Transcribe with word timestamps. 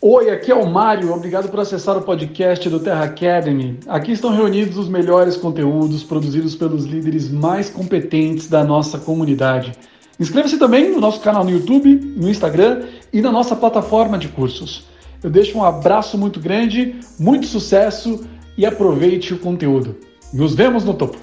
Oi, 0.00 0.30
aqui 0.30 0.52
é 0.52 0.54
o 0.54 0.64
Mário. 0.64 1.12
Obrigado 1.12 1.48
por 1.50 1.58
acessar 1.58 1.96
o 1.98 2.02
podcast 2.02 2.70
do 2.70 2.78
Terra 2.78 3.02
Academy. 3.02 3.80
Aqui 3.88 4.12
estão 4.12 4.30
reunidos 4.30 4.78
os 4.78 4.88
melhores 4.88 5.36
conteúdos 5.36 6.04
produzidos 6.04 6.54
pelos 6.54 6.84
líderes 6.84 7.28
mais 7.28 7.68
competentes 7.68 8.48
da 8.48 8.62
nossa 8.62 8.96
comunidade. 8.96 9.72
Inscreva-se 10.20 10.56
também 10.56 10.92
no 10.92 11.00
nosso 11.00 11.20
canal 11.20 11.42
no 11.42 11.50
YouTube, 11.50 11.96
no 12.16 12.30
Instagram 12.30 12.84
e 13.12 13.20
na 13.20 13.32
nossa 13.32 13.56
plataforma 13.56 14.16
de 14.16 14.28
cursos. 14.28 14.86
Eu 15.20 15.30
deixo 15.30 15.58
um 15.58 15.64
abraço 15.64 16.16
muito 16.16 16.38
grande, 16.38 17.00
muito 17.18 17.48
sucesso 17.48 18.24
e 18.56 18.64
aproveite 18.64 19.34
o 19.34 19.38
conteúdo. 19.40 19.96
Nos 20.32 20.54
vemos 20.54 20.84
no 20.84 20.94
topo. 20.94 21.18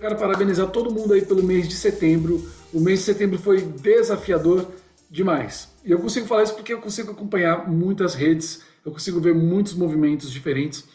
Quero 0.00 0.16
parabenizar 0.16 0.70
todo 0.70 0.92
mundo 0.92 1.12
aí 1.12 1.22
pelo 1.22 1.44
mês 1.44 1.68
de 1.68 1.76
setembro. 1.76 2.44
O 2.72 2.80
mês 2.80 2.98
de 2.98 3.04
setembro 3.04 3.38
foi 3.38 3.62
desafiador 3.62 4.66
demais. 5.08 5.72
E 5.84 5.92
eu 5.92 5.98
consigo 5.98 6.26
falar 6.26 6.42
isso 6.42 6.54
porque 6.54 6.72
eu 6.72 6.80
consigo 6.80 7.12
acompanhar 7.12 7.70
muitas 7.70 8.14
redes, 8.14 8.62
eu 8.84 8.90
consigo 8.90 9.20
ver 9.20 9.34
muitos 9.34 9.74
movimentos 9.74 10.30
diferentes 10.30 10.88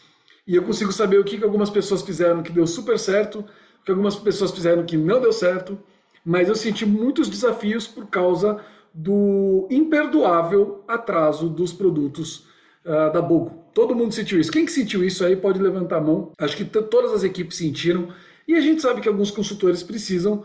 e 0.46 0.56
eu 0.56 0.62
consigo 0.62 0.90
saber 0.90 1.18
o 1.18 1.24
que 1.24 1.42
algumas 1.44 1.70
pessoas 1.70 2.02
fizeram 2.02 2.42
que 2.42 2.50
deu 2.50 2.66
super 2.66 2.98
certo, 2.98 3.44
o 3.80 3.84
que 3.84 3.90
algumas 3.90 4.16
pessoas 4.16 4.50
fizeram 4.50 4.84
que 4.84 4.96
não 4.96 5.20
deu 5.20 5.32
certo, 5.32 5.78
mas 6.24 6.48
eu 6.48 6.54
senti 6.56 6.84
muitos 6.84 7.28
desafios 7.28 7.86
por 7.86 8.06
causa 8.06 8.60
do 8.92 9.68
imperdoável 9.70 10.82
atraso 10.88 11.48
dos 11.48 11.72
produtos 11.72 12.48
uh, 12.84 13.12
da 13.12 13.22
Bogo. 13.22 13.64
Todo 13.72 13.94
mundo 13.94 14.12
sentiu 14.12 14.40
isso. 14.40 14.50
Quem 14.50 14.66
que 14.66 14.72
sentiu 14.72 15.04
isso 15.04 15.24
aí 15.24 15.36
pode 15.36 15.60
levantar 15.60 15.98
a 15.98 16.00
mão. 16.00 16.32
Acho 16.38 16.56
que 16.56 16.64
todas 16.64 17.12
as 17.12 17.22
equipes 17.22 17.56
sentiram. 17.56 18.08
E 18.48 18.56
a 18.56 18.60
gente 18.60 18.82
sabe 18.82 19.00
que 19.00 19.08
alguns 19.08 19.30
consultores 19.30 19.82
precisam 19.82 20.44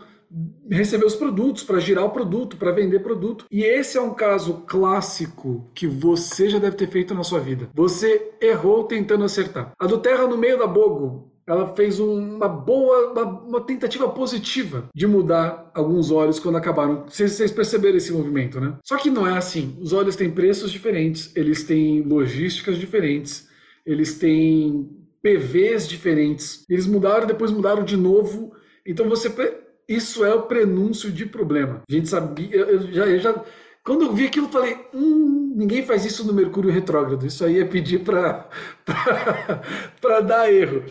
receber 0.70 1.04
os 1.04 1.14
produtos, 1.14 1.62
para 1.62 1.78
girar 1.78 2.04
o 2.04 2.10
produto, 2.10 2.56
para 2.56 2.72
vender 2.72 3.00
produto. 3.00 3.46
E 3.50 3.62
esse 3.62 3.96
é 3.96 4.00
um 4.00 4.14
caso 4.14 4.64
clássico 4.66 5.70
que 5.74 5.86
você 5.86 6.48
já 6.48 6.58
deve 6.58 6.76
ter 6.76 6.88
feito 6.88 7.14
na 7.14 7.22
sua 7.22 7.40
vida. 7.40 7.68
Você 7.74 8.32
errou 8.40 8.84
tentando 8.84 9.24
acertar. 9.24 9.72
A 9.78 9.86
do 9.86 9.98
Terra 9.98 10.26
no 10.26 10.36
meio 10.36 10.58
da 10.58 10.66
Bogo, 10.66 11.32
ela 11.46 11.74
fez 11.76 12.00
uma 12.00 12.48
boa, 12.48 13.12
uma, 13.12 13.24
uma, 13.42 13.60
tentativa 13.60 14.08
positiva 14.08 14.88
de 14.92 15.06
mudar 15.06 15.70
alguns 15.74 16.10
olhos 16.10 16.40
quando 16.40 16.56
acabaram. 16.56 17.04
Vocês, 17.08 17.32
vocês, 17.32 17.52
perceberam 17.52 17.96
esse 17.96 18.12
movimento, 18.12 18.60
né? 18.60 18.76
Só 18.84 18.96
que 18.96 19.10
não 19.10 19.26
é 19.26 19.36
assim. 19.36 19.78
Os 19.80 19.92
olhos 19.92 20.16
têm 20.16 20.30
preços 20.30 20.72
diferentes, 20.72 21.30
eles 21.36 21.62
têm 21.62 22.02
logísticas 22.02 22.76
diferentes, 22.76 23.48
eles 23.86 24.18
têm 24.18 24.90
PVs 25.22 25.88
diferentes. 25.88 26.64
Eles 26.68 26.86
mudaram, 26.86 27.26
depois 27.28 27.52
mudaram 27.52 27.84
de 27.84 27.96
novo. 27.96 28.52
Então 28.84 29.08
você 29.08 29.30
isso 29.88 30.24
é 30.24 30.34
o 30.34 30.42
prenúncio 30.42 31.10
de 31.10 31.26
problema. 31.26 31.82
A 31.88 31.92
gente 31.92 32.08
sabia, 32.08 32.56
eu 32.56 32.92
já, 32.92 33.06
eu 33.06 33.18
já 33.18 33.44
quando 33.86 34.04
eu 34.04 34.12
vi 34.12 34.26
aquilo, 34.26 34.48
falei: 34.48 34.76
hum, 34.92 35.54
ninguém 35.54 35.86
faz 35.86 36.04
isso 36.04 36.26
no 36.26 36.32
Mercúrio 36.32 36.72
retrógrado. 36.72 37.24
Isso 37.24 37.44
aí 37.44 37.60
é 37.60 37.64
pedir 37.64 38.00
para 38.00 38.50
dar 40.26 40.52
erro. 40.52 40.82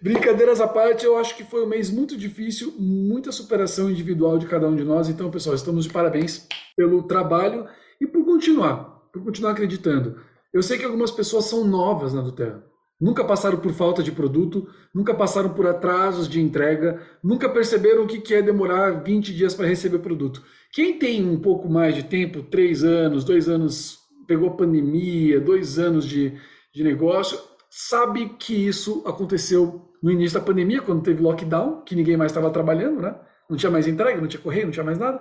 Brincadeiras 0.00 0.60
à 0.60 0.68
parte, 0.68 1.04
eu 1.04 1.18
acho 1.18 1.36
que 1.36 1.42
foi 1.42 1.64
um 1.64 1.68
mês 1.68 1.90
muito 1.90 2.16
difícil, 2.16 2.72
muita 2.78 3.32
superação 3.32 3.90
individual 3.90 4.38
de 4.38 4.46
cada 4.46 4.68
um 4.68 4.76
de 4.76 4.84
nós. 4.84 5.08
Então, 5.08 5.32
pessoal, 5.32 5.56
estamos 5.56 5.86
de 5.86 5.92
parabéns 5.92 6.46
pelo 6.76 7.02
trabalho 7.02 7.66
e 8.00 8.06
por 8.06 8.24
continuar, 8.24 9.02
por 9.12 9.24
continuar 9.24 9.50
acreditando. 9.50 10.20
Eu 10.52 10.62
sei 10.62 10.78
que 10.78 10.84
algumas 10.84 11.10
pessoas 11.10 11.46
são 11.46 11.66
novas 11.66 12.14
na 12.14 12.20
Duterra. 12.20 12.64
Nunca 13.00 13.24
passaram 13.24 13.58
por 13.58 13.72
falta 13.72 14.02
de 14.02 14.12
produto, 14.12 14.68
nunca 14.94 15.12
passaram 15.12 15.50
por 15.50 15.66
atrasos 15.66 16.28
de 16.28 16.40
entrega, 16.40 17.00
nunca 17.22 17.48
perceberam 17.48 18.04
o 18.04 18.06
que 18.06 18.34
é 18.34 18.40
demorar 18.40 19.02
20 19.02 19.34
dias 19.34 19.54
para 19.54 19.66
receber 19.66 19.98
produto. 19.98 20.42
Quem 20.72 20.98
tem 20.98 21.28
um 21.28 21.38
pouco 21.38 21.68
mais 21.68 21.94
de 21.94 22.04
tempo, 22.04 22.42
três 22.42 22.84
anos, 22.84 23.24
dois 23.24 23.48
anos, 23.48 23.98
pegou 24.26 24.52
pandemia, 24.52 25.40
dois 25.40 25.78
anos 25.78 26.06
de, 26.06 26.34
de 26.72 26.84
negócio, 26.84 27.38
sabe 27.68 28.30
que 28.38 28.54
isso 28.54 29.02
aconteceu 29.04 29.92
no 30.00 30.10
início 30.10 30.38
da 30.38 30.44
pandemia, 30.44 30.80
quando 30.80 31.02
teve 31.02 31.22
lockdown, 31.22 31.82
que 31.82 31.96
ninguém 31.96 32.16
mais 32.16 32.30
estava 32.30 32.50
trabalhando, 32.50 33.00
né? 33.00 33.16
Não 33.50 33.56
tinha 33.56 33.70
mais 33.70 33.88
entrega, 33.88 34.20
não 34.20 34.28
tinha 34.28 34.42
correio, 34.42 34.66
não 34.66 34.72
tinha 34.72 34.84
mais 34.84 34.98
nada. 34.98 35.20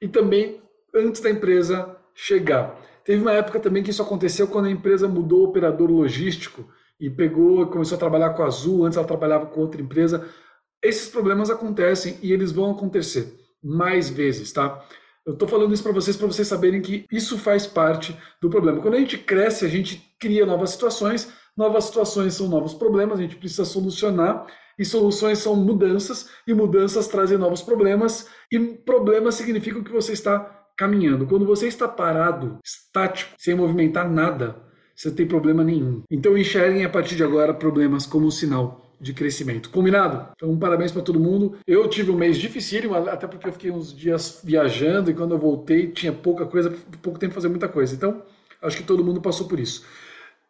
E 0.00 0.06
também 0.06 0.60
antes 0.94 1.20
da 1.20 1.30
empresa 1.30 1.96
chegar. 2.14 2.78
Teve 3.04 3.20
uma 3.20 3.32
época 3.32 3.58
também 3.58 3.82
que 3.82 3.90
isso 3.90 4.02
aconteceu 4.02 4.46
quando 4.46 4.66
a 4.66 4.70
empresa 4.70 5.08
mudou 5.08 5.40
o 5.40 5.48
operador 5.48 5.90
logístico 5.90 6.64
e 7.02 7.10
pegou, 7.10 7.66
começou 7.66 7.96
a 7.96 7.98
trabalhar 7.98 8.30
com 8.30 8.44
a 8.44 8.46
Azul, 8.46 8.86
antes 8.86 8.96
ela 8.96 9.04
trabalhava 9.06 9.46
com 9.46 9.60
outra 9.60 9.82
empresa. 9.82 10.24
Esses 10.80 11.08
problemas 11.08 11.50
acontecem 11.50 12.16
e 12.22 12.32
eles 12.32 12.52
vão 12.52 12.70
acontecer 12.70 13.34
mais 13.60 14.08
vezes, 14.08 14.52
tá? 14.52 14.80
Eu 15.26 15.32
estou 15.32 15.48
falando 15.48 15.74
isso 15.74 15.82
para 15.82 15.90
vocês, 15.90 16.16
para 16.16 16.28
vocês 16.28 16.46
saberem 16.46 16.80
que 16.80 17.04
isso 17.10 17.36
faz 17.36 17.66
parte 17.66 18.16
do 18.40 18.48
problema. 18.48 18.80
Quando 18.80 18.94
a 18.94 19.00
gente 19.00 19.18
cresce, 19.18 19.66
a 19.66 19.68
gente 19.68 20.14
cria 20.20 20.46
novas 20.46 20.70
situações, 20.70 21.32
novas 21.56 21.84
situações 21.84 22.34
são 22.34 22.46
novos 22.48 22.72
problemas, 22.72 23.18
a 23.18 23.22
gente 23.22 23.34
precisa 23.34 23.64
solucionar, 23.64 24.46
e 24.78 24.84
soluções 24.84 25.38
são 25.38 25.56
mudanças, 25.56 26.30
e 26.46 26.54
mudanças 26.54 27.08
trazem 27.08 27.36
novos 27.36 27.62
problemas, 27.62 28.28
e 28.50 28.60
problemas 28.60 29.34
significam 29.34 29.82
que 29.82 29.92
você 29.92 30.12
está 30.12 30.38
caminhando. 30.76 31.26
Quando 31.26 31.44
você 31.44 31.66
está 31.66 31.88
parado, 31.88 32.60
estático, 32.64 33.34
sem 33.38 33.56
movimentar 33.56 34.08
nada, 34.08 34.70
você 34.94 35.10
tem 35.10 35.26
problema 35.26 35.64
nenhum. 35.64 36.02
Então 36.10 36.36
enxerguem 36.36 36.84
a 36.84 36.88
partir 36.88 37.16
de 37.16 37.24
agora 37.24 37.54
problemas 37.54 38.06
como 38.06 38.26
um 38.26 38.30
sinal 38.30 38.82
de 39.02 39.12
crescimento. 39.12 39.68
Combinado? 39.68 40.28
Então, 40.36 40.56
parabéns 40.56 40.92
para 40.92 41.02
todo 41.02 41.18
mundo. 41.18 41.56
Eu 41.66 41.88
tive 41.88 42.12
um 42.12 42.16
mês 42.16 42.38
dificílimo, 42.38 42.94
até 42.94 43.26
porque 43.26 43.48
eu 43.48 43.52
fiquei 43.52 43.70
uns 43.70 43.92
dias 43.92 44.40
viajando 44.44 45.10
e 45.10 45.14
quando 45.14 45.34
eu 45.34 45.38
voltei 45.38 45.88
tinha 45.88 46.12
pouca 46.12 46.46
coisa, 46.46 46.72
pouco 47.02 47.18
tempo 47.18 47.34
fazer 47.34 47.48
muita 47.48 47.66
coisa. 47.68 47.92
Então, 47.92 48.22
acho 48.62 48.76
que 48.76 48.84
todo 48.84 49.04
mundo 49.04 49.20
passou 49.20 49.48
por 49.48 49.58
isso. 49.58 49.84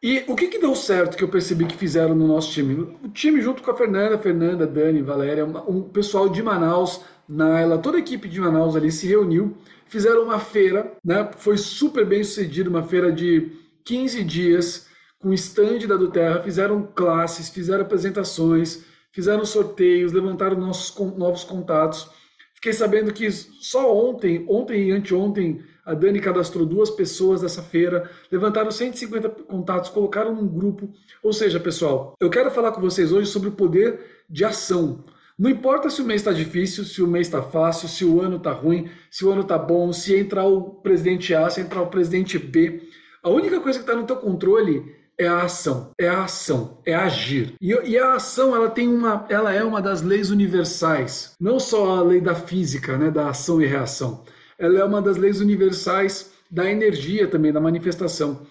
E 0.02 0.24
o 0.26 0.34
que, 0.34 0.48
que 0.48 0.58
deu 0.58 0.74
certo 0.74 1.16
que 1.16 1.24
eu 1.24 1.28
percebi 1.28 1.64
que 1.64 1.76
fizeram 1.76 2.14
no 2.14 2.26
nosso 2.26 2.50
time? 2.52 2.74
O 3.02 3.08
time, 3.08 3.40
junto 3.40 3.62
com 3.62 3.70
a 3.70 3.76
Fernanda, 3.76 4.18
Fernanda, 4.18 4.66
Dani, 4.66 5.00
Valéria, 5.00 5.46
um 5.46 5.80
pessoal 5.80 6.28
de 6.28 6.42
Manaus, 6.42 7.00
Naila, 7.26 7.78
toda 7.78 7.96
a 7.96 8.00
equipe 8.00 8.28
de 8.28 8.40
Manaus 8.40 8.76
ali 8.76 8.90
se 8.90 9.06
reuniu, 9.06 9.56
fizeram 9.86 10.24
uma 10.24 10.40
feira, 10.40 10.92
né? 11.04 11.30
Foi 11.38 11.56
super 11.56 12.04
bem 12.04 12.22
sucedido, 12.24 12.68
uma 12.68 12.82
feira 12.82 13.12
de 13.12 13.52
15 13.84 14.24
dias 14.24 14.86
com 15.18 15.32
stand 15.32 15.86
da 15.86 15.96
Duterra, 15.96 16.42
fizeram 16.42 16.82
classes, 16.82 17.48
fizeram 17.48 17.82
apresentações, 17.82 18.84
fizeram 19.12 19.44
sorteios, 19.44 20.12
levantaram 20.12 20.58
nossos 20.58 20.96
novos 21.16 21.44
contatos. 21.44 22.10
Fiquei 22.54 22.72
sabendo 22.72 23.12
que 23.12 23.30
só 23.30 23.94
ontem, 23.94 24.44
ontem 24.48 24.88
e 24.88 24.92
anteontem, 24.92 25.62
a 25.84 25.94
Dani 25.94 26.20
cadastrou 26.20 26.64
duas 26.64 26.90
pessoas 26.90 27.40
dessa 27.40 27.62
feira, 27.62 28.08
levantaram 28.30 28.70
150 28.70 29.28
contatos, 29.30 29.90
colocaram 29.90 30.34
num 30.34 30.46
grupo. 30.46 30.92
Ou 31.22 31.32
seja, 31.32 31.58
pessoal, 31.58 32.14
eu 32.20 32.30
quero 32.30 32.50
falar 32.50 32.72
com 32.72 32.80
vocês 32.80 33.12
hoje 33.12 33.28
sobre 33.28 33.48
o 33.48 33.52
poder 33.52 34.24
de 34.30 34.44
ação. 34.44 35.04
Não 35.36 35.50
importa 35.50 35.90
se 35.90 36.00
o 36.00 36.04
mês 36.04 36.20
está 36.20 36.32
difícil, 36.32 36.84
se 36.84 37.02
o 37.02 37.06
mês 37.06 37.26
está 37.26 37.42
fácil, 37.42 37.88
se 37.88 38.04
o 38.04 38.20
ano 38.20 38.36
está 38.36 38.52
ruim, 38.52 38.88
se 39.10 39.24
o 39.24 39.30
ano 39.32 39.42
está 39.42 39.58
bom, 39.58 39.92
se 39.92 40.16
entrar 40.16 40.44
o 40.46 40.70
presidente 40.82 41.34
A, 41.34 41.50
se 41.50 41.60
entrar 41.60 41.82
o 41.82 41.88
presidente 41.88 42.38
B. 42.38 42.88
A 43.22 43.30
única 43.30 43.60
coisa 43.60 43.78
que 43.78 43.84
está 43.84 43.94
no 43.94 44.04
teu 44.04 44.16
controle 44.16 44.96
é 45.16 45.28
a 45.28 45.42
ação, 45.42 45.92
é 45.96 46.08
a 46.08 46.24
ação, 46.24 46.78
é 46.84 46.92
agir. 46.92 47.54
E, 47.60 47.70
e, 47.70 47.96
a 47.96 48.14
ação 48.14 48.56
ela 48.56 48.68
tem 48.68 48.88
uma, 48.88 49.24
ela 49.28 49.52
é 49.52 49.62
uma 49.62 49.80
das 49.80 50.02
leis 50.02 50.30
universais, 50.30 51.36
não 51.40 51.60
só 51.60 51.98
a 51.98 52.02
lei 52.02 52.20
da 52.20 52.34
física, 52.34 52.98
né, 52.98 53.12
da 53.12 53.28
ação 53.28 53.62
e 53.62 53.66
reação. 53.66 54.24
Ela 54.58 54.80
é 54.80 54.84
uma 54.84 55.00
das 55.00 55.16
leis 55.16 55.40
universais 55.40 56.32
da 56.50 56.68
energia 56.68 57.28
também, 57.28 57.52
da 57.52 57.60
manifestação. 57.60 58.44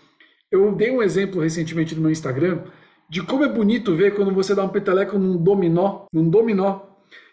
Eu 0.49 0.73
dei 0.73 0.89
um 0.89 1.03
exemplo 1.03 1.41
recentemente 1.41 1.93
no 1.93 2.01
meu 2.01 2.11
Instagram 2.11 2.63
de 3.09 3.21
como 3.21 3.43
é 3.43 3.49
bonito 3.49 3.93
ver 3.93 4.15
quando 4.15 4.33
você 4.33 4.55
dá 4.55 4.63
um 4.63 4.69
peteleco 4.69 5.19
num 5.19 5.35
dominó, 5.35 6.05
num 6.13 6.29
dominó, 6.29 6.79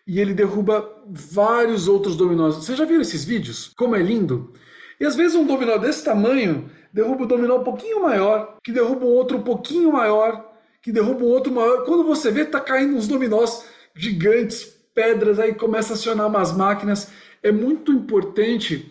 e 0.05 0.19
ele 0.19 0.35
derruba 0.35 0.85
vários 1.07 1.87
outros 1.87 2.17
dominós. 2.17 2.57
Você 2.57 2.75
já 2.75 2.85
viu 2.85 3.01
esses 3.01 3.25
vídeos? 3.25 3.73
Como 3.77 3.95
é 3.95 4.03
lindo? 4.03 4.53
E 4.99 5.05
às 5.05 5.15
vezes 5.15 5.37
um 5.37 5.47
dominó 5.47 5.79
desse 5.79 6.05
tamanho 6.05 6.69
derruba 6.99 7.23
o 7.23 7.27
dominó 7.27 7.59
um 7.59 7.65
pouquinho 7.65 8.03
maior, 8.03 8.57
que 8.63 8.73
derruba 8.73 9.07
um 9.07 9.11
outro 9.11 9.39
um 9.39 9.43
pouquinho 9.43 9.93
maior, 9.93 10.53
que 10.83 10.91
derruba 10.91 11.25
um 11.25 11.29
outro 11.29 11.53
maior. 11.53 11.85
Quando 11.85 12.03
você 12.03 12.29
vê, 12.29 12.45
tá 12.45 12.59
caindo 12.61 12.97
uns 12.97 13.07
dominós 13.07 13.65
gigantes, 13.95 14.65
pedras, 14.93 15.39
aí 15.39 15.55
começa 15.55 15.93
a 15.93 15.95
acionar 15.95 16.27
umas 16.27 16.53
máquinas. 16.53 17.13
É 17.41 17.53
muito 17.53 17.93
importante 17.93 18.91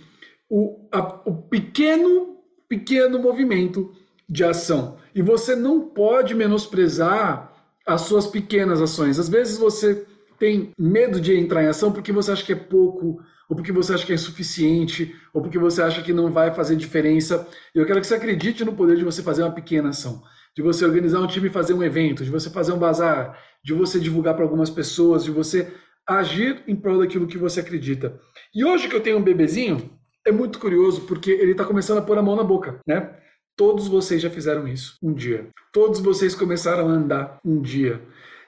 o, 0.49 0.87
a, 0.89 0.99
o 1.25 1.35
pequeno, 1.35 2.37
pequeno 2.69 3.19
movimento 3.19 3.91
de 4.29 4.45
ação. 4.45 4.97
E 5.13 5.21
você 5.21 5.53
não 5.53 5.81
pode 5.81 6.33
menosprezar 6.33 7.51
as 7.85 8.01
suas 8.01 8.25
pequenas 8.25 8.81
ações. 8.81 9.19
Às 9.19 9.27
vezes 9.27 9.57
você 9.57 10.05
tem 10.39 10.71
medo 10.77 11.19
de 11.19 11.35
entrar 11.35 11.63
em 11.63 11.67
ação 11.67 11.91
porque 11.91 12.11
você 12.11 12.31
acha 12.31 12.45
que 12.45 12.53
é 12.53 12.55
pouco, 12.55 13.19
ou 13.49 13.55
porque 13.55 13.71
você 13.71 13.93
acha 13.93 14.05
que 14.05 14.11
é 14.11 14.15
insuficiente, 14.15 15.15
ou 15.33 15.41
porque 15.41 15.57
você 15.57 15.81
acha 15.81 16.01
que 16.01 16.13
não 16.13 16.31
vai 16.31 16.53
fazer 16.53 16.75
diferença. 16.75 17.47
Eu 17.73 17.85
quero 17.85 18.01
que 18.01 18.07
você 18.07 18.15
acredite 18.15 18.65
no 18.65 18.73
poder 18.73 18.97
de 18.97 19.03
você 19.03 19.23
fazer 19.23 19.43
uma 19.43 19.51
pequena 19.51 19.89
ação, 19.89 20.21
de 20.55 20.61
você 20.61 20.85
organizar 20.85 21.19
um 21.19 21.27
time 21.27 21.47
e 21.47 21.51
fazer 21.51 21.73
um 21.73 21.83
evento, 21.83 22.23
de 22.23 22.31
você 22.31 22.49
fazer 22.49 22.73
um 22.73 22.79
bazar, 22.79 23.37
de 23.63 23.73
você 23.73 23.99
divulgar 23.99 24.35
para 24.35 24.43
algumas 24.43 24.69
pessoas, 24.69 25.23
de 25.23 25.31
você 25.31 25.73
agir 26.07 26.63
em 26.67 26.75
prol 26.75 26.99
daquilo 26.99 27.27
que 27.27 27.37
você 27.37 27.59
acredita. 27.59 28.19
E 28.53 28.63
hoje 28.63 28.87
que 28.87 28.95
eu 28.95 29.01
tenho 29.01 29.17
um 29.17 29.23
bebezinho, 29.23 29.91
é 30.25 30.31
muito 30.31 30.59
curioso 30.59 31.01
porque 31.01 31.31
ele 31.31 31.51
está 31.51 31.63
começando 31.63 31.99
a 31.99 32.01
pôr 32.01 32.17
a 32.17 32.21
mão 32.21 32.35
na 32.35 32.43
boca, 32.43 32.79
né? 32.85 33.15
Todos 33.55 33.87
vocês 33.87 34.21
já 34.21 34.29
fizeram 34.29 34.67
isso 34.67 34.97
um 35.01 35.13
dia. 35.13 35.49
Todos 35.73 35.99
vocês 35.99 36.35
começaram 36.35 36.87
a 36.89 36.91
andar 36.91 37.39
um 37.43 37.61
dia. 37.61 38.01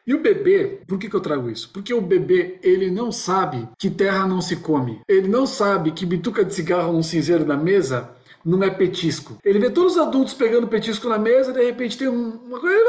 E 0.09 0.13
o 0.15 0.19
bebê, 0.19 0.79
por 0.87 0.97
que, 0.97 1.07
que 1.07 1.15
eu 1.15 1.19
trago 1.19 1.51
isso? 1.51 1.69
Porque 1.71 1.93
o 1.93 2.01
bebê, 2.01 2.57
ele 2.63 2.89
não 2.89 3.11
sabe 3.11 3.69
que 3.77 3.91
terra 3.91 4.25
não 4.25 4.41
se 4.41 4.55
come. 4.55 5.03
Ele 5.07 5.27
não 5.27 5.45
sabe 5.45 5.91
que 5.91 6.03
bituca 6.03 6.43
de 6.43 6.51
cigarro 6.51 6.91
num 6.91 7.03
cinzeiro 7.03 7.45
na 7.45 7.55
mesa 7.55 8.09
não 8.43 8.63
é 8.63 8.71
petisco. 8.71 9.37
Ele 9.45 9.59
vê 9.59 9.69
todos 9.69 9.93
os 9.93 9.99
adultos 9.99 10.33
pegando 10.33 10.67
petisco 10.67 11.07
na 11.07 11.19
mesa, 11.19 11.53
de 11.53 11.63
repente 11.63 11.95
tem 11.95 12.07
uma 12.07 12.59
coisa 12.59 12.79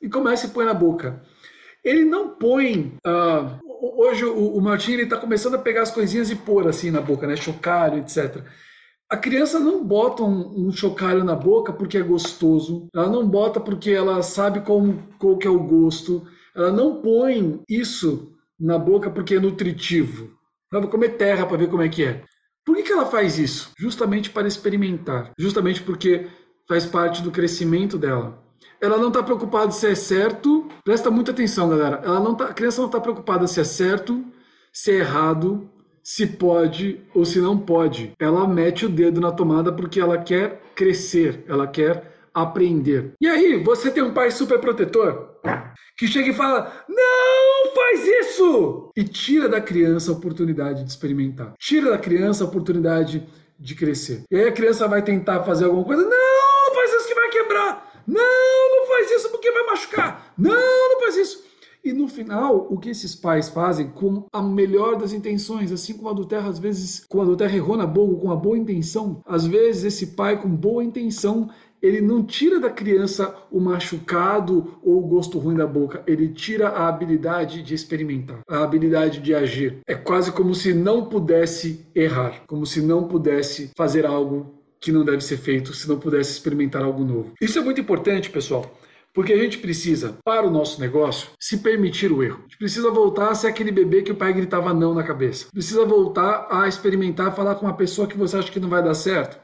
e 0.00 0.08
começa 0.08 0.46
e 0.46 0.50
põe 0.50 0.64
na 0.64 0.72
boca. 0.72 1.20
Ele 1.82 2.04
não 2.04 2.28
põe. 2.28 2.96
Uh, 3.04 3.98
hoje 3.98 4.24
o, 4.24 4.54
o 4.54 4.60
Martim 4.60 4.98
está 4.98 5.16
começando 5.16 5.56
a 5.56 5.58
pegar 5.58 5.82
as 5.82 5.90
coisinhas 5.90 6.30
e 6.30 6.36
pôr 6.36 6.68
assim 6.68 6.92
na 6.92 7.00
boca, 7.00 7.26
né? 7.26 7.34
Chocalho, 7.34 7.98
etc. 7.98 8.40
A 9.10 9.16
criança 9.16 9.58
não 9.58 9.84
bota 9.84 10.22
um, 10.22 10.68
um, 10.68 10.72
chocalho 10.72 11.24
na 11.24 11.34
boca 11.34 11.72
porque 11.72 11.98
é 11.98 12.02
gostoso. 12.02 12.86
Ela 12.94 13.08
não 13.08 13.28
bota 13.28 13.58
porque 13.58 13.90
ela 13.90 14.22
sabe 14.22 14.60
como, 14.60 15.02
qual 15.18 15.36
que 15.36 15.48
é 15.48 15.50
o 15.50 15.58
gosto. 15.58 16.24
Ela 16.54 16.70
não 16.70 17.02
põe 17.02 17.60
isso 17.68 18.32
na 18.58 18.78
boca 18.78 19.10
porque 19.10 19.34
é 19.34 19.40
nutritivo. 19.40 20.30
Ela 20.72 20.82
vai 20.82 20.90
comer 20.90 21.16
terra 21.16 21.44
para 21.44 21.56
ver 21.56 21.68
como 21.68 21.82
é 21.82 21.88
que 21.88 22.04
é. 22.04 22.22
Por 22.64 22.76
que, 22.76 22.84
que 22.84 22.92
ela 22.92 23.06
faz 23.06 23.36
isso? 23.36 23.72
Justamente 23.76 24.30
para 24.30 24.46
experimentar. 24.46 25.32
Justamente 25.36 25.82
porque 25.82 26.28
faz 26.68 26.86
parte 26.86 27.20
do 27.20 27.32
crescimento 27.32 27.98
dela. 27.98 28.40
Ela 28.80 28.96
não 28.96 29.08
está 29.08 29.24
preocupada 29.24 29.72
se 29.72 29.88
é 29.88 29.94
certo. 29.96 30.68
Presta 30.84 31.10
muita 31.10 31.32
atenção, 31.32 31.68
galera. 31.68 32.00
Ela 32.04 32.20
não 32.20 32.36
tá, 32.36 32.44
a 32.44 32.54
criança 32.54 32.80
não 32.80 32.86
está 32.86 33.00
preocupada 33.00 33.48
se 33.48 33.60
é 33.60 33.64
certo, 33.64 34.24
se 34.72 34.92
é 34.92 34.98
errado, 35.00 35.68
se 36.02 36.26
pode 36.26 37.00
ou 37.14 37.24
se 37.24 37.40
não 37.40 37.58
pode. 37.58 38.12
Ela 38.18 38.46
mete 38.46 38.86
o 38.86 38.88
dedo 38.88 39.20
na 39.20 39.32
tomada 39.32 39.72
porque 39.72 40.00
ela 40.00 40.18
quer 40.18 40.62
crescer, 40.74 41.44
ela 41.48 41.66
quer 41.66 42.10
aprender. 42.32 43.12
E 43.20 43.28
aí, 43.28 43.62
você 43.62 43.90
tem 43.90 44.02
um 44.02 44.14
pai 44.14 44.30
super 44.30 44.58
protetor 44.58 45.30
que 45.96 46.06
chega 46.06 46.30
e 46.30 46.34
fala: 46.34 46.84
Não 46.88 47.74
faz 47.74 48.06
isso! 48.06 48.90
E 48.96 49.04
tira 49.04 49.48
da 49.48 49.60
criança 49.60 50.10
a 50.10 50.14
oportunidade 50.14 50.84
de 50.84 50.90
experimentar, 50.90 51.54
tira 51.58 51.90
da 51.90 51.98
criança 51.98 52.44
a 52.44 52.46
oportunidade 52.46 53.26
de 53.58 53.74
crescer. 53.74 54.24
E 54.30 54.36
aí 54.36 54.48
a 54.48 54.52
criança 54.52 54.88
vai 54.88 55.02
tentar 55.02 55.42
fazer 55.44 55.66
alguma 55.66 55.84
coisa: 55.84 56.02
Não, 56.02 56.74
faz 56.74 56.92
isso 56.94 57.08
que 57.08 57.14
vai 57.14 57.28
quebrar! 57.28 57.90
Não, 58.06 58.78
não 58.78 58.86
faz 58.86 59.10
isso 59.10 59.28
porque 59.30 59.52
vai 59.52 59.64
machucar! 59.64 60.32
Não, 60.38 60.88
não 60.90 61.00
faz 61.00 61.16
isso! 61.16 61.49
E 61.82 61.92
no 61.92 62.08
final, 62.08 62.66
o 62.70 62.78
que 62.78 62.90
esses 62.90 63.14
pais 63.14 63.48
fazem 63.48 63.88
com 63.88 64.26
a 64.32 64.42
melhor 64.42 64.96
das 64.96 65.12
intenções, 65.12 65.72
assim 65.72 65.94
como 65.94 66.08
a 66.10 66.12
do 66.12 66.26
Terra, 66.26 66.48
às 66.48 66.58
vezes, 66.58 67.04
como 67.08 67.22
a 67.22 67.26
do 67.26 67.36
Terra 67.36 67.56
errou 67.56 67.76
na 67.76 67.86
boa, 67.86 68.20
com 68.20 68.30
a 68.30 68.36
boa 68.36 68.58
intenção, 68.58 69.22
às 69.26 69.46
vezes 69.46 69.84
esse 69.84 70.08
pai 70.08 70.40
com 70.40 70.48
boa 70.48 70.84
intenção, 70.84 71.48
ele 71.82 72.00
não 72.00 72.22
tira 72.22 72.60
da 72.60 72.68
criança 72.68 73.34
o 73.50 73.58
machucado 73.58 74.78
ou 74.82 74.98
o 74.98 75.06
gosto 75.06 75.38
ruim 75.38 75.56
da 75.56 75.66
boca, 75.66 76.02
ele 76.06 76.28
tira 76.28 76.68
a 76.68 76.88
habilidade 76.88 77.62
de 77.62 77.74
experimentar, 77.74 78.40
a 78.48 78.62
habilidade 78.62 79.20
de 79.20 79.34
agir. 79.34 79.78
É 79.86 79.94
quase 79.94 80.30
como 80.32 80.54
se 80.54 80.74
não 80.74 81.06
pudesse 81.06 81.86
errar, 81.94 82.42
como 82.46 82.66
se 82.66 82.82
não 82.82 83.08
pudesse 83.08 83.70
fazer 83.74 84.04
algo 84.04 84.54
que 84.78 84.92
não 84.92 85.04
deve 85.04 85.22
ser 85.22 85.36
feito, 85.36 85.74
se 85.74 85.88
não 85.88 85.98
pudesse 85.98 86.32
experimentar 86.32 86.82
algo 86.82 87.04
novo. 87.04 87.32
Isso 87.40 87.58
é 87.58 87.62
muito 87.62 87.80
importante, 87.80 88.30
pessoal. 88.30 88.70
Porque 89.12 89.32
a 89.32 89.38
gente 89.38 89.58
precisa, 89.58 90.18
para 90.24 90.46
o 90.46 90.50
nosso 90.50 90.80
negócio, 90.80 91.30
se 91.38 91.58
permitir 91.58 92.12
o 92.12 92.22
erro. 92.22 92.38
A 92.38 92.42
gente 92.42 92.58
precisa 92.58 92.90
voltar 92.90 93.30
a 93.30 93.34
ser 93.34 93.48
aquele 93.48 93.72
bebê 93.72 94.02
que 94.02 94.12
o 94.12 94.16
pai 94.16 94.32
gritava 94.32 94.72
não 94.72 94.94
na 94.94 95.02
cabeça. 95.02 95.46
Precisa 95.52 95.84
voltar 95.84 96.46
a 96.50 96.68
experimentar, 96.68 97.34
falar 97.34 97.56
com 97.56 97.66
uma 97.66 97.76
pessoa 97.76 98.06
que 98.06 98.16
você 98.16 98.36
acha 98.36 98.52
que 98.52 98.60
não 98.60 98.68
vai 98.68 98.82
dar 98.82 98.94
certo. 98.94 99.36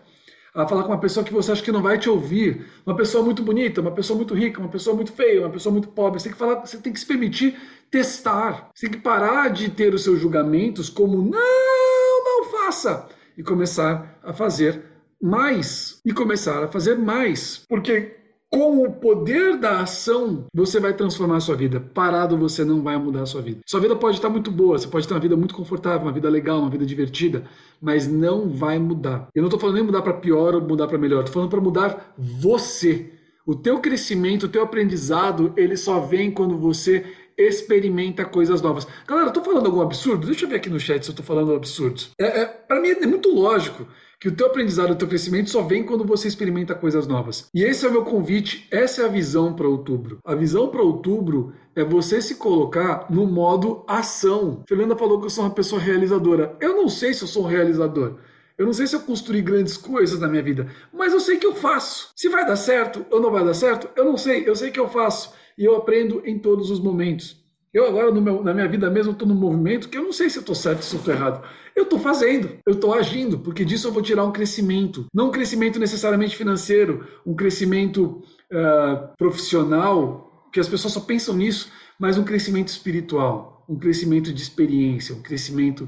A 0.54 0.66
falar 0.66 0.84
com 0.84 0.90
uma 0.90 1.00
pessoa 1.00 1.24
que 1.24 1.32
você 1.32 1.52
acha 1.52 1.62
que 1.62 1.72
não 1.72 1.82
vai 1.82 1.98
te 1.98 2.08
ouvir. 2.08 2.64
Uma 2.86 2.96
pessoa 2.96 3.22
muito 3.22 3.42
bonita, 3.42 3.80
uma 3.80 3.90
pessoa 3.90 4.16
muito 4.16 4.34
rica, 4.34 4.60
uma 4.60 4.70
pessoa 4.70 4.94
muito 4.94 5.12
feia, 5.12 5.40
uma 5.40 5.50
pessoa 5.50 5.72
muito 5.72 5.88
pobre. 5.88 6.18
Você 6.18 6.28
tem 6.28 6.32
que 6.32 6.38
falar, 6.38 6.64
você 6.64 6.78
tem 6.78 6.92
que 6.92 7.00
se 7.00 7.06
permitir 7.06 7.56
testar. 7.90 8.70
Você 8.74 8.88
tem 8.88 8.98
que 8.98 9.04
parar 9.04 9.48
de 9.48 9.68
ter 9.68 9.92
os 9.92 10.02
seus 10.02 10.20
julgamentos 10.20 10.88
como 10.88 11.20
não, 11.20 12.24
não 12.24 12.44
faça. 12.50 13.08
E 13.36 13.42
começar 13.42 14.18
a 14.22 14.32
fazer 14.32 14.82
mais. 15.20 16.00
E 16.06 16.12
começar 16.12 16.64
a 16.64 16.68
fazer 16.68 16.96
mais. 16.96 17.62
Porque 17.68 18.16
com 18.50 18.84
o 18.84 18.92
poder 18.92 19.58
da 19.58 19.80
ação, 19.80 20.46
você 20.54 20.78
vai 20.78 20.94
transformar 20.94 21.36
a 21.36 21.40
sua 21.40 21.56
vida. 21.56 21.80
Parado, 21.80 22.36
você 22.36 22.64
não 22.64 22.82
vai 22.82 22.96
mudar 22.96 23.22
a 23.22 23.26
sua 23.26 23.42
vida. 23.42 23.60
Sua 23.66 23.80
vida 23.80 23.96
pode 23.96 24.16
estar 24.16 24.28
muito 24.28 24.50
boa, 24.50 24.78
você 24.78 24.86
pode 24.86 25.06
ter 25.06 25.14
uma 25.14 25.20
vida 25.20 25.36
muito 25.36 25.54
confortável, 25.54 26.02
uma 26.02 26.12
vida 26.12 26.28
legal, 26.28 26.60
uma 26.60 26.70
vida 26.70 26.86
divertida, 26.86 27.44
mas 27.80 28.06
não 28.06 28.48
vai 28.48 28.78
mudar. 28.78 29.28
Eu 29.34 29.42
não 29.42 29.48
estou 29.48 29.60
falando 29.60 29.76
nem 29.76 29.84
mudar 29.84 30.02
para 30.02 30.14
pior 30.14 30.54
ou 30.54 30.60
mudar 30.60 30.86
para 30.86 30.98
melhor, 30.98 31.20
estou 31.20 31.34
falando 31.34 31.50
para 31.50 31.60
mudar 31.60 32.14
você. 32.16 33.12
O 33.44 33.54
teu 33.54 33.78
crescimento, 33.78 34.46
o 34.46 34.48
teu 34.48 34.62
aprendizado, 34.62 35.52
ele 35.56 35.76
só 35.76 36.00
vem 36.00 36.30
quando 36.30 36.56
você 36.56 37.04
experimenta 37.38 38.24
coisas 38.24 38.62
novas. 38.62 38.86
Galera, 39.06 39.28
eu 39.28 39.32
tô 39.32 39.42
falando 39.42 39.66
algum 39.66 39.82
absurdo? 39.82 40.26
Deixa 40.26 40.46
eu 40.46 40.48
ver 40.48 40.56
aqui 40.56 40.70
no 40.70 40.80
chat 40.80 41.04
se 41.04 41.10
eu 41.10 41.14
tô 41.14 41.22
falando 41.22 41.54
absurdos. 41.54 42.10
É, 42.18 42.40
é, 42.40 42.44
para 42.46 42.80
mim 42.80 42.88
é 42.88 43.06
muito 43.06 43.28
lógico 43.32 43.86
que 44.20 44.28
o 44.28 44.34
teu 44.34 44.46
aprendizado, 44.46 44.92
o 44.92 44.96
teu 44.96 45.08
crescimento 45.08 45.50
só 45.50 45.62
vem 45.62 45.84
quando 45.84 46.04
você 46.04 46.26
experimenta 46.28 46.74
coisas 46.74 47.06
novas. 47.06 47.48
E 47.54 47.62
esse 47.62 47.84
é 47.84 47.88
o 47.88 47.92
meu 47.92 48.04
convite, 48.04 48.66
essa 48.70 49.02
é 49.02 49.04
a 49.04 49.08
visão 49.08 49.54
para 49.54 49.68
outubro. 49.68 50.18
A 50.24 50.34
visão 50.34 50.68
para 50.68 50.82
outubro 50.82 51.52
é 51.74 51.84
você 51.84 52.22
se 52.22 52.36
colocar 52.36 53.06
no 53.10 53.26
modo 53.26 53.84
ação. 53.86 54.64
Fernanda 54.66 54.96
falou 54.96 55.20
que 55.20 55.26
eu 55.26 55.30
sou 55.30 55.44
uma 55.44 55.50
pessoa 55.50 55.80
realizadora. 55.80 56.56
Eu 56.60 56.74
não 56.76 56.88
sei 56.88 57.12
se 57.12 57.22
eu 57.22 57.28
sou 57.28 57.44
um 57.44 57.48
realizador. 57.48 58.16
Eu 58.56 58.64
não 58.64 58.72
sei 58.72 58.86
se 58.86 58.96
eu 58.96 59.00
construí 59.00 59.42
grandes 59.42 59.76
coisas 59.76 60.18
na 60.18 60.28
minha 60.28 60.42
vida, 60.42 60.66
mas 60.90 61.12
eu 61.12 61.20
sei 61.20 61.36
que 61.36 61.46
eu 61.46 61.54
faço. 61.54 62.10
Se 62.16 62.26
vai 62.30 62.46
dar 62.46 62.56
certo 62.56 63.04
ou 63.10 63.20
não 63.20 63.30
vai 63.30 63.44
dar 63.44 63.52
certo, 63.52 63.88
eu 63.94 64.04
não 64.04 64.16
sei. 64.16 64.48
Eu 64.48 64.56
sei 64.56 64.70
que 64.70 64.80
eu 64.80 64.88
faço 64.88 65.34
e 65.58 65.64
eu 65.64 65.76
aprendo 65.76 66.22
em 66.24 66.38
todos 66.38 66.70
os 66.70 66.80
momentos. 66.80 67.44
Eu 67.76 67.86
agora, 67.86 68.10
meu, 68.10 68.42
na 68.42 68.54
minha 68.54 68.66
vida 68.66 68.88
mesmo, 68.88 69.12
estou 69.12 69.28
num 69.28 69.34
movimento 69.34 69.90
que 69.90 69.98
eu 69.98 70.02
não 70.02 70.10
sei 70.10 70.30
se 70.30 70.38
eu 70.38 70.40
estou 70.40 70.54
certo 70.54 70.78
ou 70.78 70.82
se 70.82 70.94
eu 70.94 70.98
estou 70.98 71.12
errado. 71.12 71.46
Eu 71.74 71.82
estou 71.82 71.98
fazendo, 71.98 72.58
eu 72.64 72.72
estou 72.72 72.94
agindo, 72.94 73.38
porque 73.38 73.66
disso 73.66 73.86
eu 73.86 73.92
vou 73.92 74.00
tirar 74.00 74.24
um 74.24 74.32
crescimento. 74.32 75.04
Não 75.12 75.28
um 75.28 75.30
crescimento 75.30 75.78
necessariamente 75.78 76.34
financeiro, 76.34 77.06
um 77.26 77.34
crescimento 77.34 78.22
uh, 78.50 79.14
profissional, 79.18 80.48
que 80.50 80.58
as 80.58 80.70
pessoas 80.70 80.94
só 80.94 81.00
pensam 81.00 81.36
nisso, 81.36 81.70
mas 82.00 82.16
um 82.16 82.24
crescimento 82.24 82.68
espiritual, 82.68 83.62
um 83.68 83.76
crescimento 83.76 84.32
de 84.32 84.40
experiência, 84.40 85.14
um 85.14 85.20
crescimento 85.20 85.86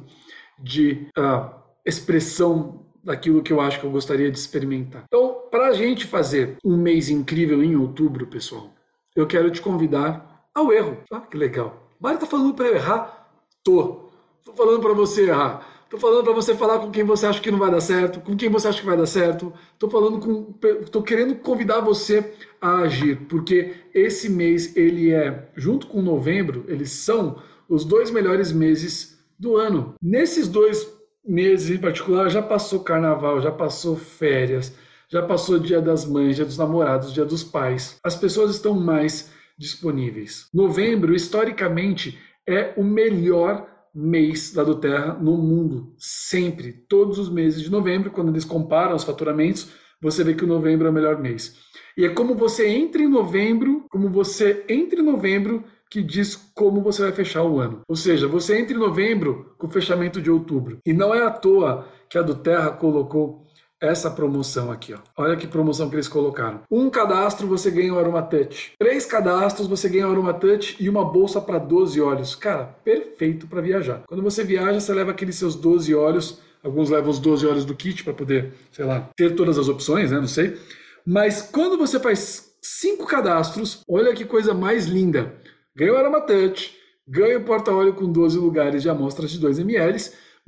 de 0.63 1.09
uh, 1.17 1.51
expressão 1.87 2.85
daquilo 3.03 3.43
que 3.43 3.51
eu 3.51 3.63
acho 3.63 3.81
que 3.81 3.87
eu 3.87 3.91
gostaria 3.91 4.31
de 4.31 4.39
experimentar. 4.39 5.05
Então, 5.07 5.49
para 5.51 5.69
a 5.69 5.73
gente 5.73 6.05
fazer 6.05 6.59
um 6.63 6.77
mês 6.77 7.09
incrível 7.09 7.65
em 7.65 7.77
outubro, 7.77 8.27
pessoal, 8.27 8.75
eu 9.17 9.27
quero 9.27 9.51
te 9.51 9.63
convidar 9.63 10.38
ao 10.55 10.73
erro. 10.73 10.99
Ah, 11.11 11.21
que 11.21 11.37
legal. 11.37 11.89
Mário 12.01 12.21
tá 12.21 12.27
falando 12.27 12.55
para 12.55 12.67
eu 12.67 12.75
errar? 12.75 13.29
Tô. 13.63 14.11
Tô 14.45 14.53
falando 14.53 14.81
para 14.81 14.93
você 14.95 15.29
errar. 15.29 15.67
Tô 15.91 15.97
falando 15.97 16.23
para 16.23 16.35
você 16.35 16.55
falar 16.55 16.81
com 16.81 16.91
quem 16.91 17.03
você 17.03 17.27
acha 17.27 17.41
que 17.41 17.51
não 17.51 17.59
vai 17.59 17.71
dar 17.71 17.81
certo, 17.81 18.21
com 18.21 18.37
quem 18.37 18.51
você 18.51 18.69
acha 18.69 18.81
que 18.81 18.87
vai 18.87 18.97
dar 18.97 19.07
certo. 19.07 19.53
Tô 19.79 19.89
falando 19.89 20.19
com, 20.21 20.53
tô 20.91 21.03
querendo 21.03 21.35
convidar 21.37 21.81
você 21.81 22.35
a 22.61 22.81
agir, 22.81 23.27
porque 23.27 23.75
esse 23.95 24.29
mês 24.29 24.77
ele 24.77 25.13
é, 25.13 25.49
junto 25.57 25.87
com 25.87 26.03
novembro, 26.03 26.67
eles 26.69 26.93
são 26.93 27.41
os 27.67 27.87
dois 27.87 28.11
melhores 28.11 28.53
meses 28.53 29.19
do 29.39 29.57
ano. 29.57 29.95
Nesses 30.03 30.47
dois 30.47 30.87
meses 31.25 31.71
em 31.71 31.81
particular, 31.81 32.29
já 32.29 32.43
passou 32.43 32.81
carnaval, 32.81 33.41
já 33.41 33.51
passou 33.51 33.97
férias, 33.97 34.75
já 35.09 35.23
passou 35.23 35.59
dia 35.59 35.81
das 35.81 36.05
mães, 36.05 36.37
dia 36.37 36.45
dos 36.45 36.59
namorados, 36.59 37.15
dia 37.15 37.25
dos 37.25 37.43
pais. 37.43 37.97
As 38.05 38.15
pessoas 38.15 38.51
estão 38.51 38.75
mais 38.75 39.31
disponíveis. 39.59 40.49
Novembro, 40.55 41.15
historicamente, 41.15 42.19
é 42.47 42.73
o 42.77 42.85
melhor 42.85 43.69
mês 43.95 44.53
da 44.53 44.63
do 44.63 44.77
Terra 44.77 45.15
no 45.15 45.37
mundo, 45.37 45.95
sempre, 45.99 46.73
todos 46.89 47.19
os 47.19 47.29
meses 47.29 47.61
de 47.61 47.71
novembro, 47.71 48.11
quando 48.11 48.31
eles 48.31 48.45
comparam 48.45 48.95
os 48.95 49.05
faturamentos, 49.05 49.71
você 50.01 50.23
vê 50.23 50.35
que 50.35 50.45
o 50.45 50.49
novembro 50.49 50.87
é 50.87 50.91
o 50.91 50.93
melhor 50.93 51.21
mês. 51.21 51.57
E 51.97 52.05
é 52.05 52.09
como 52.09 52.35
você 52.35 52.69
entra 52.69 53.03
em 53.03 53.09
novembro, 53.09 53.85
como 53.91 54.09
você 54.09 54.65
entra 54.69 55.01
em 55.01 55.05
novembro 55.05 55.65
que 55.91 56.03
diz 56.03 56.37
como 56.55 56.81
você 56.83 57.03
vai 57.03 57.13
fechar 57.13 57.43
o 57.43 57.59
ano. 57.59 57.81
Ou 57.89 57.97
seja, 57.97 58.29
você 58.29 58.59
entra 58.59 58.77
em 58.77 58.79
novembro 58.79 59.55
com 59.59 59.67
o 59.67 59.71
fechamento 59.71 60.21
de 60.21 60.31
outubro. 60.31 60.79
E 60.87 60.93
não 60.93 61.15
é 61.15 61.25
à 61.25 61.31
toa 61.31 61.89
que 62.09 62.19
a 62.19 62.23
do 62.23 62.35
Terra 62.35 62.71
colocou 62.71 63.48
essa 63.81 64.11
promoção 64.11 64.71
aqui. 64.71 64.95
Ó. 64.95 64.99
Olha 65.17 65.37
que 65.37 65.47
promoção 65.47 65.89
que 65.89 65.97
eles 65.97 66.09
colocaram. 66.09 66.61
Um 66.71 66.91
cadastro 66.91 67.47
você 67.47 67.71
ganha 67.71 67.95
o 67.95 67.99
Aroma 67.99 68.23
Touch. 68.23 68.73
Três 68.79 69.07
cadastros 69.07 69.69
você 69.69 69.89
ganha 69.89 70.09
o 70.09 70.11
Aroma 70.11 70.35
Touch 70.35 70.77
e 70.81 70.89
uma 70.89 71.05
bolsa 71.05 71.41
para 71.41 71.59
12 71.59 72.01
olhos. 72.01 72.35
Cara, 72.35 72.65
perfeito 72.85 73.47
para 73.47 73.61
viajar. 73.61 74.03
Quando 74.07 74.23
você 74.23 74.43
viaja, 74.43 74.81
você 74.81 74.93
leva 74.93 75.13
aqueles 75.13 75.37
seus 75.37 75.55
12 75.55 75.95
olhos. 75.95 76.41
Alguns 76.63 76.91
levam 76.91 77.11
os 77.11 77.19
12 77.19 77.47
olhos 77.47 77.65
do 77.65 77.75
kit 77.75 78.03
para 78.03 78.13
poder, 78.13 78.53
sei 78.73 78.85
lá, 78.85 79.09
ter 79.17 79.35
todas 79.35 79.59
as 79.59 79.69
opções, 79.69 80.11
né? 80.11 80.19
Não 80.19 80.27
sei. 80.27 80.59
Mas 81.07 81.41
quando 81.41 81.79
você 81.79 82.01
faz 82.01 82.53
cinco 82.61 83.07
cadastros, 83.07 83.83
olha 83.89 84.13
que 84.13 84.25
coisa 84.25 84.53
mais 84.53 84.87
linda. 84.87 85.35
Ganha 85.75 85.93
o 85.93 85.97
Aroma 85.97 86.21
Touch, 86.21 86.77
ganha 87.07 87.39
o 87.39 87.45
porta-óleo 87.45 87.95
com 87.95 88.11
12 88.11 88.37
lugares 88.39 88.83
de 88.83 88.91
amostras 88.91 89.31
de 89.31 89.39
2 89.39 89.61
ml, 89.61 89.97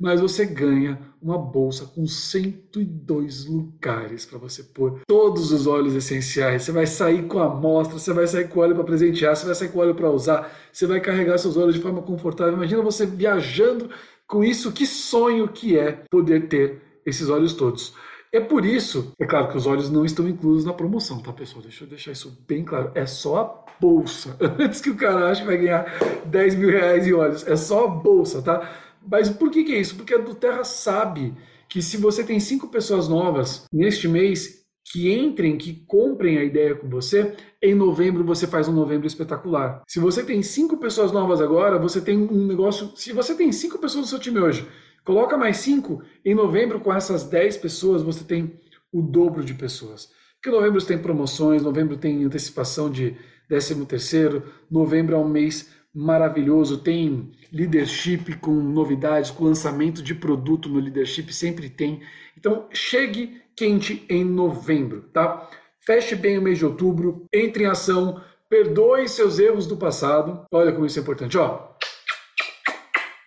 mas 0.01 0.19
você 0.19 0.45
ganha 0.45 0.99
uma 1.21 1.37
bolsa 1.37 1.85
com 1.85 2.07
102 2.07 3.45
lugares 3.45 4.25
para 4.25 4.39
você 4.39 4.63
pôr 4.63 5.01
todos 5.07 5.51
os 5.51 5.67
óleos 5.67 5.93
essenciais. 5.93 6.63
Você 6.63 6.71
vai 6.71 6.87
sair 6.87 7.27
com 7.27 7.37
a 7.37 7.45
amostra, 7.45 7.99
você 7.99 8.11
vai 8.11 8.25
sair 8.25 8.47
com 8.47 8.61
óleo 8.61 8.73
para 8.73 8.83
presentear, 8.83 9.35
você 9.35 9.45
vai 9.45 9.53
sair 9.53 9.69
com 9.69 9.79
óleo 9.79 9.93
para 9.93 10.09
usar, 10.09 10.51
você 10.73 10.87
vai 10.87 10.99
carregar 10.99 11.37
seus 11.37 11.55
óleos 11.55 11.75
de 11.75 11.81
forma 11.81 12.01
confortável. 12.01 12.53
Imagina 12.53 12.81
você 12.81 13.05
viajando 13.05 13.91
com 14.25 14.43
isso, 14.43 14.71
que 14.71 14.87
sonho 14.87 15.47
que 15.47 15.77
é 15.77 16.03
poder 16.09 16.47
ter 16.47 16.81
esses 17.05 17.29
óleos 17.29 17.53
todos. 17.53 17.93
É 18.33 18.39
por 18.39 18.65
isso, 18.65 19.13
é 19.19 19.25
claro 19.25 19.49
que 19.49 19.57
os 19.57 19.67
olhos 19.67 19.89
não 19.89 20.03
estão 20.03 20.27
inclusos 20.27 20.65
na 20.65 20.73
promoção, 20.73 21.19
tá, 21.19 21.31
pessoal? 21.31 21.61
Deixa 21.61 21.83
eu 21.83 21.87
deixar 21.87 22.13
isso 22.13 22.35
bem 22.47 22.63
claro. 22.63 22.89
É 22.95 23.05
só 23.05 23.37
a 23.37 23.75
bolsa. 23.79 24.35
Antes 24.57 24.81
que 24.81 24.89
o 24.89 24.95
cara 24.95 25.29
ache 25.29 25.41
que 25.41 25.47
vai 25.47 25.57
ganhar 25.57 25.85
10 26.25 26.55
mil 26.55 26.69
reais 26.69 27.05
em 27.05 27.13
olhos. 27.13 27.45
É 27.45 27.55
só 27.55 27.85
a 27.85 27.87
bolsa, 27.87 28.41
tá? 28.41 28.90
Mas 29.09 29.29
por 29.29 29.49
que, 29.49 29.63
que 29.63 29.73
é 29.73 29.79
isso? 29.79 29.95
Porque 29.95 30.13
a 30.13 30.17
do 30.17 30.35
Terra 30.35 30.63
sabe 30.63 31.33
que 31.69 31.81
se 31.81 31.97
você 31.97 32.23
tem 32.23 32.39
cinco 32.39 32.67
pessoas 32.67 33.07
novas 33.07 33.65
neste 33.71 34.07
mês 34.07 34.61
que 34.91 35.13
entrem, 35.13 35.57
que 35.57 35.85
comprem 35.87 36.37
a 36.37 36.43
ideia 36.43 36.75
com 36.75 36.89
você, 36.89 37.35
em 37.61 37.73
novembro 37.73 38.23
você 38.23 38.47
faz 38.47 38.67
um 38.67 38.73
novembro 38.73 39.07
espetacular. 39.07 39.81
Se 39.87 39.99
você 39.99 40.23
tem 40.23 40.41
cinco 40.41 40.77
pessoas 40.77 41.11
novas 41.11 41.39
agora, 41.39 41.77
você 41.77 42.01
tem 42.01 42.17
um 42.17 42.45
negócio. 42.45 42.91
Se 42.95 43.13
você 43.13 43.35
tem 43.35 43.51
cinco 43.51 43.77
pessoas 43.77 44.01
no 44.03 44.09
seu 44.09 44.19
time 44.19 44.39
hoje, 44.39 44.67
Coloca 45.03 45.37
mais 45.37 45.57
cinco. 45.57 46.03
Em 46.23 46.35
novembro, 46.35 46.79
com 46.79 46.93
essas 46.93 47.23
10 47.23 47.57
pessoas, 47.57 48.03
você 48.03 48.23
tem 48.23 48.59
o 48.91 49.01
dobro 49.01 49.43
de 49.43 49.53
pessoas. 49.53 50.09
Porque 50.35 50.55
novembro 50.55 50.83
tem 50.83 50.97
promoções, 50.97 51.63
novembro 51.63 51.97
tem 51.97 52.23
antecipação 52.23 52.89
de 52.89 53.15
13 53.47 53.85
terceiro, 53.85 54.43
novembro 54.69 55.15
é 55.15 55.17
um 55.17 55.27
mês 55.27 55.69
maravilhoso, 55.93 56.77
tem 56.77 57.31
leadership 57.51 58.37
com 58.39 58.51
novidades, 58.51 59.31
com 59.31 59.45
lançamento 59.45 60.01
de 60.01 60.15
produto 60.15 60.69
no 60.69 60.79
leadership, 60.79 61.33
sempre 61.33 61.69
tem. 61.69 62.01
Então, 62.37 62.67
chegue 62.71 63.41
quente 63.55 64.05
em 64.09 64.23
novembro, 64.23 65.03
tá? 65.13 65.49
Feche 65.79 66.15
bem 66.15 66.37
o 66.37 66.41
mês 66.41 66.57
de 66.57 66.65
outubro, 66.65 67.25
entre 67.33 67.63
em 67.63 67.67
ação, 67.67 68.21
perdoe 68.49 69.07
seus 69.09 69.39
erros 69.39 69.67
do 69.67 69.77
passado. 69.77 70.45
Olha 70.51 70.71
como 70.71 70.85
isso 70.85 70.99
é 70.99 71.01
importante, 71.01 71.37
ó 71.37 71.71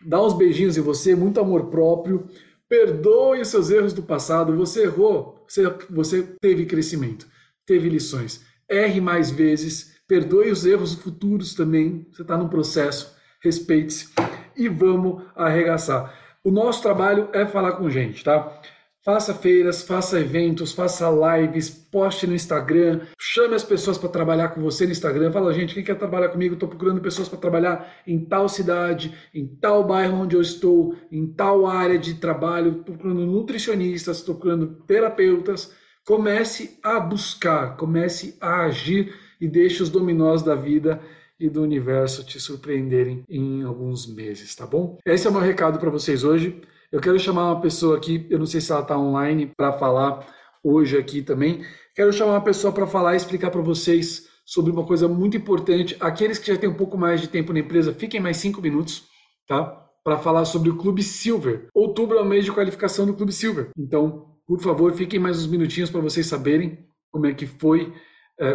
dá 0.04 0.22
uns 0.22 0.34
beijinhos 0.34 0.76
em 0.76 0.82
você, 0.82 1.14
muito 1.14 1.40
amor 1.40 1.70
próprio, 1.70 2.28
perdoe 2.68 3.40
os 3.40 3.48
seus 3.48 3.70
erros 3.70 3.92
do 3.92 4.02
passado, 4.02 4.56
você 4.56 4.84
errou, 4.84 5.44
você, 5.48 5.62
você 5.90 6.22
teve 6.40 6.66
crescimento, 6.66 7.26
teve 7.66 7.88
lições. 7.88 8.44
Erre 8.68 9.00
mais 9.00 9.30
vezes, 9.30 9.93
perdoe 10.06 10.50
os 10.50 10.64
erros 10.64 10.94
futuros 10.94 11.54
também, 11.54 12.06
você 12.12 12.22
está 12.22 12.36
no 12.36 12.48
processo, 12.48 13.14
respeite-se 13.42 14.08
e 14.56 14.68
vamos 14.68 15.22
arregaçar. 15.34 16.12
O 16.42 16.50
nosso 16.50 16.82
trabalho 16.82 17.28
é 17.32 17.46
falar 17.46 17.72
com 17.72 17.88
gente, 17.88 18.22
tá? 18.22 18.60
Faça 19.04 19.34
feiras, 19.34 19.82
faça 19.82 20.18
eventos, 20.18 20.72
faça 20.72 21.06
lives, 21.10 21.68
poste 21.68 22.26
no 22.26 22.34
Instagram, 22.34 23.02
chame 23.18 23.54
as 23.54 23.62
pessoas 23.62 23.98
para 23.98 24.08
trabalhar 24.08 24.48
com 24.48 24.62
você 24.62 24.86
no 24.86 24.92
Instagram. 24.92 25.30
Fala, 25.30 25.52
gente, 25.52 25.74
quem 25.74 25.84
quer 25.84 25.98
trabalhar 25.98 26.30
comigo? 26.30 26.54
Estou 26.54 26.70
procurando 26.70 27.02
pessoas 27.02 27.28
para 27.28 27.38
trabalhar 27.38 27.96
em 28.06 28.24
tal 28.24 28.48
cidade, 28.48 29.14
em 29.34 29.46
tal 29.46 29.84
bairro 29.84 30.22
onde 30.22 30.34
eu 30.34 30.40
estou, 30.40 30.96
em 31.12 31.26
tal 31.26 31.66
área 31.66 31.98
de 31.98 32.14
trabalho. 32.14 32.78
Estou 32.78 32.94
procurando 32.94 33.26
nutricionistas, 33.26 34.18
estou 34.18 34.36
procurando 34.36 34.68
terapeutas. 34.86 35.70
Comece 36.06 36.78
a 36.82 36.98
buscar, 36.98 37.76
comece 37.76 38.38
a 38.40 38.64
agir 38.64 39.14
e 39.44 39.48
deixe 39.48 39.82
os 39.82 39.90
dominós 39.90 40.42
da 40.42 40.54
vida 40.54 41.02
e 41.38 41.50
do 41.50 41.62
universo 41.62 42.24
te 42.24 42.40
surpreenderem 42.40 43.24
em 43.28 43.62
alguns 43.62 44.06
meses, 44.06 44.54
tá 44.54 44.66
bom? 44.66 44.96
Esse 45.04 45.26
é 45.26 45.30
o 45.30 45.32
meu 45.32 45.42
recado 45.42 45.78
para 45.78 45.90
vocês 45.90 46.24
hoje. 46.24 46.62
Eu 46.90 46.98
quero 46.98 47.18
chamar 47.18 47.52
uma 47.52 47.60
pessoa 47.60 47.98
aqui, 47.98 48.26
eu 48.30 48.38
não 48.38 48.46
sei 48.46 48.62
se 48.62 48.72
ela 48.72 48.80
está 48.80 48.98
online 48.98 49.52
para 49.54 49.74
falar 49.74 50.26
hoje 50.62 50.96
aqui 50.96 51.20
também. 51.20 51.62
Quero 51.94 52.10
chamar 52.10 52.32
uma 52.32 52.40
pessoa 52.40 52.72
para 52.72 52.86
falar 52.86 53.12
e 53.12 53.16
explicar 53.18 53.50
para 53.50 53.60
vocês 53.60 54.26
sobre 54.46 54.72
uma 54.72 54.86
coisa 54.86 55.06
muito 55.06 55.36
importante. 55.36 55.94
Aqueles 56.00 56.38
que 56.38 56.50
já 56.50 56.58
têm 56.58 56.70
um 56.70 56.74
pouco 56.74 56.96
mais 56.96 57.20
de 57.20 57.28
tempo 57.28 57.52
na 57.52 57.58
empresa, 57.58 57.92
fiquem 57.92 58.20
mais 58.20 58.38
cinco 58.38 58.62
minutos, 58.62 59.04
tá? 59.46 59.62
Para 60.02 60.16
falar 60.16 60.46
sobre 60.46 60.70
o 60.70 60.76
Clube 60.76 61.02
Silver. 61.02 61.66
Outubro 61.74 62.16
é 62.16 62.22
o 62.22 62.26
mês 62.26 62.46
de 62.46 62.52
qualificação 62.52 63.04
do 63.04 63.12
Clube 63.12 63.32
Silver. 63.32 63.68
Então, 63.76 64.38
por 64.46 64.58
favor, 64.60 64.94
fiquem 64.94 65.20
mais 65.20 65.38
uns 65.38 65.46
minutinhos 65.48 65.90
para 65.90 66.00
vocês 66.00 66.26
saberem 66.26 66.78
como 67.10 67.26
é 67.26 67.34
que 67.34 67.46
foi, 67.46 67.92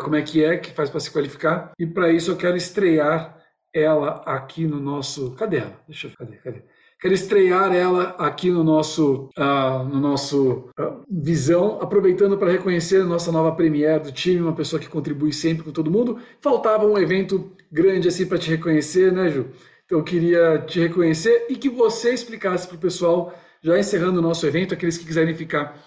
como 0.01 0.15
é 0.15 0.21
que 0.21 0.43
é 0.43 0.57
que 0.57 0.71
faz 0.71 0.89
para 0.89 0.99
se 0.99 1.11
qualificar. 1.11 1.71
E 1.79 1.85
para 1.85 2.11
isso 2.11 2.31
eu 2.31 2.37
quero 2.37 2.57
estrear 2.57 3.37
ela 3.73 4.21
aqui 4.25 4.65
no 4.65 4.79
nosso. 4.79 5.31
Cadê 5.35 5.57
ela? 5.57 5.79
Deixa 5.87 6.07
eu. 6.07 6.11
Cadê? 6.17 6.37
Cadê? 6.37 6.63
Quero 7.01 7.13
estrear 7.13 7.73
ela 7.73 8.09
aqui 8.19 8.51
no 8.51 8.61
nosso, 8.61 9.29
uh, 9.37 9.83
no 9.85 10.01
nosso 10.01 10.69
uh, 10.77 11.01
Visão, 11.09 11.79
aproveitando 11.81 12.37
para 12.37 12.51
reconhecer 12.51 13.01
a 13.01 13.05
nossa 13.05 13.31
nova 13.31 13.55
Premier 13.55 14.01
do 14.01 14.11
time, 14.11 14.41
uma 14.41 14.53
pessoa 14.53 14.81
que 14.81 14.89
contribui 14.89 15.31
sempre 15.31 15.63
com 15.63 15.71
todo 15.71 15.89
mundo. 15.89 16.19
Faltava 16.41 16.85
um 16.85 16.97
evento 16.97 17.55
grande 17.71 18.09
assim 18.09 18.25
para 18.25 18.37
te 18.37 18.49
reconhecer, 18.49 19.13
né, 19.13 19.29
Ju? 19.29 19.47
Então 19.85 19.99
eu 19.99 20.03
queria 20.03 20.59
te 20.67 20.81
reconhecer 20.81 21.47
e 21.49 21.55
que 21.55 21.69
você 21.69 22.13
explicasse 22.13 22.67
para 22.67 22.75
o 22.75 22.79
pessoal, 22.79 23.33
já 23.63 23.79
encerrando 23.79 24.19
o 24.19 24.21
nosso 24.21 24.45
evento, 24.45 24.73
aqueles 24.73 24.97
que 24.97 25.05
quiserem 25.05 25.33
ficar, 25.33 25.81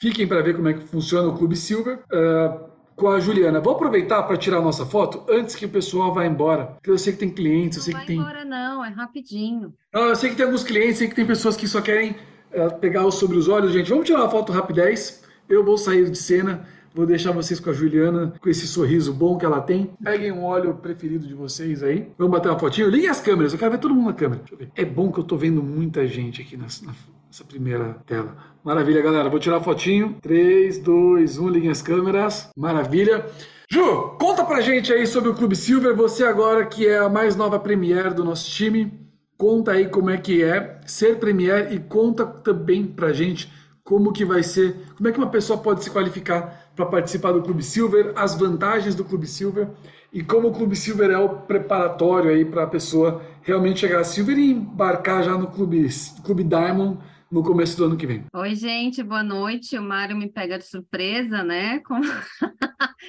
fiquem 0.00 0.26
para 0.26 0.40
ver 0.40 0.56
como 0.56 0.68
é 0.68 0.72
que 0.72 0.86
funciona 0.86 1.28
o 1.28 1.36
Clube 1.36 1.56
Silver. 1.56 1.98
Uh, 2.10 2.73
com 2.96 3.08
a 3.08 3.20
Juliana. 3.20 3.60
Vou 3.60 3.74
aproveitar 3.74 4.22
para 4.22 4.36
tirar 4.36 4.58
a 4.58 4.62
nossa 4.62 4.86
foto 4.86 5.24
antes 5.28 5.54
que 5.54 5.66
o 5.66 5.68
pessoal 5.68 6.12
vá 6.12 6.26
embora. 6.26 6.66
Porque 6.66 6.90
eu 6.90 6.98
sei 6.98 7.12
que 7.12 7.18
tem 7.18 7.30
clientes, 7.30 7.78
eu 7.78 7.84
sei 7.84 7.94
não 7.94 8.00
que 8.00 8.06
tem. 8.06 8.16
Não 8.16 8.24
vai 8.24 8.32
embora, 8.32 8.44
não, 8.44 8.84
é 8.84 8.88
rapidinho. 8.88 9.74
Ah, 9.92 10.00
eu 10.00 10.16
sei 10.16 10.30
que 10.30 10.36
tem 10.36 10.46
alguns 10.46 10.64
clientes, 10.64 10.98
sei 10.98 11.08
que 11.08 11.14
tem 11.14 11.26
pessoas 11.26 11.56
que 11.56 11.66
só 11.66 11.80
querem 11.80 12.12
uh, 12.52 12.78
pegar 12.80 13.04
o 13.04 13.10
sobre 13.10 13.36
os 13.36 13.48
olhos, 13.48 13.72
gente. 13.72 13.90
Vamos 13.90 14.06
tirar 14.06 14.20
uma 14.20 14.30
foto 14.30 14.52
rapidez. 14.52 15.24
Eu 15.48 15.64
vou 15.64 15.76
sair 15.76 16.10
de 16.10 16.18
cena. 16.18 16.66
Vou 16.94 17.04
deixar 17.04 17.32
vocês 17.32 17.58
com 17.58 17.70
a 17.70 17.72
Juliana, 17.72 18.34
com 18.40 18.48
esse 18.48 18.68
sorriso 18.68 19.12
bom 19.12 19.36
que 19.36 19.44
ela 19.44 19.60
tem. 19.60 19.90
Peguem 20.00 20.30
um 20.30 20.44
óleo 20.44 20.74
preferido 20.74 21.26
de 21.26 21.34
vocês 21.34 21.82
aí. 21.82 22.08
Vamos 22.16 22.32
bater 22.32 22.48
uma 22.48 22.58
fotinho. 22.58 22.88
Liguem 22.88 23.08
as 23.10 23.20
câmeras, 23.20 23.52
eu 23.52 23.58
quero 23.58 23.72
ver 23.72 23.78
todo 23.78 23.92
mundo 23.92 24.06
na 24.06 24.12
câmera. 24.12 24.42
É 24.76 24.84
bom 24.84 25.10
que 25.10 25.18
eu 25.18 25.24
tô 25.24 25.36
vendo 25.36 25.60
muita 25.60 26.06
gente 26.06 26.40
aqui 26.40 26.56
nessa, 26.56 26.86
nessa 27.34 27.44
primeira 27.44 27.96
tela. 28.06 28.36
Maravilha, 28.62 29.02
galera. 29.02 29.28
Vou 29.28 29.40
tirar 29.40 29.56
a 29.56 29.60
fotinho. 29.60 30.16
3, 30.22 30.78
2, 30.78 31.38
1, 31.38 31.48
liguem 31.48 31.70
as 31.70 31.82
câmeras. 31.82 32.48
Maravilha. 32.56 33.26
Ju, 33.68 34.16
conta 34.20 34.44
pra 34.44 34.60
gente 34.60 34.92
aí 34.92 35.04
sobre 35.04 35.30
o 35.30 35.34
Clube 35.34 35.56
Silver. 35.56 35.96
Você 35.96 36.22
agora 36.22 36.64
que 36.64 36.86
é 36.86 36.98
a 36.98 37.08
mais 37.08 37.34
nova 37.34 37.58
Premier 37.58 38.14
do 38.14 38.22
nosso 38.22 38.48
time. 38.48 38.92
Conta 39.36 39.72
aí 39.72 39.88
como 39.88 40.10
é 40.10 40.16
que 40.16 40.44
é 40.44 40.80
ser 40.86 41.18
Premier 41.18 41.72
e 41.72 41.80
conta 41.80 42.24
também 42.24 42.86
pra 42.86 43.12
gente 43.12 43.52
como 43.82 44.12
que 44.12 44.24
vai 44.24 44.42
ser, 44.42 44.76
como 44.96 45.08
é 45.08 45.12
que 45.12 45.18
uma 45.18 45.28
pessoa 45.28 45.58
pode 45.58 45.84
se 45.84 45.90
qualificar 45.90 46.70
para 46.74 46.86
participar 46.86 47.32
do 47.32 47.42
Clube 47.42 47.62
Silver, 47.62 48.12
as 48.16 48.34
vantagens 48.34 48.94
do 48.94 49.04
Clube 49.04 49.26
Silver 49.26 49.68
e 50.10 50.22
como 50.22 50.48
o 50.48 50.52
Clube 50.52 50.74
Silver 50.74 51.10
é 51.10 51.18
o 51.18 51.28
preparatório 51.28 52.30
aí 52.30 52.44
para 52.44 52.62
a 52.62 52.66
pessoa 52.66 53.20
realmente 53.42 53.80
chegar 53.80 54.00
a 54.00 54.04
Silver 54.04 54.38
e 54.38 54.52
embarcar 54.52 55.22
já 55.22 55.36
no 55.36 55.48
Clube, 55.48 55.86
Clube 56.24 56.44
Diamond 56.44 56.98
no 57.34 57.42
começo 57.42 57.76
do 57.76 57.86
ano 57.86 57.96
que 57.96 58.06
vem. 58.06 58.24
Oi, 58.32 58.54
gente, 58.54 59.02
boa 59.02 59.24
noite. 59.24 59.76
O 59.76 59.82
Mário 59.82 60.16
me 60.16 60.30
pega 60.30 60.56
de 60.56 60.64
surpresa, 60.64 61.42
né? 61.42 61.80
Com... 61.80 62.00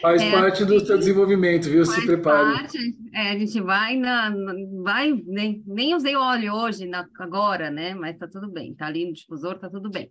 Faz 0.02 0.20
é, 0.20 0.32
parte 0.32 0.66
do 0.66 0.84
seu 0.84 0.98
desenvolvimento, 0.98 1.70
viu? 1.70 1.86
Se 1.86 2.04
prepare. 2.04 2.58
Parte, 2.58 2.78
é, 3.14 3.30
a 3.30 3.38
gente 3.38 3.62
vai 3.62 3.96
na. 3.96 4.34
vai, 4.84 5.12
nem, 5.28 5.64
nem 5.68 5.94
usei 5.94 6.16
óleo 6.16 6.56
hoje, 6.56 6.88
na, 6.88 7.06
agora, 7.20 7.70
né? 7.70 7.94
Mas 7.94 8.18
tá 8.18 8.28
tudo 8.28 8.52
bem. 8.52 8.74
Tá 8.74 8.88
ali 8.88 9.06
no 9.06 9.14
difusor, 9.14 9.60
tá 9.60 9.70
tudo 9.70 9.92
bem. 9.92 10.10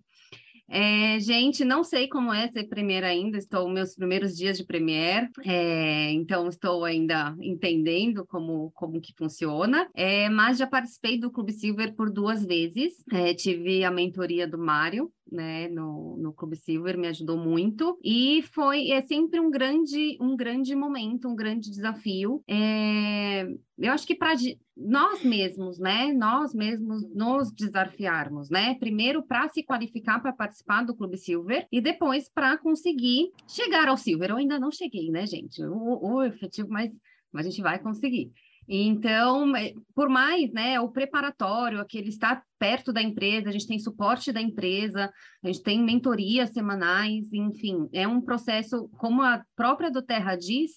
É, 0.69 1.21
gente, 1.21 1.65
não 1.65 1.85
sei 1.85 2.09
como 2.09 2.33
é 2.33 2.49
ser 2.49 2.65
Premiere 2.65 3.05
ainda, 3.05 3.37
estou 3.37 3.69
meus 3.69 3.95
primeiros 3.95 4.37
dias 4.37 4.57
de 4.57 4.65
Premiere, 4.65 5.29
é, 5.45 6.11
então 6.13 6.49
estou 6.49 6.85
ainda 6.85 7.37
entendendo 7.41 8.25
como, 8.27 8.71
como 8.75 9.01
que 9.01 9.13
funciona, 9.17 9.89
é, 9.95 10.29
mas 10.31 10.59
já 10.59 10.67
participei 10.67 11.19
do 11.19 11.31
Clube 11.31 11.53
Silver 11.53 11.95
por 11.95 12.11
duas 12.11 12.45
vezes, 12.45 13.05
é, 13.13 13.35
tive 13.35 13.85
a 13.85 13.91
mentoria 13.91 14.49
do 14.49 14.59
Mário, 14.59 15.13
né, 15.35 15.69
no, 15.69 16.17
no 16.17 16.33
Clube 16.33 16.57
Silver, 16.57 16.97
me 16.97 17.09
ajudou 17.09 17.37
muito 17.37 17.99
e 18.03 18.43
foi 18.53 18.91
é 18.91 19.03
sempre 19.03 19.41
um 19.41 19.51
grande 19.51 20.17
um 20.21 20.37
grande 20.37 20.75
momento, 20.75 21.29
um 21.29 21.35
grande 21.37 21.71
desafio. 21.71 22.43
É, 22.49 23.47
eu 23.79 23.93
acho 23.93 24.07
que 24.07 24.15
para 24.15 24.35
nós 24.77 25.23
mesmos, 25.25 25.79
né, 25.79 26.13
nós 26.13 26.55
mesmos 26.55 27.09
nos 27.15 27.53
desafiarmos, 27.53 28.51
né, 28.51 28.75
primeiro 28.75 29.23
para 29.23 29.49
se 29.49 29.63
qualificar 29.63 30.21
para 30.21 30.33
participar 30.33 30.85
do 30.85 30.95
Clube 30.95 31.17
Silver 31.17 31.67
e 31.71 31.81
depois 31.81 32.29
para 32.29 32.57
conseguir 32.59 33.31
chegar 33.47 33.89
ao 33.89 33.97
Silver. 33.97 34.31
Eu 34.31 34.37
ainda 34.37 34.59
não 34.59 34.71
cheguei, 34.71 35.11
né, 35.11 35.27
gente? 35.27 35.63
O, 35.65 36.23
efetivo, 36.23 36.69
mas, 36.71 36.93
mas 37.33 37.47
a 37.47 37.51
gente 37.51 37.63
vai 37.63 37.79
conseguir. 37.79 38.33
Então, 38.69 39.55
é, 39.57 39.73
por 39.95 40.09
mais, 40.09 40.51
né, 40.53 40.81
o 40.81 40.91
preparatório, 40.91 41.81
aquele 41.81 42.09
estar 42.09 42.43
perto 42.59 42.93
da 42.93 43.03
empresa, 43.03 43.49
a 43.49 43.53
gente 43.53 43.67
tem 43.67 43.79
suporte 43.79 44.33
da 44.33 44.41
empresa, 44.41 45.13
a 45.43 45.47
gente 45.47 45.63
tem 45.63 45.83
mentorias 45.83 46.51
semanais, 46.51 47.31
enfim, 47.33 47.89
é 47.93 48.09
um 48.09 48.21
processo, 48.21 48.89
como 48.97 49.23
a 49.23 49.45
própria 49.55 49.91
do 49.91 50.03
Terra 50.03 50.35
diz, 50.37 50.73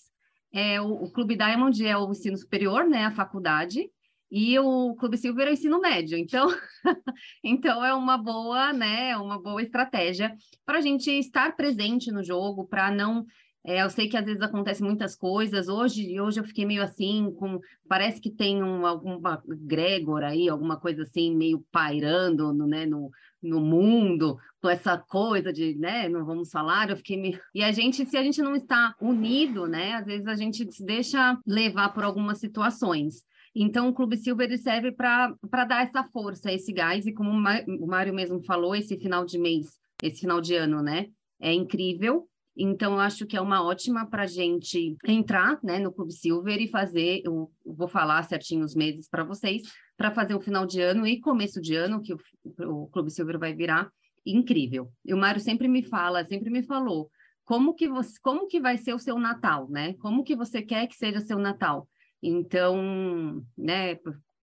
é, 0.51 0.81
o, 0.81 1.03
o 1.03 1.11
Clube 1.11 1.35
Diamond 1.35 1.85
é 1.85 1.97
o 1.97 2.11
ensino 2.11 2.37
superior, 2.37 2.85
né, 2.85 3.05
a 3.05 3.11
faculdade, 3.11 3.89
e 4.29 4.59
o 4.59 4.93
Clube 4.95 5.17
Silver 5.17 5.47
é 5.47 5.51
o 5.51 5.53
ensino 5.53 5.79
médio. 5.79 6.17
Então, 6.17 6.47
então 7.43 7.83
é 7.83 7.93
uma 7.93 8.17
boa, 8.17 8.73
né, 8.73 9.15
uma 9.17 9.41
boa 9.41 9.61
estratégia 9.61 10.35
para 10.65 10.79
a 10.79 10.81
gente 10.81 11.09
estar 11.09 11.55
presente 11.55 12.11
no 12.11 12.23
jogo, 12.23 12.67
para 12.67 12.91
não 12.91 13.25
é, 13.65 13.83
eu 13.83 13.89
sei 13.89 14.07
que 14.07 14.15
às 14.15 14.25
vezes 14.25 14.41
acontecem 14.41 14.85
muitas 14.85 15.15
coisas. 15.15 15.67
Hoje, 15.67 16.19
hoje 16.19 16.39
eu 16.39 16.43
fiquei 16.43 16.65
meio 16.65 16.81
assim, 16.81 17.33
com 17.37 17.59
parece 17.87 18.21
que 18.21 18.29
tem 18.29 18.63
um, 18.63 18.85
alguma 18.85 19.43
Gregor 19.45 20.23
aí, 20.23 20.47
alguma 20.47 20.79
coisa 20.79 21.03
assim, 21.03 21.35
meio 21.35 21.65
pairando 21.71 22.53
no, 22.53 22.65
né, 22.65 22.85
no, 22.85 23.11
no 23.41 23.59
mundo, 23.59 24.37
com 24.61 24.69
essa 24.69 24.97
coisa 24.97 25.51
de, 25.51 25.75
né, 25.75 26.07
não 26.07 26.25
vamos 26.25 26.49
falar, 26.49 26.89
eu 26.89 26.97
fiquei 26.97 27.17
meio... 27.17 27.39
E 27.53 27.63
a 27.63 27.71
gente, 27.71 28.05
se 28.05 28.17
a 28.17 28.23
gente 28.23 28.41
não 28.41 28.55
está 28.55 28.95
unido, 29.01 29.67
né, 29.67 29.93
às 29.93 30.05
vezes 30.05 30.27
a 30.27 30.35
gente 30.35 30.71
se 30.71 30.85
deixa 30.85 31.37
levar 31.45 31.89
por 31.89 32.03
algumas 32.03 32.39
situações. 32.39 33.23
Então, 33.55 33.89
o 33.89 33.93
Clube 33.93 34.17
Silver 34.17 34.55
serve 34.57 34.91
para 34.91 35.65
dar 35.65 35.83
essa 35.83 36.03
força, 36.03 36.51
esse 36.51 36.71
gás, 36.71 37.05
e 37.05 37.13
como 37.13 37.31
o 37.31 37.87
Mário 37.87 38.13
mesmo 38.13 38.43
falou, 38.43 38.75
esse 38.75 38.97
final 38.97 39.25
de 39.25 39.39
mês, 39.39 39.77
esse 40.01 40.21
final 40.21 40.39
de 40.39 40.55
ano, 40.55 40.81
né, 40.81 41.07
é 41.39 41.53
incrível, 41.53 42.27
então, 42.57 42.93
eu 42.93 42.99
acho 42.99 43.27
que 43.27 43.37
é 43.37 43.41
uma 43.41 43.63
ótima 43.63 44.09
para 44.09 44.23
a 44.23 44.27
gente 44.27 44.97
entrar 45.05 45.59
né, 45.63 45.77
no 45.77 45.91
Clube 45.91 46.11
Silver 46.11 46.59
e 46.59 46.67
fazer, 46.67 47.21
eu 47.23 47.51
vou 47.63 47.87
falar 47.87 48.23
certinho 48.23 48.65
os 48.65 48.73
meses 48.73 49.07
para 49.07 49.23
vocês, 49.23 49.61
para 49.95 50.11
fazer 50.11 50.33
o 50.33 50.41
final 50.41 50.65
de 50.65 50.81
ano 50.81 51.05
e 51.05 51.19
começo 51.19 51.61
de 51.61 51.75
ano, 51.75 52.01
que 52.01 52.13
o, 52.13 52.19
o 52.65 52.87
Clube 52.87 53.11
Silver 53.11 53.37
vai 53.37 53.53
virar 53.53 53.91
incrível. 54.25 54.91
E 55.05 55.13
o 55.13 55.17
Mário 55.17 55.39
sempre 55.39 55.67
me 55.67 55.83
fala, 55.83 56.25
sempre 56.25 56.49
me 56.49 56.63
falou, 56.63 57.11
como 57.45 57.73
que, 57.73 57.87
você, 57.87 58.19
como 58.21 58.47
que 58.47 58.59
vai 58.59 58.77
ser 58.77 58.93
o 58.93 58.99
seu 58.99 59.17
Natal, 59.17 59.69
né? 59.69 59.93
Como 59.99 60.23
que 60.23 60.35
você 60.35 60.61
quer 60.61 60.87
que 60.87 60.95
seja 60.95 61.21
seu 61.21 61.37
Natal? 61.37 61.87
Então, 62.21 63.45
né, 63.57 63.99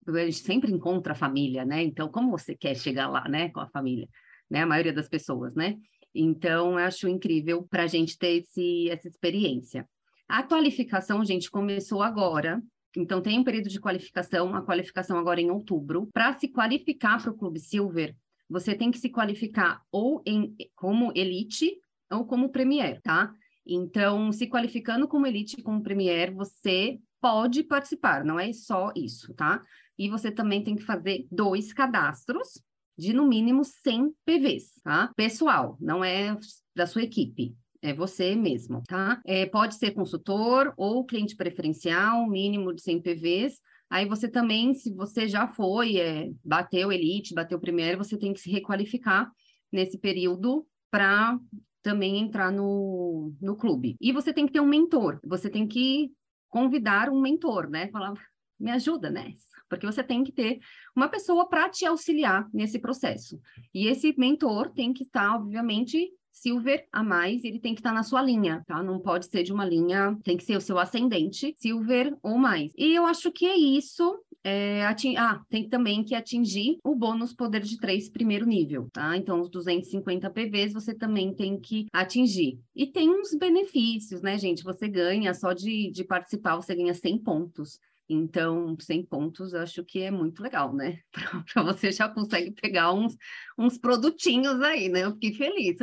a 0.06 0.24
gente 0.26 0.38
sempre 0.38 0.70
encontra 0.70 1.12
a 1.12 1.16
família, 1.16 1.64
né? 1.64 1.82
Então, 1.82 2.08
como 2.08 2.30
você 2.30 2.54
quer 2.54 2.76
chegar 2.76 3.08
lá, 3.08 3.26
né, 3.28 3.48
com 3.48 3.60
a 3.60 3.68
família? 3.68 4.08
Né? 4.48 4.62
A 4.62 4.66
maioria 4.66 4.92
das 4.92 5.08
pessoas, 5.08 5.54
né? 5.54 5.76
Então, 6.14 6.78
acho 6.78 7.08
incrível 7.08 7.66
para 7.68 7.82
a 7.82 7.86
gente 7.86 8.16
ter 8.16 8.42
esse, 8.42 8.88
essa 8.88 9.08
experiência. 9.08 9.88
A 10.28 10.42
qualificação, 10.42 11.24
gente, 11.24 11.50
começou 11.50 12.02
agora. 12.02 12.62
Então, 12.96 13.20
tem 13.20 13.38
um 13.38 13.44
período 13.44 13.68
de 13.68 13.80
qualificação, 13.80 14.54
a 14.54 14.62
qualificação 14.62 15.18
agora 15.18 15.40
em 15.40 15.50
outubro. 15.50 16.08
Para 16.12 16.32
se 16.34 16.48
qualificar 16.48 17.20
para 17.20 17.32
o 17.32 17.36
Clube 17.36 17.58
Silver, 17.58 18.14
você 18.48 18.74
tem 18.74 18.90
que 18.90 18.98
se 18.98 19.10
qualificar 19.10 19.82
ou 19.90 20.22
em, 20.24 20.54
como 20.76 21.12
Elite 21.16 21.76
ou 22.10 22.24
como 22.24 22.50
Premier, 22.50 23.00
tá? 23.02 23.32
Então, 23.66 24.30
se 24.30 24.46
qualificando 24.46 25.08
como 25.08 25.26
Elite 25.26 25.62
como 25.62 25.82
Premier, 25.82 26.32
você 26.32 26.98
pode 27.20 27.62
participar, 27.64 28.22
não 28.22 28.38
é 28.38 28.52
só 28.52 28.92
isso, 28.94 29.32
tá? 29.34 29.62
E 29.98 30.10
você 30.10 30.30
também 30.30 30.62
tem 30.62 30.76
que 30.76 30.82
fazer 30.82 31.26
dois 31.30 31.72
cadastros 31.72 32.62
de 32.96 33.12
no 33.12 33.26
mínimo 33.26 33.64
100 33.64 34.12
PVs, 34.24 34.80
tá? 34.82 35.12
Pessoal, 35.16 35.76
não 35.80 36.04
é 36.04 36.36
da 36.74 36.86
sua 36.86 37.02
equipe. 37.02 37.54
É 37.82 37.92
você 37.92 38.34
mesmo, 38.34 38.82
tá? 38.86 39.20
É, 39.26 39.44
pode 39.44 39.74
ser 39.74 39.90
consultor 39.90 40.72
ou 40.76 41.04
cliente 41.04 41.36
preferencial, 41.36 42.26
mínimo 42.26 42.72
de 42.72 42.82
100 42.82 43.02
PVs. 43.02 43.60
Aí 43.90 44.06
você 44.06 44.26
também, 44.26 44.72
se 44.72 44.92
você 44.94 45.28
já 45.28 45.46
foi, 45.46 45.98
é, 45.98 46.30
bateu 46.42 46.90
elite, 46.90 47.34
bateu 47.34 47.60
primeiro, 47.60 47.98
você 47.98 48.16
tem 48.16 48.32
que 48.32 48.40
se 48.40 48.50
requalificar 48.50 49.30
nesse 49.70 49.98
período 49.98 50.66
para 50.90 51.38
também 51.82 52.18
entrar 52.18 52.50
no, 52.50 53.34
no 53.40 53.54
clube. 53.54 53.96
E 54.00 54.12
você 54.12 54.32
tem 54.32 54.46
que 54.46 54.52
ter 54.52 54.60
um 54.60 54.66
mentor, 54.66 55.20
você 55.22 55.50
tem 55.50 55.66
que 55.66 56.10
convidar 56.48 57.10
um 57.10 57.20
mentor, 57.20 57.68
né? 57.68 57.88
Falar, 57.88 58.14
me 58.58 58.70
ajuda 58.70 59.10
nessa 59.10 59.53
porque 59.68 59.86
você 59.86 60.02
tem 60.02 60.22
que 60.22 60.32
ter 60.32 60.58
uma 60.94 61.08
pessoa 61.08 61.48
para 61.48 61.68
te 61.68 61.86
auxiliar 61.86 62.48
nesse 62.52 62.78
processo. 62.78 63.40
E 63.72 63.86
esse 63.86 64.14
mentor 64.18 64.70
tem 64.70 64.92
que 64.92 65.04
estar, 65.04 65.36
obviamente, 65.36 66.12
silver 66.34 66.86
a 66.92 67.02
mais, 67.02 67.44
ele 67.44 67.60
tem 67.60 67.74
que 67.74 67.80
estar 67.80 67.92
na 67.92 68.02
sua 68.02 68.20
linha, 68.20 68.62
tá? 68.66 68.82
Não 68.82 68.98
pode 68.98 69.26
ser 69.26 69.44
de 69.44 69.52
uma 69.52 69.64
linha, 69.64 70.18
tem 70.24 70.36
que 70.36 70.44
ser 70.44 70.56
o 70.56 70.60
seu 70.60 70.78
ascendente, 70.78 71.54
silver 71.56 72.14
ou 72.22 72.36
mais. 72.36 72.72
E 72.76 72.92
eu 72.92 73.06
acho 73.06 73.30
que 73.30 73.46
é 73.46 73.56
isso. 73.56 74.20
É. 74.46 74.82
Ah, 75.16 75.40
tem 75.48 75.66
também 75.66 76.04
que 76.04 76.14
atingir 76.14 76.78
o 76.84 76.94
bônus 76.94 77.32
poder 77.32 77.62
de 77.62 77.78
3 77.78 78.10
primeiro 78.10 78.44
nível, 78.44 78.90
tá? 78.92 79.16
Então, 79.16 79.40
os 79.40 79.48
250 79.48 80.28
PVs 80.28 80.74
você 80.74 80.92
também 80.92 81.32
tem 81.32 81.58
que 81.58 81.86
atingir. 81.90 82.60
E 82.76 82.86
tem 82.86 83.08
uns 83.08 83.32
benefícios, 83.34 84.20
né, 84.20 84.36
gente? 84.36 84.62
Você 84.62 84.86
ganha, 84.86 85.32
só 85.32 85.54
de, 85.54 85.90
de 85.90 86.04
participar, 86.04 86.56
você 86.56 86.74
ganha 86.74 86.92
100 86.92 87.18
pontos. 87.20 87.80
Então, 88.08 88.76
100 88.78 89.06
pontos, 89.06 89.54
acho 89.54 89.82
que 89.84 90.00
é 90.00 90.10
muito 90.10 90.42
legal, 90.42 90.74
né? 90.74 90.98
Para 91.52 91.62
você 91.62 91.90
já 91.90 92.08
consegue 92.08 92.50
pegar 92.50 92.92
uns, 92.92 93.16
uns 93.58 93.78
produtinhos 93.78 94.60
aí, 94.60 94.88
né? 94.88 95.04
Eu 95.04 95.12
fiquei 95.12 95.32
feliz. 95.34 95.76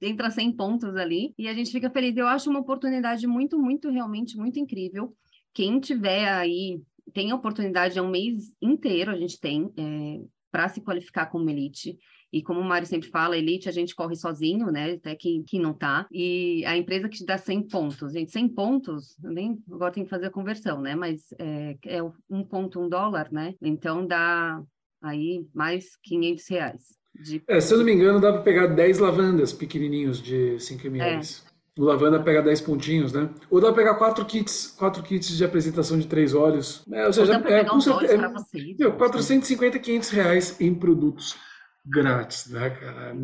Entra 0.00 0.30
100 0.30 0.52
pontos 0.56 0.96
ali 0.96 1.34
e 1.38 1.48
a 1.48 1.54
gente 1.54 1.70
fica 1.70 1.90
feliz. 1.90 2.16
Eu 2.16 2.26
acho 2.26 2.50
uma 2.50 2.60
oportunidade 2.60 3.26
muito, 3.26 3.58
muito, 3.58 3.90
realmente 3.90 4.36
muito 4.36 4.58
incrível. 4.58 5.14
Quem 5.54 5.78
tiver 5.78 6.28
aí, 6.28 6.80
tem 7.12 7.30
a 7.30 7.36
oportunidade, 7.36 7.98
é 7.98 8.02
um 8.02 8.10
mês 8.10 8.54
inteiro 8.60 9.10
a 9.10 9.16
gente 9.16 9.38
tem 9.40 9.72
é, 9.76 10.20
para 10.50 10.68
se 10.68 10.80
qualificar 10.80 11.26
como 11.26 11.48
elite. 11.48 11.96
E 12.32 12.42
como 12.42 12.60
o 12.60 12.64
Mário 12.64 12.86
sempre 12.86 13.08
fala, 13.08 13.38
elite 13.38 13.68
a 13.68 13.72
gente 13.72 13.94
corre 13.94 14.14
sozinho, 14.14 14.70
né? 14.70 14.92
Até 14.92 15.14
que, 15.14 15.42
que 15.44 15.58
não 15.58 15.72
tá. 15.72 16.06
E 16.12 16.62
a 16.66 16.76
empresa 16.76 17.08
que 17.08 17.16
te 17.16 17.24
dá 17.24 17.38
100 17.38 17.68
pontos, 17.68 18.12
gente, 18.12 18.30
100 18.30 18.48
pontos, 18.50 19.16
nem 19.22 19.58
agora 19.70 19.92
tem 19.92 20.04
que 20.04 20.10
fazer 20.10 20.26
a 20.26 20.30
conversão, 20.30 20.80
né? 20.80 20.94
Mas 20.94 21.32
é, 21.38 21.76
é 21.86 22.02
um 22.30 22.44
ponto, 22.44 22.80
um 22.80 22.88
dólar, 22.88 23.28
né? 23.32 23.54
Então 23.62 24.06
dá 24.06 24.62
aí 25.02 25.46
mais 25.54 25.96
500 26.02 26.48
reais. 26.48 26.98
De... 27.14 27.42
É, 27.48 27.60
se 27.60 27.72
eu 27.72 27.78
não 27.78 27.84
me 27.84 27.92
engano, 27.92 28.20
dá 28.20 28.32
para 28.32 28.42
pegar 28.42 28.66
10 28.66 28.98
lavandas 28.98 29.52
pequenininhos 29.52 30.22
de 30.22 30.60
5 30.60 30.86
ml. 30.86 31.24
É. 31.24 31.48
O 31.80 31.84
lavanda 31.84 32.20
pega 32.20 32.42
10 32.42 32.60
pontinhos, 32.62 33.12
né? 33.12 33.30
Ou 33.48 33.60
dá 33.60 33.68
para 33.68 33.76
pegar 33.76 33.94
4 33.94 34.24
kits, 34.26 34.74
4 34.78 35.02
kits 35.02 35.36
de 35.36 35.44
apresentação 35.44 35.96
de 35.96 36.08
três 36.08 36.34
óleos. 36.34 36.84
É, 36.92 37.06
ou 37.06 37.12
seja, 37.12 37.38
ou 37.38 37.46
é, 37.46 37.64
com 37.64 37.80
certeza, 37.80 38.14
é, 38.14 38.28
vocês, 38.28 38.76
450, 38.76 39.78
500 39.78 40.10
reais 40.10 40.60
em 40.60 40.74
produtos 40.74 41.36
grátis, 41.88 42.46
né, 42.50 42.70
cara? 42.70 43.14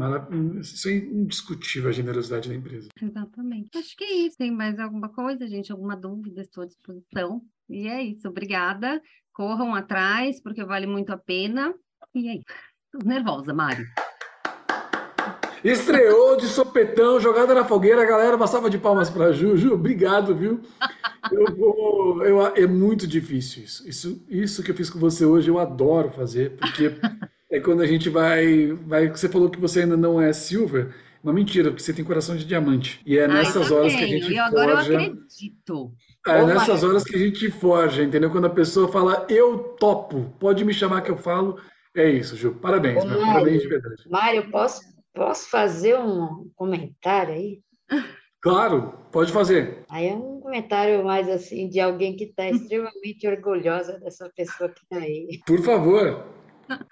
Isso 0.61 0.89
é 0.89 0.93
indiscutível 0.93 1.91
a 1.91 1.93
generosidade 1.93 2.49
da 2.49 2.55
empresa. 2.55 2.89
Exatamente. 3.01 3.71
Acho 3.77 3.97
que 3.97 4.05
é 4.05 4.13
isso. 4.27 4.37
Tem 4.39 4.51
mais 4.51 4.79
alguma 4.79 5.09
coisa, 5.09 5.47
gente? 5.47 5.71
Alguma 5.71 5.97
dúvida? 5.97 6.41
Estou 6.41 6.65
à 6.65 6.67
disposição. 6.67 7.43
E 7.69 7.89
é 7.89 8.03
isso. 8.03 8.29
Obrigada. 8.29 9.01
Corram 9.33 9.75
atrás, 9.75 10.41
porque 10.41 10.65
vale 10.65 10.87
muito 10.87 11.11
a 11.11 11.19
pena. 11.19 11.75
E 12.15 12.29
aí? 12.29 12.43
Tô 12.91 12.99
nervosa, 13.07 13.53
Mari. 13.53 13.85
Estreou 15.65 16.37
de 16.37 16.47
sopetão, 16.47 17.19
jogada 17.19 17.55
na 17.55 17.65
fogueira, 17.65 18.03
a 18.03 18.07
galera 18.07 18.37
passava 18.37 18.69
de 18.69 18.77
palmas 18.77 19.09
para 19.09 19.33
Ju. 19.33 19.57
Ju, 19.57 19.73
obrigado, 19.73 20.35
viu? 20.35 20.61
Eu 21.33 21.57
vou, 21.57 22.23
eu, 22.23 22.47
é 22.55 22.67
muito 22.67 23.07
difícil 23.07 23.65
isso. 23.65 23.89
isso. 23.89 24.25
Isso 24.29 24.63
que 24.63 24.71
eu 24.71 24.75
fiz 24.75 24.91
com 24.91 24.99
você 24.99 25.25
hoje, 25.25 25.49
eu 25.49 25.59
adoro 25.59 26.11
fazer, 26.11 26.57
porque 26.59 26.93
é 27.55 27.61
quando 27.61 27.83
a 27.83 27.87
gente 27.87 28.09
vai, 28.09 28.73
vai. 28.73 29.09
Você 29.09 29.29
falou 29.29 29.49
que 29.49 29.61
você 29.61 29.83
ainda 29.83 29.97
não 29.97 30.21
é 30.21 30.33
silver. 30.33 30.93
Uma 31.23 31.33
mentira, 31.33 31.71
porque 31.71 31.83
você 31.83 31.95
tem 31.95 32.05
coração 32.05 32.37
de 32.37 32.45
diamante. 32.45 33.01
E 33.07 33.17
é 33.17 33.29
nessas 33.29 33.71
horas 33.71 33.95
que 33.95 34.03
a 34.03 34.07
gente 34.07 34.31
e 34.31 34.39
agora 34.39 34.73
eu 34.73 34.79
acredito. 34.79 35.93
É 36.27 36.45
nessas 36.45 36.83
horas 36.83 37.05
que 37.05 37.15
a 37.15 37.19
gente 37.19 37.49
forja, 37.51 38.03
entendeu? 38.03 38.29
Quando 38.29 38.47
a 38.47 38.51
pessoa 38.51 38.89
fala, 38.89 39.25
eu 39.31 39.59
topo, 39.79 40.35
pode 40.39 40.65
me 40.65 40.75
chamar 40.75 41.03
que 41.03 41.11
eu 41.11 41.17
falo. 41.17 41.59
É 41.97 42.11
isso, 42.11 42.37
Ju. 42.37 42.57
Parabéns, 42.57 43.05
Ô, 43.05 43.07
meu, 43.07 43.21
Mário, 43.21 43.33
parabéns 43.35 43.63
de 43.63 43.69
verdade. 43.69 44.03
Mário, 44.11 44.51
posso, 44.51 44.81
posso 45.15 45.49
fazer 45.49 45.97
um 45.97 46.51
comentário 46.57 47.35
aí? 47.35 47.61
Claro, 48.43 48.93
pode 49.13 49.33
fazer. 49.33 49.85
Aí 49.89 50.09
é 50.09 50.13
um 50.13 50.41
comentário 50.41 51.05
mais 51.05 51.29
assim 51.29 51.69
de 51.69 51.79
alguém 51.81 52.17
que 52.17 52.25
está 52.25 52.51
extremamente 52.51 53.27
orgulhosa 53.27 53.99
dessa 54.01 54.29
pessoa 54.37 54.69
que 54.69 54.83
está 54.83 54.97
aí. 54.97 55.41
Por 55.47 55.63
favor. 55.63 56.35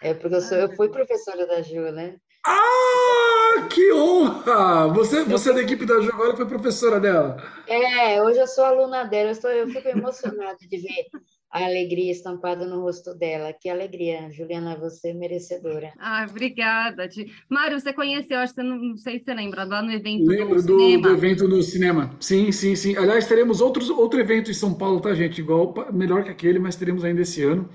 É 0.01 0.15
porque 0.15 0.37
eu, 0.37 0.41
sou, 0.41 0.59
eu 0.59 0.75
fui 0.75 0.89
professora 0.89 1.47
da 1.47 1.63
Ju, 1.63 1.93
né? 1.93 2.17
Ah, 2.45 3.69
que 3.71 3.93
honra! 3.93 4.89
Você, 4.89 5.23
você 5.25 5.51
é 5.51 5.55
da 5.55 5.63
equipe 5.63 5.87
da 5.87 6.01
Ju 6.01 6.11
agora 6.13 6.37
foi 6.37 6.47
professora 6.47 6.99
dela. 6.99 7.37
É, 7.69 8.21
hoje 8.21 8.41
eu 8.41 8.47
sou 8.47 8.65
aluna 8.65 9.05
dela. 9.05 9.29
Eu, 9.29 9.33
estou, 9.33 9.51
eu 9.51 9.69
fico 9.69 9.89
emocionada 9.89 10.57
de 10.59 10.77
ver 10.77 11.07
a 11.53 11.65
alegria 11.67 12.11
estampada 12.11 12.67
no 12.67 12.81
rosto 12.81 13.15
dela. 13.15 13.53
Que 13.53 13.69
alegria, 13.69 14.31
Juliana, 14.33 14.75
você 14.77 15.11
é 15.11 15.15
merecedora. 15.15 15.93
Ah, 15.99 16.27
obrigada. 16.29 17.09
Mário, 17.49 17.79
você 17.79 17.93
conheceu, 17.93 18.39
acho 18.39 18.55
que 18.55 18.63
não, 18.63 18.77
não 18.77 18.97
sei 18.97 19.19
se 19.19 19.27
você 19.27 19.35
lembra, 19.35 19.65
lá 19.65 19.83
no 19.83 19.93
evento 19.93 20.27
Lembro 20.27 20.63
do, 20.63 20.77
do, 20.79 21.01
do, 21.03 21.09
evento 21.11 21.47
no 21.47 21.63
cinema. 21.63 22.11
Sim, 22.19 22.51
sim, 22.51 22.75
sim. 22.75 22.97
Aliás, 22.97 23.27
teremos 23.27 23.61
outros, 23.61 23.91
outro 23.91 24.19
evento 24.19 24.51
em 24.51 24.55
São 24.55 24.73
Paulo, 24.73 25.01
tá, 25.01 25.15
gente? 25.15 25.41
Igual, 25.41 25.75
melhor 25.93 26.25
que 26.25 26.31
aquele, 26.31 26.59
mas 26.59 26.75
teremos 26.75 27.05
ainda 27.05 27.21
esse 27.21 27.43
ano. 27.43 27.69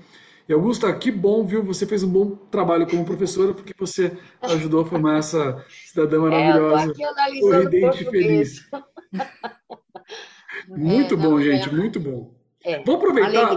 E 0.48 0.52
Augusta, 0.52 0.90
que 0.94 1.10
bom, 1.10 1.44
viu? 1.44 1.62
Você 1.64 1.84
fez 1.84 2.02
um 2.02 2.08
bom 2.08 2.30
trabalho 2.50 2.86
como 2.86 3.04
professora, 3.04 3.52
porque 3.52 3.74
você 3.78 4.16
ajudou 4.40 4.80
a 4.80 4.86
formar 4.86 5.18
essa 5.18 5.62
cidadã 5.68 6.20
maravilhosa. 6.20 6.94
É, 7.28 7.40
sorridente 7.40 8.02
e 8.02 8.10
feliz. 8.10 8.70
muito 10.68 11.14
é, 11.14 11.16
bom, 11.16 11.30
não, 11.30 11.42
gente, 11.42 11.68
é, 11.68 11.72
muito 11.72 12.00
bom. 12.00 12.32
É, 12.64 12.82
vou 12.82 12.96
aproveitar, 12.96 13.50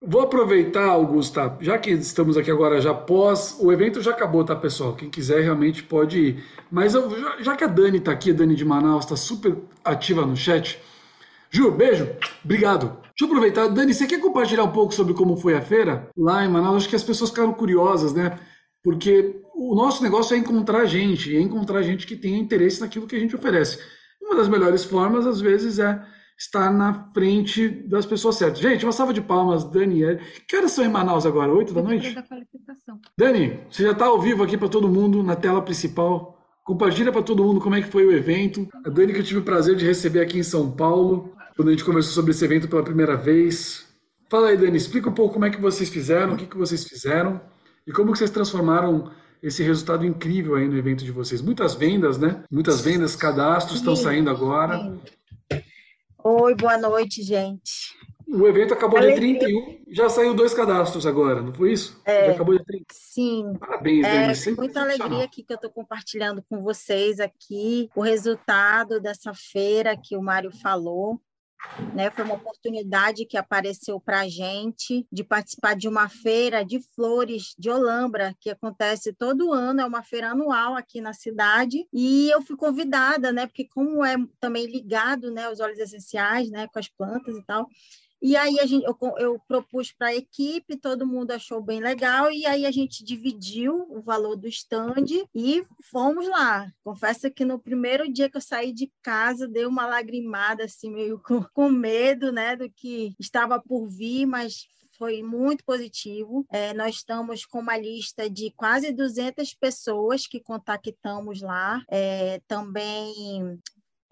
vou 0.00 0.22
aproveitar, 0.22 0.88
Augusta, 0.88 1.56
já 1.60 1.78
que 1.78 1.90
estamos 1.90 2.36
aqui 2.36 2.50
agora 2.50 2.80
já 2.80 2.94
pós, 2.94 3.56
o 3.60 3.72
evento 3.72 4.00
já 4.00 4.12
acabou, 4.12 4.44
tá, 4.44 4.54
pessoal? 4.54 4.94
Quem 4.94 5.10
quiser 5.10 5.42
realmente 5.42 5.82
pode 5.82 6.18
ir. 6.18 6.44
Mas 6.70 6.94
eu, 6.94 7.10
já, 7.18 7.42
já, 7.42 7.56
que 7.56 7.64
a 7.64 7.68
Dani 7.68 7.98
está 7.98 8.12
aqui, 8.12 8.30
a 8.30 8.34
Dani 8.34 8.54
de 8.54 8.64
Manaus 8.64 9.04
está 9.04 9.16
super 9.16 9.56
ativa 9.84 10.24
no 10.24 10.36
chat. 10.36 10.80
Ju, 11.56 11.70
beijo, 11.70 12.06
obrigado. 12.44 12.98
Deixa 13.18 13.22
eu 13.22 13.28
aproveitar. 13.28 13.68
Dani, 13.68 13.94
você 13.94 14.06
quer 14.06 14.20
compartilhar 14.20 14.62
um 14.62 14.72
pouco 14.72 14.92
sobre 14.92 15.14
como 15.14 15.38
foi 15.38 15.54
a 15.54 15.62
feira 15.62 16.06
lá 16.14 16.44
em 16.44 16.48
Manaus? 16.50 16.76
Acho 16.76 16.88
que 16.90 16.96
as 16.96 17.02
pessoas 17.02 17.30
ficaram 17.30 17.54
curiosas, 17.54 18.12
né? 18.12 18.38
Porque 18.84 19.40
o 19.54 19.74
nosso 19.74 20.02
negócio 20.02 20.34
é 20.34 20.38
encontrar 20.38 20.84
gente, 20.84 21.34
é 21.34 21.40
encontrar 21.40 21.80
gente 21.80 22.06
que 22.06 22.14
tenha 22.14 22.36
interesse 22.36 22.82
naquilo 22.82 23.06
que 23.06 23.16
a 23.16 23.18
gente 23.18 23.34
oferece. 23.34 23.78
Uma 24.20 24.36
das 24.36 24.48
melhores 24.48 24.84
formas, 24.84 25.26
às 25.26 25.40
vezes, 25.40 25.78
é 25.78 25.98
estar 26.38 26.70
na 26.70 27.10
frente 27.14 27.70
das 27.88 28.04
pessoas 28.04 28.36
certas. 28.36 28.60
Gente, 28.60 28.84
uma 28.84 28.92
salva 28.92 29.14
de 29.14 29.22
palmas, 29.22 29.64
Daniel. 29.64 30.18
Que 30.46 30.58
horas 30.58 30.72
são 30.72 30.84
em 30.84 30.90
Manaus 30.90 31.24
agora? 31.24 31.50
Oito 31.54 31.72
da 31.72 31.80
noite? 31.80 32.14
Da 32.14 32.22
Dani, 33.18 33.60
você 33.70 33.82
já 33.82 33.92
está 33.92 34.04
ao 34.04 34.20
vivo 34.20 34.42
aqui 34.42 34.58
para 34.58 34.68
todo 34.68 34.90
mundo 34.90 35.22
na 35.22 35.34
tela 35.34 35.62
principal. 35.62 36.36
Compartilha 36.66 37.12
para 37.12 37.22
todo 37.22 37.44
mundo 37.44 37.60
como 37.60 37.76
é 37.76 37.80
que 37.80 37.88
foi 37.88 38.04
o 38.04 38.12
evento. 38.12 38.68
A 38.84 38.90
Dani 38.90 39.14
que 39.14 39.20
eu 39.20 39.24
tive 39.24 39.38
o 39.38 39.44
prazer 39.44 39.74
de 39.74 39.86
receber 39.86 40.20
aqui 40.20 40.36
em 40.36 40.42
São 40.42 40.70
Paulo, 40.70 41.32
quando 41.56 41.68
a 41.68 41.70
gente 41.70 41.84
conversou 41.84 42.12
sobre 42.12 42.32
esse 42.32 42.44
evento 42.44 42.68
pela 42.68 42.84
primeira 42.84 43.16
vez. 43.16 43.86
Fala 44.28 44.48
aí, 44.48 44.56
Dani, 44.56 44.76
explica 44.76 45.08
um 45.08 45.14
pouco 45.14 45.34
como 45.34 45.46
é 45.46 45.50
que 45.50 45.60
vocês 45.60 45.88
fizeram, 45.88 46.34
o 46.34 46.36
que, 46.36 46.46
que 46.46 46.56
vocês 46.56 46.84
fizeram 46.84 47.40
e 47.86 47.92
como 47.92 48.12
que 48.12 48.18
vocês 48.18 48.30
transformaram 48.30 49.10
esse 49.42 49.62
resultado 49.62 50.04
incrível 50.04 50.56
aí 50.56 50.68
no 50.68 50.76
evento 50.76 51.04
de 51.04 51.10
vocês. 51.10 51.40
Muitas 51.40 51.74
vendas, 51.74 52.18
né? 52.18 52.44
Muitas 52.50 52.82
vendas, 52.82 53.16
cadastros 53.16 53.78
estão 53.78 53.96
saindo 53.96 54.28
agora. 54.28 54.98
Oi, 56.22 56.54
boa 56.56 56.76
noite, 56.76 57.22
gente. 57.22 57.96
O 58.28 58.46
evento 58.48 58.74
acabou 58.74 58.98
Alegria. 58.98 59.38
dia 59.38 59.48
31, 59.48 59.84
já 59.88 60.08
saiu 60.08 60.34
dois 60.34 60.52
cadastros 60.52 61.06
agora, 61.06 61.40
não 61.40 61.54
foi 61.54 61.72
isso? 61.72 62.02
É, 62.04 62.26
já 62.26 62.32
acabou 62.32 62.56
dia 62.56 62.64
30. 62.66 62.84
Sim. 62.90 63.52
Parabéns, 63.60 64.04
é, 64.04 64.22
Denis. 64.22 64.56
Muita 64.56 64.82
alegria 64.82 65.24
aqui 65.24 65.44
que 65.44 65.52
eu 65.52 65.54
estou 65.54 65.70
compartilhando 65.70 66.42
com 66.50 66.60
vocês 66.60 67.20
aqui 67.20 67.88
o 67.94 68.00
resultado 68.00 69.00
dessa 69.00 69.32
feira 69.32 69.96
que 69.96 70.16
o 70.16 70.22
Mário 70.22 70.50
falou. 70.50 71.20
Né, 71.94 72.10
foi 72.10 72.24
uma 72.24 72.34
oportunidade 72.34 73.24
que 73.26 73.36
apareceu 73.36 73.98
para 74.00 74.20
a 74.20 74.28
gente 74.28 75.06
de 75.10 75.24
participar 75.24 75.74
de 75.74 75.88
uma 75.88 76.08
feira 76.08 76.64
de 76.64 76.80
flores 76.94 77.54
de 77.58 77.70
Olambra, 77.70 78.34
que 78.40 78.50
acontece 78.50 79.12
todo 79.12 79.52
ano, 79.52 79.80
é 79.80 79.84
uma 79.84 80.02
feira 80.02 80.30
anual 80.30 80.74
aqui 80.74 81.00
na 81.00 81.12
cidade, 81.12 81.86
e 81.92 82.30
eu 82.30 82.40
fui 82.42 82.56
convidada, 82.56 83.32
né, 83.32 83.46
porque 83.46 83.66
como 83.68 84.04
é 84.04 84.16
também 84.38 84.66
ligado, 84.66 85.30
né, 85.30 85.50
os 85.50 85.60
óleos 85.60 85.78
essenciais, 85.78 86.50
né, 86.50 86.66
com 86.68 86.78
as 86.78 86.88
plantas 86.88 87.36
e 87.36 87.42
tal, 87.42 87.66
e 88.26 88.36
aí 88.36 88.58
a 88.58 88.66
gente, 88.66 88.84
eu, 88.84 88.98
eu 89.18 89.40
propus 89.46 89.92
para 89.92 90.08
a 90.08 90.14
equipe, 90.16 90.76
todo 90.76 91.06
mundo 91.06 91.30
achou 91.30 91.62
bem 91.62 91.78
legal, 91.78 92.28
e 92.28 92.44
aí 92.44 92.66
a 92.66 92.72
gente 92.72 93.04
dividiu 93.04 93.86
o 93.88 94.02
valor 94.02 94.34
do 94.34 94.48
stand 94.48 95.04
e 95.32 95.64
fomos 95.92 96.26
lá. 96.26 96.68
Confesso 96.82 97.30
que 97.30 97.44
no 97.44 97.56
primeiro 97.56 98.12
dia 98.12 98.28
que 98.28 98.36
eu 98.36 98.40
saí 98.40 98.72
de 98.72 98.90
casa, 99.00 99.46
deu 99.46 99.68
uma 99.68 99.86
lagrimada, 99.86 100.64
assim, 100.64 100.90
meio 100.90 101.20
com, 101.24 101.44
com 101.54 101.70
medo, 101.70 102.32
né, 102.32 102.56
do 102.56 102.68
que 102.68 103.14
estava 103.16 103.62
por 103.62 103.86
vir, 103.86 104.26
mas 104.26 104.66
foi 104.98 105.22
muito 105.22 105.64
positivo. 105.64 106.44
É, 106.50 106.74
nós 106.74 106.96
estamos 106.96 107.46
com 107.46 107.60
uma 107.60 107.78
lista 107.78 108.28
de 108.28 108.50
quase 108.56 108.92
200 108.92 109.54
pessoas 109.54 110.26
que 110.26 110.40
contactamos 110.40 111.42
lá. 111.42 111.80
É, 111.88 112.40
também 112.48 113.60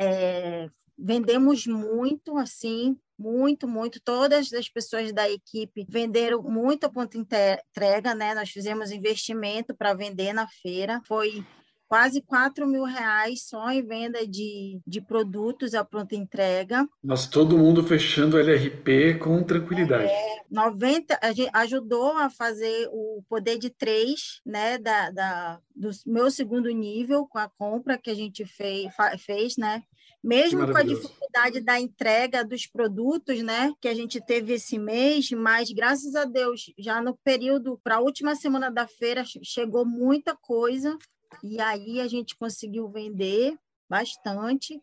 é, 0.01 0.71
vendemos 0.97 1.67
muito, 1.67 2.39
assim, 2.39 2.97
muito, 3.19 3.67
muito. 3.69 4.01
Todas 4.03 4.53
as 4.53 4.69
pessoas 4.69 5.13
da 5.13 5.29
equipe 5.31 5.87
venderam 5.89 6.43
muito 6.43 6.85
a 6.85 6.91
ponta 6.91 7.17
entrega, 7.17 8.15
né? 8.15 8.35
Nós 8.35 8.51
fizemos 8.51 8.91
investimento 8.91 9.75
para 9.75 9.95
vender 9.95 10.33
na 10.33 10.47
feira. 10.49 11.01
Foi 11.07 11.45
quase 11.87 12.21
4 12.23 12.67
mil 12.67 12.85
reais 12.85 13.47
só 13.47 13.71
em 13.71 13.81
venda 13.81 14.27
de, 14.27 14.81
de 14.87 15.01
produtos 15.01 15.75
à 15.75 15.85
pronta 15.85 16.17
entrega. 16.17 16.89
Nossa, 17.03 17.31
todo 17.31 17.57
mundo 17.57 17.85
fechando 17.85 18.39
LRP 18.39 19.15
com 19.19 19.43
tranquilidade. 19.43 20.11
É, 20.11 20.43
90, 20.51 21.19
a 21.23 21.33
gente 21.33 21.51
ajudou 21.53 22.17
a 22.19 22.29
fazer 22.31 22.89
o 22.91 23.23
poder 23.29 23.59
de 23.59 23.71
três, 23.71 24.41
né, 24.45 24.79
da, 24.79 25.11
da, 25.11 25.61
do 25.75 25.91
meu 26.07 26.31
segundo 26.31 26.69
nível 26.71 27.27
com 27.29 27.39
a 27.39 27.49
compra 27.49 27.99
que 27.99 28.11
a 28.11 28.15
gente 28.15 28.45
fez, 28.45 28.93
fez 29.25 29.57
né, 29.57 29.83
mesmo 30.25 30.67
com 30.67 30.79
a 30.79 30.83
dificuldade 30.83 31.61
da 31.61 31.79
entrega 31.79 32.43
dos 32.43 32.67
produtos, 32.67 33.43
né, 33.43 33.75
que 33.79 33.87
a 33.87 33.95
gente 33.95 34.25
teve 34.25 34.55
esse 34.55 34.79
mês, 34.79 35.31
mas 35.33 35.71
graças 35.71 36.15
a 36.15 36.25
Deus, 36.25 36.73
já 36.79 37.03
no 37.03 37.15
período 37.23 37.79
para 37.85 37.97
a 37.97 38.01
última 38.01 38.35
semana 38.35 38.71
da 38.71 38.87
feira 38.87 39.23
chegou 39.43 39.85
muita 39.85 40.35
coisa 40.35 40.97
e 41.43 41.61
aí 41.61 42.01
a 42.01 42.09
gente 42.09 42.35
conseguiu 42.37 42.89
vender 42.89 43.55
bastante 43.87 44.81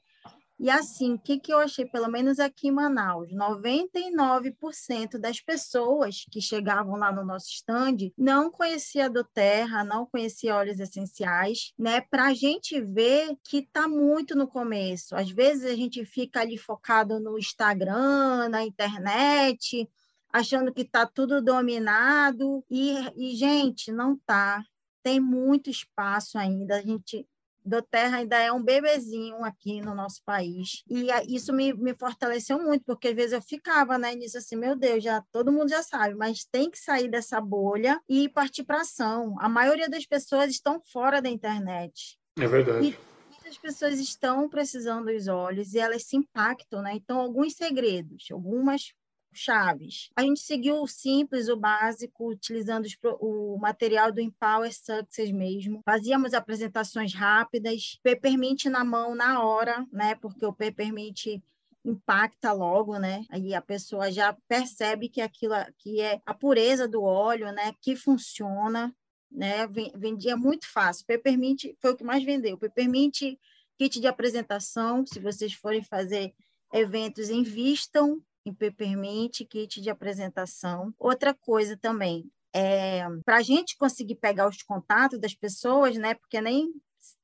e 0.61 0.69
assim, 0.69 1.13
o 1.13 1.19
que, 1.19 1.39
que 1.39 1.51
eu 1.51 1.57
achei, 1.57 1.87
pelo 1.87 2.07
menos 2.07 2.39
aqui 2.39 2.67
em 2.67 2.71
Manaus, 2.71 3.33
99% 3.33 5.17
das 5.17 5.41
pessoas 5.41 6.23
que 6.29 6.39
chegavam 6.39 6.97
lá 6.97 7.11
no 7.11 7.25
nosso 7.25 7.47
stand 7.49 8.11
não 8.15 8.51
conhecia 8.51 9.09
do 9.09 9.23
Terra, 9.23 9.83
não 9.83 10.05
conhecia 10.05 10.55
óleos 10.55 10.79
essenciais, 10.79 11.73
né? 11.79 12.01
Para 12.01 12.27
a 12.27 12.33
gente 12.35 12.79
ver 12.79 13.35
que 13.43 13.57
está 13.57 13.87
muito 13.87 14.35
no 14.35 14.47
começo. 14.47 15.15
Às 15.15 15.31
vezes 15.31 15.65
a 15.65 15.75
gente 15.75 16.05
fica 16.05 16.41
ali 16.41 16.59
focado 16.59 17.19
no 17.19 17.39
Instagram, 17.39 18.47
na 18.49 18.63
internet, 18.63 19.89
achando 20.31 20.71
que 20.71 20.83
está 20.83 21.07
tudo 21.07 21.41
dominado 21.41 22.63
e, 22.69 22.93
e 23.17 23.35
gente, 23.35 23.91
não 23.91 24.15
tá. 24.15 24.63
Tem 25.01 25.19
muito 25.19 25.71
espaço 25.71 26.37
ainda. 26.37 26.75
A 26.75 26.81
gente 26.83 27.27
do 27.63 27.81
Terra 27.81 28.17
ainda 28.17 28.37
é 28.37 28.51
um 28.51 28.61
bebezinho 28.61 29.43
aqui 29.43 29.81
no 29.81 29.93
nosso 29.93 30.21
país. 30.23 30.83
E 30.89 31.07
isso 31.27 31.53
me, 31.53 31.73
me 31.73 31.93
fortaleceu 31.93 32.61
muito, 32.61 32.83
porque 32.85 33.09
às 33.09 33.15
vezes 33.15 33.33
eu 33.33 33.41
ficava 33.41 33.97
né, 33.97 34.15
nisso 34.15 34.37
assim, 34.37 34.55
meu 34.55 34.75
Deus, 34.75 35.03
já 35.03 35.23
todo 35.31 35.51
mundo 35.51 35.69
já 35.69 35.83
sabe, 35.83 36.15
mas 36.15 36.45
tem 36.45 36.69
que 36.69 36.79
sair 36.79 37.09
dessa 37.09 37.39
bolha 37.39 38.01
e 38.07 38.29
partir 38.29 38.63
para 38.63 38.81
ação. 38.81 39.35
A 39.39 39.49
maioria 39.49 39.89
das 39.89 40.05
pessoas 40.05 40.49
estão 40.49 40.81
fora 40.91 41.21
da 41.21 41.29
internet. 41.29 42.17
É 42.37 42.47
verdade. 42.47 42.87
E, 42.87 43.11
as 43.51 43.57
pessoas 43.57 43.99
estão 43.99 44.47
precisando 44.47 45.07
dos 45.07 45.27
olhos 45.27 45.73
e 45.73 45.79
elas 45.79 46.05
se 46.05 46.15
impactam, 46.15 46.81
né? 46.81 46.93
Então, 46.93 47.19
alguns 47.19 47.53
segredos, 47.53 48.27
algumas 48.31 48.93
chaves. 49.33 50.09
A 50.15 50.21
gente 50.21 50.39
seguiu 50.39 50.81
o 50.81 50.87
simples, 50.87 51.47
o 51.47 51.55
básico, 51.55 52.29
utilizando 52.29 52.85
os, 52.85 52.97
o 53.19 53.57
material 53.57 54.11
do 54.11 54.21
Empower 54.21 54.73
Success 54.73 55.31
mesmo. 55.31 55.81
Fazíamos 55.85 56.33
apresentações 56.33 57.13
rápidas, 57.13 57.99
peppermint 58.03 58.65
na 58.65 58.83
mão 58.83 59.15
na 59.15 59.43
hora, 59.43 59.85
né? 59.91 60.15
Porque 60.15 60.45
o 60.45 60.53
peppermint 60.53 61.41
impacta 61.83 62.51
logo, 62.51 62.97
né? 62.97 63.25
Aí 63.29 63.53
a 63.53 63.61
pessoa 63.61 64.11
já 64.11 64.35
percebe 64.47 65.09
que 65.09 65.21
aquilo 65.21 65.55
que 65.77 66.01
é 66.01 66.21
a 66.25 66.33
pureza 66.33 66.87
do 66.87 67.01
óleo, 67.03 67.51
né? 67.51 67.73
Que 67.81 67.95
funciona, 67.95 68.93
né? 69.31 69.67
Vendia 69.95 70.37
muito 70.37 70.67
fácil. 70.67 71.05
Peppermint 71.05 71.73
foi 71.79 71.91
o 71.91 71.97
que 71.97 72.03
mais 72.03 72.23
vendeu. 72.23 72.57
Peppermint 72.57 73.37
kit 73.77 73.99
de 73.99 74.07
apresentação, 74.07 75.05
se 75.05 75.19
vocês 75.19 75.53
forem 75.53 75.83
fazer 75.83 76.33
eventos, 76.71 77.29
invistam 77.29 78.21
em 78.45 78.53
Peppermint, 78.53 79.41
kit 79.49 79.81
de 79.81 79.89
apresentação. 79.89 80.93
Outra 80.97 81.33
coisa 81.33 81.77
também, 81.77 82.29
é, 82.53 83.03
para 83.25 83.37
a 83.37 83.41
gente 83.41 83.77
conseguir 83.77 84.15
pegar 84.15 84.47
os 84.47 84.61
contatos 84.61 85.19
das 85.19 85.33
pessoas, 85.33 85.95
né? 85.97 86.15
Porque 86.15 86.41
nem 86.41 86.71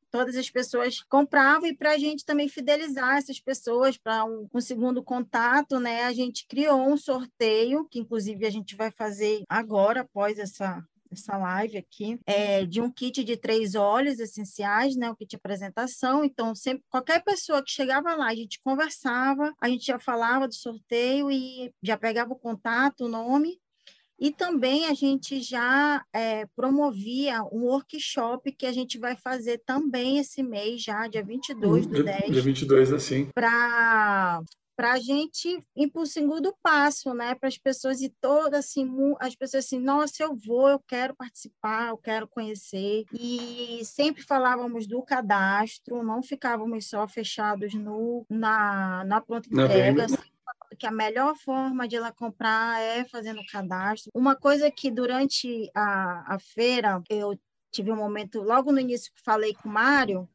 todas 0.10 0.36
as 0.36 0.49
pessoas 0.49 1.01
compravam 1.03 1.67
e 1.67 1.75
para 1.75 1.91
a 1.91 1.97
gente 1.97 2.25
também 2.25 2.47
fidelizar 2.47 3.17
essas 3.17 3.39
pessoas 3.39 3.97
para 3.97 4.25
um, 4.25 4.47
um, 4.53 4.62
segundo 4.62 5.03
contato, 5.03 5.80
né? 5.80 6.03
A 6.03 6.13
gente 6.13 6.47
criou 6.47 6.80
um 6.80 6.97
sorteio 6.97 7.86
que 7.89 7.99
inclusive 7.99 8.45
a 8.45 8.49
gente 8.49 8.75
vai 8.75 8.91
fazer 8.91 9.43
agora 9.49 10.01
após 10.01 10.39
essa 10.39 10.84
essa 11.12 11.38
live 11.38 11.78
aqui, 11.78 12.20
é, 12.26 12.65
de 12.65 12.82
um 12.82 12.91
kit 12.91 13.24
de 13.24 13.38
três 13.38 13.76
óleos 13.76 14.20
essenciais, 14.20 14.96
né, 14.96 15.10
o 15.10 15.15
kit 15.15 15.30
de 15.30 15.36
apresentação. 15.36 16.24
Então, 16.24 16.54
sempre 16.56 16.84
qualquer 16.89 17.24
pessoa 17.24 17.63
que 17.63 17.72
chegava 17.72 18.15
lá, 18.15 18.28
a 18.28 18.36
gente 18.36 18.60
conversava, 18.63 19.54
a 19.60 19.70
gente 19.70 19.86
já 19.86 20.00
falava 20.00 20.48
do 20.48 20.56
sorteio 20.56 21.32
e 21.32 21.72
já 21.82 21.98
pegava 21.98 22.34
o 22.34 22.39
contato, 22.39 23.06
o 23.06 23.10
nome. 23.10 23.60
E 24.20 24.32
também 24.32 24.86
a 24.86 24.96
gente 24.96 25.41
já 25.41 26.04
é, 26.12 26.48
promovia 26.56 27.43
um 27.52 27.65
workshop 27.65 28.52
que 28.52 28.65
a 28.65 28.72
gente 28.72 28.98
vai 28.98 29.15
fazer 29.15 29.62
também 29.63 30.17
esse 30.17 30.41
mês, 30.41 30.82
já, 30.82 31.08
dia 31.08 31.24
22 31.24 31.86
do 31.86 32.04
10. 32.04 32.32
Dia 32.32 32.41
22, 32.41 32.93
assim. 32.93 33.30
Para 33.34 34.41
para 34.78 34.94
a 34.94 35.00
gente 35.00 35.60
ir 35.76 35.90
para 35.90 36.04
o 36.04 36.06
segundo 36.06 36.56
passo, 36.62 37.12
né? 37.12 37.34
Para 37.34 37.50
as 37.50 37.58
pessoas 37.58 38.00
e 38.00 38.10
todas 38.22 38.66
assim, 38.66 38.88
as 39.20 39.36
pessoas 39.36 39.66
assim, 39.66 39.80
nossa, 39.80 40.22
eu 40.22 40.36
vou, 40.36 40.70
eu 40.70 40.80
quero 40.88 41.16
participar, 41.16 41.90
eu 41.90 41.98
quero 41.98 42.28
conhecer. 42.28 43.06
E 43.12 43.82
sempre 43.84 44.22
falávamos 44.22 44.86
do 44.86 45.02
cadastro, 45.02 46.04
não 46.04 46.22
ficávamos 46.22 46.88
só 46.88 47.08
fechados 47.08 47.74
no, 47.74 48.24
na, 48.30 49.04
na 49.04 49.20
pronta 49.20 49.50
entrega, 49.52 50.06
que 50.78 50.86
a 50.86 50.92
melhor 50.92 51.36
forma 51.36 51.88
de 51.88 51.96
ela 51.96 52.12
comprar 52.12 52.80
é 52.80 53.04
fazendo 53.06 53.42
cadastro. 53.52 54.12
Uma 54.13 54.36
coisa 54.36 54.70
que 54.70 54.92
durante 54.92 55.72
a, 55.74 56.36
a 56.36 56.40
feira 56.40 57.02
eu 57.10 57.36
tive 57.72 57.92
um 57.92 57.96
momento, 57.96 58.42
logo 58.42 58.72
no 58.72 58.80
início 58.80 59.12
que 59.13 59.22
falei 59.24 59.54
com 59.54 59.70
o 59.70 59.72
Mário, 59.72 60.30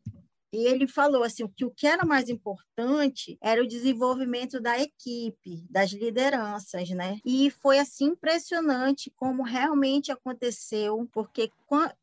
e 0.52 0.66
ele 0.66 0.86
falou 0.86 1.22
assim 1.22 1.46
que 1.56 1.64
o 1.64 1.70
que 1.70 1.86
era 1.86 2.04
mais 2.04 2.28
importante 2.28 3.38
era 3.40 3.62
o 3.62 3.66
desenvolvimento 3.66 4.60
da 4.60 4.78
equipe, 4.78 5.64
das 5.70 5.90
lideranças, 5.92 6.90
né? 6.90 7.18
E 7.24 7.50
foi 7.50 7.78
assim 7.78 8.06
impressionante 8.06 9.10
como 9.16 9.42
realmente 9.42 10.12
aconteceu, 10.12 11.08
porque 11.12 11.50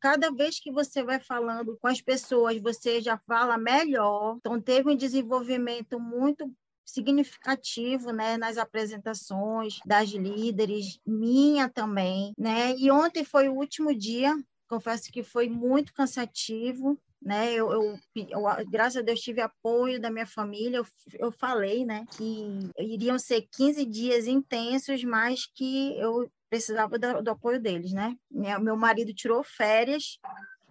cada 0.00 0.30
vez 0.32 0.58
que 0.58 0.72
você 0.72 1.02
vai 1.02 1.20
falando 1.20 1.78
com 1.80 1.86
as 1.86 2.00
pessoas, 2.00 2.60
você 2.60 3.00
já 3.00 3.18
fala 3.18 3.56
melhor. 3.56 4.36
Então 4.38 4.60
teve 4.60 4.90
um 4.90 4.96
desenvolvimento 4.96 6.00
muito 6.00 6.50
significativo, 6.84 8.10
né, 8.10 8.36
nas 8.36 8.58
apresentações 8.58 9.78
das 9.86 10.08
líderes, 10.08 10.98
minha 11.06 11.68
também, 11.68 12.32
né? 12.36 12.74
E 12.76 12.90
ontem 12.90 13.24
foi 13.24 13.48
o 13.48 13.54
último 13.54 13.94
dia 13.94 14.34
confesso 14.70 15.10
que 15.10 15.24
foi 15.24 15.48
muito 15.48 15.92
cansativo, 15.92 16.96
né? 17.22 17.52
Eu, 17.52 17.70
eu, 17.72 17.98
eu, 18.16 18.70
graças 18.70 18.96
a 18.96 19.02
Deus 19.02 19.20
tive 19.20 19.40
apoio 19.40 20.00
da 20.00 20.10
minha 20.10 20.26
família. 20.26 20.78
Eu, 20.78 20.86
eu 21.18 21.32
falei, 21.32 21.84
né, 21.84 22.04
que 22.16 22.70
iriam 22.78 23.18
ser 23.18 23.46
15 23.52 23.84
dias 23.84 24.26
intensos, 24.26 25.04
mas 25.04 25.46
que 25.54 25.98
eu 25.98 26.30
precisava 26.48 26.98
do, 26.98 27.22
do 27.22 27.30
apoio 27.30 27.60
deles, 27.60 27.92
né? 27.92 28.16
Minha, 28.30 28.58
meu 28.58 28.76
marido 28.76 29.14
tirou 29.14 29.44
férias 29.44 30.18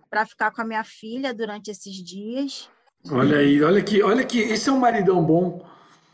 para 0.10 0.26
ficar 0.26 0.52
com 0.52 0.62
a 0.62 0.66
minha 0.66 0.84
filha 0.84 1.34
durante 1.34 1.72
esses 1.72 1.96
dias. 1.96 2.70
Olha 3.10 3.38
aí, 3.38 3.62
olha 3.64 3.82
que, 3.82 4.04
olha 4.04 4.26
que 4.26 4.40
esse 4.40 4.70
é 4.70 4.72
um 4.72 4.80
maridão 4.80 5.24
bom. 5.24 5.66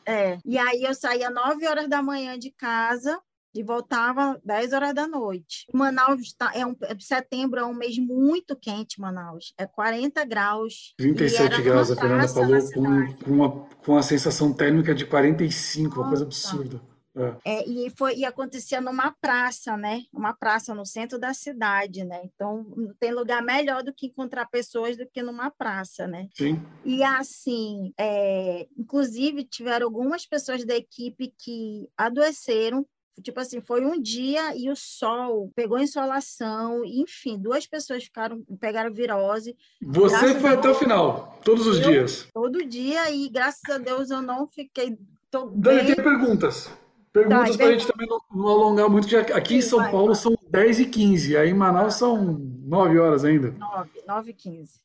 É. 0.05 0.37
E 0.45 0.57
aí 0.57 0.83
eu 0.83 0.93
saía 0.93 1.31
9 1.31 1.65
horas 1.67 1.89
da 1.89 2.01
manhã 2.01 2.37
de 2.37 2.51
casa 2.51 3.19
e 3.55 3.63
voltava 3.63 4.39
10 4.43 4.73
horas 4.73 4.93
da 4.93 5.07
noite. 5.07 5.65
Manaus 5.73 6.33
tá, 6.33 6.51
é 6.53 6.65
um 6.65 6.75
setembro 6.99 7.59
é 7.59 7.65
um 7.65 7.73
mês 7.73 7.97
muito 7.97 8.55
quente, 8.55 8.99
Manaus. 8.99 9.53
É 9.57 9.65
40 9.65 10.23
graus. 10.25 10.93
37 10.97 11.61
graus, 11.61 11.89
a 11.89 11.95
Fernanda 11.95 12.27
falou, 12.27 12.71
com, 12.73 13.13
com, 13.13 13.31
uma, 13.31 13.51
com 13.85 13.97
a 13.97 14.03
sensação 14.03 14.53
térmica 14.53 14.93
de 14.93 15.05
45, 15.05 15.87
Nossa. 15.87 15.99
uma 16.01 16.07
coisa 16.09 16.23
absurda. 16.25 16.81
É. 17.17 17.59
É, 17.59 17.69
e 17.69 17.89
foi 17.91 18.17
e 18.17 18.25
acontecia 18.25 18.81
numa 18.81 19.09
praça, 19.21 19.77
né? 19.77 20.03
Uma 20.11 20.33
praça 20.33 20.75
no 20.75 20.85
centro 20.85 21.17
da 21.17 21.33
cidade, 21.33 22.03
né? 22.03 22.21
Então 22.25 22.65
não 22.75 22.93
tem 22.99 23.13
lugar 23.13 23.41
melhor 23.41 23.81
do 23.83 23.93
que 23.93 24.07
encontrar 24.07 24.45
pessoas 24.47 24.97
do 24.97 25.07
que 25.07 25.23
numa 25.23 25.49
praça, 25.49 26.05
né? 26.05 26.27
Sim. 26.33 26.61
E 26.83 27.01
assim, 27.03 27.93
é, 27.97 28.67
inclusive 28.77 29.45
tiveram 29.45 29.85
algumas 29.85 30.25
pessoas 30.25 30.65
da 30.65 30.75
equipe 30.75 31.33
que 31.37 31.87
adoeceram 31.97 32.85
Tipo 33.21 33.39
assim, 33.39 33.61
foi 33.61 33.85
um 33.85 34.01
dia 34.01 34.55
e 34.55 34.69
o 34.69 34.75
sol 34.75 35.51
pegou 35.55 35.79
insolação, 35.79 36.83
enfim, 36.83 37.37
duas 37.37 37.65
pessoas 37.65 38.03
ficaram, 38.03 38.43
pegaram 38.59 38.93
virose. 38.93 39.55
Você 39.81 40.35
foi 40.35 40.51
até 40.51 40.69
o 40.69 40.75
final, 40.75 41.39
todos 41.43 41.65
os 41.65 41.79
eu, 41.79 41.89
dias? 41.89 42.27
Todo 42.33 42.65
dia, 42.65 43.09
e 43.11 43.29
graças 43.29 43.63
a 43.69 43.77
Deus 43.77 44.09
eu 44.09 44.21
não 44.21 44.47
fiquei. 44.47 44.97
Dani, 45.31 45.83
bem... 45.83 45.85
tem 45.85 45.95
perguntas. 45.95 46.69
Perguntas 47.15 47.51
tá, 47.51 47.57
para 47.57 47.67
a 47.67 47.71
gente 47.71 47.87
também 47.87 48.07
não, 48.09 48.19
não, 48.29 48.47
alongar 48.49 48.89
muito, 48.89 49.07
que 49.07 49.15
aqui 49.15 49.55
em 49.55 49.61
São 49.61 49.79
vai, 49.79 49.89
Paulo 49.89 50.07
vai. 50.07 50.15
são 50.15 50.37
10 50.49 50.79
e 50.81 50.85
15, 50.85 51.37
aí 51.37 51.49
em 51.49 51.53
Manaus 51.53 51.95
são 51.95 52.37
9 52.65 52.99
horas 52.99 53.23
ainda. 53.23 53.51
9, 53.57 53.89
9 54.05 54.31
e 54.31 54.33
15. 54.33 54.81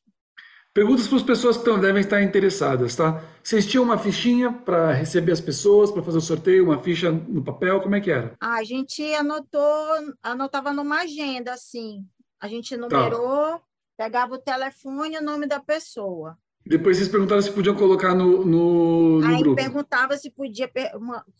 Perguntas 0.73 1.05
para 1.05 1.17
as 1.17 1.23
pessoas 1.23 1.57
que 1.57 1.77
devem 1.79 1.99
estar 1.99 2.23
interessadas, 2.23 2.95
tá? 2.95 3.21
Vocês 3.43 3.65
tinham 3.65 3.83
uma 3.83 3.97
fichinha 3.97 4.53
para 4.53 4.93
receber 4.93 5.33
as 5.33 5.41
pessoas, 5.41 5.91
para 5.91 6.01
fazer 6.01 6.17
o 6.17 6.21
sorteio, 6.21 6.63
uma 6.63 6.79
ficha 6.79 7.11
no 7.11 7.43
papel, 7.43 7.81
como 7.81 7.93
é 7.95 7.99
que 7.99 8.09
era? 8.09 8.33
A 8.39 8.63
gente 8.63 9.03
anotou, 9.15 10.15
anotava 10.23 10.71
numa 10.71 11.01
agenda, 11.01 11.51
assim. 11.53 12.07
A 12.39 12.47
gente 12.47 12.69
tá. 12.69 12.77
numerou, 12.77 13.57
tá. 13.57 13.61
pegava 13.97 14.35
o 14.35 14.37
telefone 14.37 15.15
e 15.15 15.17
o 15.17 15.21
nome 15.21 15.45
da 15.45 15.59
pessoa. 15.59 16.37
Depois 16.65 16.97
vocês 16.97 17.09
perguntaram 17.09 17.41
se 17.41 17.51
podiam 17.51 17.75
colocar 17.75 18.15
no, 18.15 18.45
no, 18.45 19.19
no 19.19 19.27
Aí 19.27 19.39
grupo. 19.39 19.55
perguntava 19.55 20.17
se 20.17 20.29
podia 20.29 20.69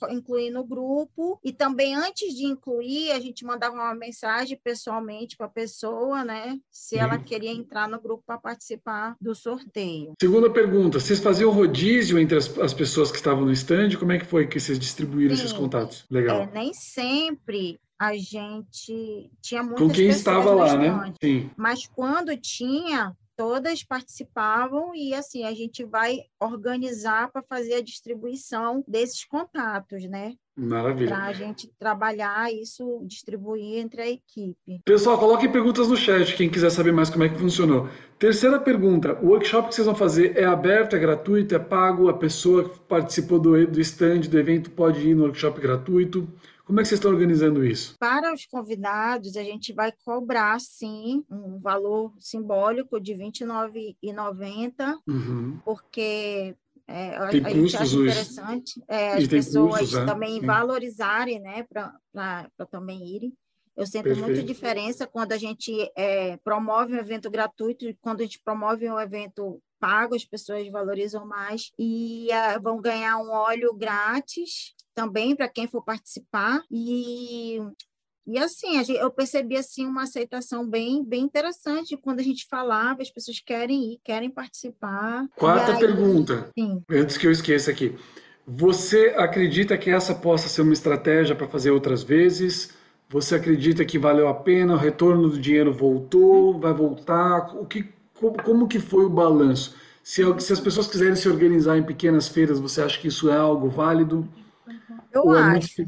incluir 0.10 0.52
no 0.52 0.64
grupo. 0.64 1.40
E 1.44 1.52
também, 1.52 1.96
antes 1.96 2.34
de 2.34 2.46
incluir, 2.46 3.12
a 3.12 3.20
gente 3.20 3.46
mandava 3.46 3.76
uma 3.76 3.96
mensagem 3.96 4.60
pessoalmente 4.62 5.38
para 5.38 5.46
a 5.46 5.50
pessoa, 5.50 6.24
né? 6.24 6.60
Se 6.72 6.98
ela 6.98 7.18
queria 7.18 7.52
entrar 7.52 7.88
no 7.88 8.02
grupo 8.02 8.24
para 8.26 8.38
participar 8.38 9.16
do 9.22 9.36
sorteio. 9.36 10.14
Segunda 10.20 10.50
pergunta: 10.50 11.00
vocês 11.00 11.20
faziam 11.20 11.52
rodízio 11.52 12.20
entre 12.20 12.38
as, 12.38 12.58
as 12.60 12.74
pessoas 12.74 13.12
que 13.12 13.18
estavam 13.18 13.46
no 13.46 13.52
stand? 13.52 13.96
Como 13.98 14.12
é 14.12 14.20
que 14.20 14.26
foi 14.26 14.48
que 14.48 14.60
vocês 14.60 14.80
distribuíram 14.80 15.36
Sim. 15.36 15.44
esses 15.44 15.54
contatos? 15.54 16.06
Legal. 16.10 16.42
É, 16.42 16.52
nem 16.52 16.74
sempre 16.74 17.80
a 18.02 18.18
gente 18.18 19.30
tinha 19.44 19.62
muitas 19.62 19.80
Com 19.80 19.94
quem 19.94 20.08
estava 20.08 20.56
lá, 20.56 20.76
né? 20.76 21.14
Sim. 21.24 21.52
Mas 21.56 21.86
quando 21.86 22.36
tinha, 22.36 23.16
todas 23.42 23.84
participavam 23.84 24.94
e 24.94 25.16
assim 25.16 25.46
a 25.46 25.52
gente 25.52 25.84
vai 25.84 26.20
organizar 26.40 27.32
para 27.32 27.42
fazer 27.42 27.74
a 27.74 27.82
distribuição 27.82 28.84
desses 28.88 29.26
contatos, 29.26 30.04
né? 30.04 30.34
Maravilha. 30.56 31.08
Para 31.08 31.26
a 31.26 31.34
gente 31.34 31.68
trabalhar 31.80 32.54
isso, 32.54 33.02
distribuir 33.04 33.80
entre 33.80 34.00
a 34.00 34.08
equipe. 34.08 34.82
Pessoal, 34.86 35.18
coloquem 35.18 35.52
perguntas 35.52 35.88
no 35.88 35.98
chat, 35.98 36.36
quem 36.36 36.52
quiser 36.52 36.70
saber 36.70 36.92
mais 36.92 37.10
como 37.10 37.24
é 37.24 37.30
que 37.30 37.40
funcionou. 37.40 37.90
Terceira 38.20 38.60
pergunta: 38.60 39.18
o 39.24 39.30
workshop 39.30 39.70
que 39.70 39.76
vocês 39.76 39.88
vão 39.88 39.96
fazer 39.96 40.38
é 40.38 40.44
aberto, 40.44 40.96
é 40.96 41.00
gratuito, 41.00 41.56
é 41.56 41.60
pago? 41.60 42.10
A 42.10 42.14
pessoa 42.14 42.70
que 42.70 42.80
participou 42.82 43.40
do, 43.40 43.66
do 43.66 43.82
stand, 43.82 44.20
do 44.20 44.38
evento, 44.38 44.70
pode 44.70 45.00
ir 45.00 45.16
no 45.16 45.24
workshop 45.24 45.60
gratuito? 45.60 46.28
Como 46.72 46.80
é 46.80 46.84
que 46.84 46.88
vocês 46.88 47.00
estão 47.00 47.12
organizando 47.12 47.66
isso? 47.66 47.98
Para 48.00 48.34
os 48.34 48.46
convidados, 48.46 49.36
a 49.36 49.44
gente 49.44 49.74
vai 49.74 49.92
cobrar, 50.06 50.58
sim, 50.62 51.22
um 51.30 51.60
valor 51.60 52.14
simbólico 52.18 52.98
de 52.98 53.12
R$ 53.12 53.26
29,90, 53.30 54.98
uhum. 55.06 55.60
porque 55.66 56.56
é, 56.88 57.18
a, 57.18 57.30
gente 57.30 57.76
acha 57.76 57.94
interessante 57.94 58.82
é, 58.88 59.16
as 59.16 59.28
pessoas 59.28 59.80
cursos, 59.80 60.00
né? 60.00 60.06
também 60.06 60.40
valorizarem, 60.40 61.42
né, 61.42 61.66
para 61.70 62.50
também 62.72 63.06
irem. 63.06 63.34
Eu 63.76 63.86
sinto 63.86 64.04
Perfeito. 64.04 64.26
muita 64.26 64.42
diferença 64.42 65.06
quando 65.06 65.34
a 65.34 65.38
gente 65.38 65.92
é, 65.94 66.38
promove 66.38 66.94
um 66.94 67.00
evento 67.00 67.30
gratuito 67.30 67.84
e 67.86 67.98
quando 68.00 68.22
a 68.22 68.24
gente 68.24 68.42
promove 68.42 68.90
um 68.90 68.98
evento 68.98 69.62
pago, 69.78 70.16
as 70.16 70.24
pessoas 70.24 70.66
valorizam 70.70 71.26
mais 71.26 71.72
e 71.78 72.30
uh, 72.30 72.62
vão 72.62 72.80
ganhar 72.80 73.18
um 73.18 73.32
óleo 73.32 73.74
grátis 73.74 74.74
também 74.94 75.36
para 75.36 75.50
quem 75.50 75.68
for 75.68 75.84
participar 75.84 76.62
e 76.70 77.60
e 78.28 78.38
assim, 78.38 78.80
eu 78.94 79.10
percebi 79.10 79.58
assim 79.58 79.86
uma 79.86 80.04
aceitação 80.04 80.66
bem, 80.66 81.04
bem 81.04 81.24
interessante 81.24 81.98
quando 81.98 82.20
a 82.20 82.24
gente 82.24 82.46
falava, 82.48 83.02
as 83.02 83.10
pessoas 83.10 83.40
querem 83.40 83.94
ir, 83.94 84.00
querem 84.04 84.30
participar. 84.30 85.28
Quarta 85.36 85.74
aí, 85.74 85.80
pergunta, 85.80 86.50
sim. 86.58 86.84
antes 86.92 87.18
que 87.18 87.26
eu 87.26 87.32
esqueça 87.32 87.72
aqui. 87.72 87.96
Você 88.46 89.14
acredita 89.18 89.78
que 89.78 89.90
essa 89.90 90.14
possa 90.14 90.50
ser 90.50 90.62
uma 90.62 90.74
estratégia 90.74 91.36
para 91.36 91.48
fazer 91.48 91.72
outras 91.72 92.04
vezes? 92.04 92.72
Você 93.10 93.36
acredita 93.36 93.84
que 93.84 94.00
valeu 94.00 94.28
a 94.28 94.34
pena? 94.34 94.76
O 94.76 94.78
retorno 94.78 95.30
do 95.30 95.40
dinheiro 95.40 95.74
voltou? 95.74 96.60
Vai 96.60 96.74
voltar? 96.74 97.56
O 97.56 97.66
que, 97.66 97.90
como, 98.14 98.42
como 98.44 98.68
que 98.68 98.80
foi 98.80 99.06
o 99.06 99.10
balanço? 99.10 99.76
Se, 100.04 100.24
se 100.40 100.54
as 100.54 100.60
pessoas 100.60 100.88
quiserem 100.88 101.16
se 101.16 101.28
organizar 101.28 101.78
em 101.78 101.84
pequenas 101.84 102.28
feiras, 102.28 102.60
você 102.60 102.82
acha 102.82 103.00
que 103.00 103.08
isso 103.08 103.30
é 103.30 103.38
algo 103.38 103.68
válido? 103.68 104.28
Eu 105.14 105.26
Ou 105.26 105.36
é 105.36 105.42
acho. 105.58 105.86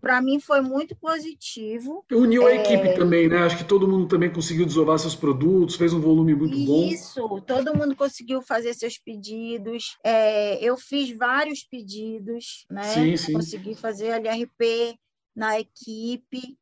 Para 0.00 0.20
mim 0.20 0.40
foi 0.40 0.60
muito 0.60 0.96
positivo. 0.96 2.04
Uniu 2.10 2.46
a 2.46 2.52
é... 2.52 2.56
equipe 2.56 2.94
também, 2.94 3.28
né? 3.28 3.38
Acho 3.38 3.58
que 3.58 3.64
todo 3.64 3.86
mundo 3.86 4.08
também 4.08 4.30
conseguiu 4.30 4.66
desovar 4.66 4.98
seus 4.98 5.14
produtos, 5.14 5.76
fez 5.76 5.92
um 5.92 6.00
volume 6.00 6.34
muito 6.34 6.56
Isso, 6.56 6.66
bom. 6.66 6.86
Isso, 6.86 7.40
todo 7.46 7.76
mundo 7.76 7.94
conseguiu 7.94 8.42
fazer 8.42 8.74
seus 8.74 8.98
pedidos. 8.98 9.96
É, 10.02 10.62
eu 10.62 10.76
fiz 10.76 11.10
vários 11.16 11.62
pedidos, 11.62 12.66
né? 12.70 12.82
Sim, 12.82 13.16
sim. 13.16 13.32
Consegui 13.32 13.74
fazer 13.74 14.06
LRP 14.06 14.98
na 15.34 15.60
equipe 15.60 16.56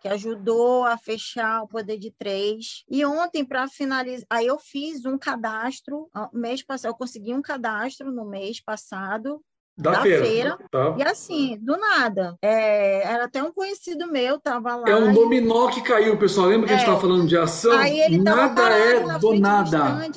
que 0.00 0.08
ajudou 0.08 0.84
a 0.84 0.96
fechar 0.96 1.62
o 1.62 1.68
poder 1.68 1.98
de 1.98 2.10
três. 2.10 2.84
E 2.88 3.04
ontem, 3.04 3.44
para 3.44 3.68
finalizar, 3.68 4.26
aí 4.30 4.46
eu 4.46 4.58
fiz 4.58 5.04
um 5.04 5.18
cadastro, 5.18 6.10
mês 6.32 6.62
passado, 6.62 6.92
eu 6.92 6.96
consegui 6.96 7.34
um 7.34 7.42
cadastro 7.42 8.10
no 8.10 8.24
mês 8.24 8.60
passado 8.60 9.42
da, 9.76 9.92
da 9.92 10.02
feira. 10.02 10.24
feira. 10.24 10.58
Tá. 10.70 10.94
E 10.98 11.02
assim, 11.02 11.58
do 11.60 11.76
nada. 11.76 12.36
É, 12.42 13.02
era 13.02 13.24
até 13.24 13.42
um 13.42 13.52
conhecido 13.52 14.06
meu, 14.06 14.38
tava 14.38 14.76
lá. 14.76 14.88
É 14.88 14.94
um 14.94 15.12
dominó 15.12 15.68
que 15.68 15.82
caiu, 15.82 16.18
pessoal. 16.18 16.48
Lembra 16.48 16.66
que 16.66 16.72
é. 16.72 16.76
a 16.76 16.78
gente 16.78 16.88
estava 16.88 16.98
é. 16.98 17.08
falando 17.08 17.26
de 17.26 17.36
ação? 17.36 17.72
nada 18.18 18.62
é 18.70 19.18
do 19.18 19.34
nada. 19.34 20.10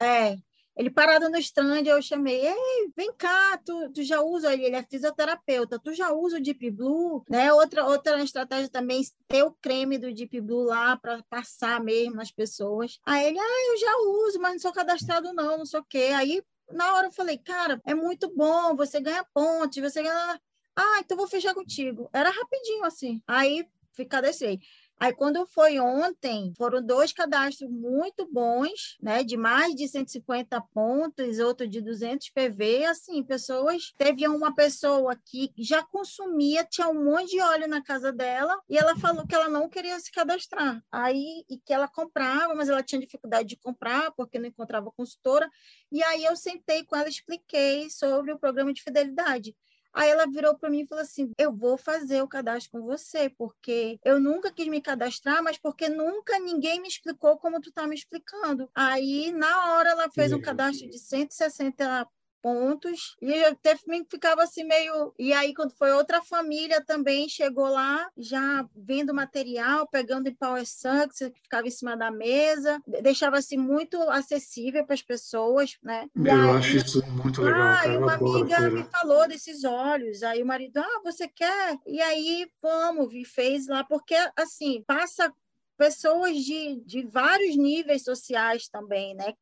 É. 0.00 0.36
Ele 0.78 0.90
parado 0.90 1.28
no 1.28 1.36
stand, 1.38 1.82
eu 1.86 2.00
chamei, 2.00 2.46
ei, 2.46 2.88
vem 2.96 3.12
cá, 3.12 3.58
tu, 3.66 3.90
tu 3.92 4.00
já 4.04 4.20
usa, 4.20 4.52
ele, 4.52 4.64
ele 4.64 4.76
é 4.76 4.82
fisioterapeuta, 4.84 5.76
tu 5.76 5.92
já 5.92 6.12
usa 6.12 6.36
o 6.36 6.40
Deep 6.40 6.70
Blue, 6.70 7.24
né? 7.28 7.52
Outra, 7.52 7.84
outra 7.84 8.22
estratégia 8.22 8.68
também, 8.68 9.02
ter 9.26 9.42
o 9.42 9.50
creme 9.60 9.98
do 9.98 10.14
Deep 10.14 10.40
Blue 10.40 10.62
lá 10.62 10.96
para 10.96 11.20
passar 11.28 11.82
mesmo 11.82 12.14
nas 12.14 12.30
pessoas. 12.30 13.00
Aí 13.04 13.26
ele, 13.26 13.40
ah, 13.40 13.72
eu 13.72 13.76
já 13.76 13.92
uso, 14.28 14.40
mas 14.40 14.52
não 14.52 14.60
sou 14.60 14.72
cadastrado 14.72 15.34
não, 15.34 15.58
não 15.58 15.66
sei 15.66 15.80
o 15.80 15.84
quê. 15.84 16.12
Aí 16.14 16.40
na 16.70 16.94
hora 16.94 17.08
eu 17.08 17.12
falei, 17.12 17.38
cara, 17.38 17.80
é 17.86 17.94
muito 17.94 18.32
bom, 18.34 18.76
você 18.76 19.00
ganha 19.00 19.24
pontos, 19.34 19.78
você 19.78 20.02
ganha. 20.02 20.40
Ah, 20.76 20.98
então 21.00 21.16
vou 21.16 21.26
fechar 21.26 21.54
contigo. 21.54 22.08
Era 22.12 22.30
rapidinho 22.30 22.84
assim. 22.84 23.22
Aí 23.26 23.66
fui 23.92 24.04
cadastrei. 24.04 24.60
Aí, 25.00 25.12
quando 25.12 25.46
foi 25.46 25.78
ontem, 25.78 26.52
foram 26.56 26.84
dois 26.84 27.12
cadastros 27.12 27.70
muito 27.70 28.26
bons, 28.26 28.96
né? 29.00 29.22
De 29.22 29.36
mais 29.36 29.74
de 29.74 29.86
150 29.86 30.60
pontos, 30.74 31.38
outro 31.38 31.68
de 31.68 31.80
200 31.80 32.30
PV. 32.30 32.84
Assim, 32.86 33.22
pessoas. 33.22 33.92
Teve 33.96 34.26
uma 34.26 34.52
pessoa 34.54 35.14
que 35.14 35.52
já 35.56 35.84
consumia, 35.84 36.64
tinha 36.64 36.88
um 36.88 37.04
monte 37.04 37.30
de 37.30 37.40
óleo 37.40 37.68
na 37.68 37.82
casa 37.82 38.12
dela, 38.12 38.60
e 38.68 38.76
ela 38.76 38.96
falou 38.98 39.24
que 39.26 39.34
ela 39.34 39.48
não 39.48 39.68
queria 39.68 39.98
se 40.00 40.10
cadastrar. 40.10 40.82
Aí, 40.90 41.44
e 41.48 41.58
que 41.58 41.72
ela 41.72 41.86
comprava, 41.86 42.54
mas 42.54 42.68
ela 42.68 42.82
tinha 42.82 43.00
dificuldade 43.00 43.48
de 43.48 43.56
comprar, 43.56 44.10
porque 44.12 44.38
não 44.38 44.48
encontrava 44.48 44.90
consultora. 44.90 45.48
E 45.92 46.02
aí, 46.02 46.24
eu 46.24 46.36
sentei 46.36 46.84
com 46.84 46.96
ela, 46.96 47.08
expliquei 47.08 47.88
sobre 47.88 48.32
o 48.32 48.38
programa 48.38 48.72
de 48.72 48.82
fidelidade. 48.82 49.54
Aí 49.92 50.08
ela 50.10 50.26
virou 50.26 50.56
para 50.56 50.70
mim 50.70 50.82
e 50.82 50.86
falou 50.86 51.02
assim: 51.02 51.32
Eu 51.38 51.52
vou 51.52 51.76
fazer 51.76 52.22
o 52.22 52.28
cadastro 52.28 52.72
com 52.72 52.82
você, 52.82 53.28
porque 53.30 53.98
eu 54.04 54.20
nunca 54.20 54.52
quis 54.52 54.68
me 54.68 54.80
cadastrar, 54.80 55.42
mas 55.42 55.58
porque 55.58 55.88
nunca 55.88 56.38
ninguém 56.38 56.80
me 56.80 56.88
explicou 56.88 57.38
como 57.38 57.60
tu 57.60 57.72
tá 57.72 57.86
me 57.86 57.94
explicando. 57.94 58.70
Aí, 58.74 59.32
na 59.32 59.74
hora, 59.74 59.90
ela 59.90 60.10
fez 60.10 60.32
um 60.32 60.40
cadastro 60.40 60.88
de 60.88 60.98
160 60.98 62.06
pontos. 62.42 63.16
E 63.20 63.32
eu 63.32 63.52
até 63.52 63.76
ficava 64.10 64.42
assim 64.42 64.64
meio. 64.64 65.12
E 65.18 65.32
aí, 65.32 65.54
quando 65.54 65.72
foi 65.72 65.92
outra 65.92 66.22
família 66.22 66.84
também, 66.84 67.28
chegou 67.28 67.68
lá, 67.68 68.08
já 68.16 68.66
vendo 68.74 69.14
material, 69.14 69.86
pegando 69.86 70.28
em 70.28 70.34
Power 70.34 70.66
Sucks, 70.66 71.18
que 71.18 71.42
ficava 71.42 71.66
em 71.66 71.70
cima 71.70 71.96
da 71.96 72.10
mesa, 72.10 72.80
deixava 73.02 73.38
assim 73.38 73.56
muito 73.56 74.00
acessível 74.10 74.84
para 74.84 74.94
as 74.94 75.02
pessoas, 75.02 75.76
né? 75.82 76.08
Eu 76.16 76.32
aí, 76.32 76.56
acho 76.56 76.76
isso 76.76 77.06
muito 77.06 77.42
legal. 77.42 77.60
Ah, 77.60 77.80
cara, 77.82 77.98
uma 77.98 78.14
amiga 78.14 78.70
me 78.70 78.84
falou 78.84 79.28
desses 79.28 79.64
olhos. 79.64 80.22
Aí 80.22 80.42
o 80.42 80.46
marido, 80.46 80.78
ah, 80.78 81.00
você 81.04 81.28
quer? 81.28 81.78
E 81.86 82.00
aí, 82.00 82.48
vamos, 82.62 83.12
e 83.12 83.24
fez 83.24 83.66
lá, 83.66 83.84
porque 83.84 84.14
assim, 84.36 84.82
passa 84.86 85.32
pessoas 85.76 86.36
de, 86.36 86.82
de 86.84 87.02
vários 87.06 87.56
níveis 87.56 88.02
sociais 88.02 88.68
também, 88.68 89.14
né? 89.14 89.32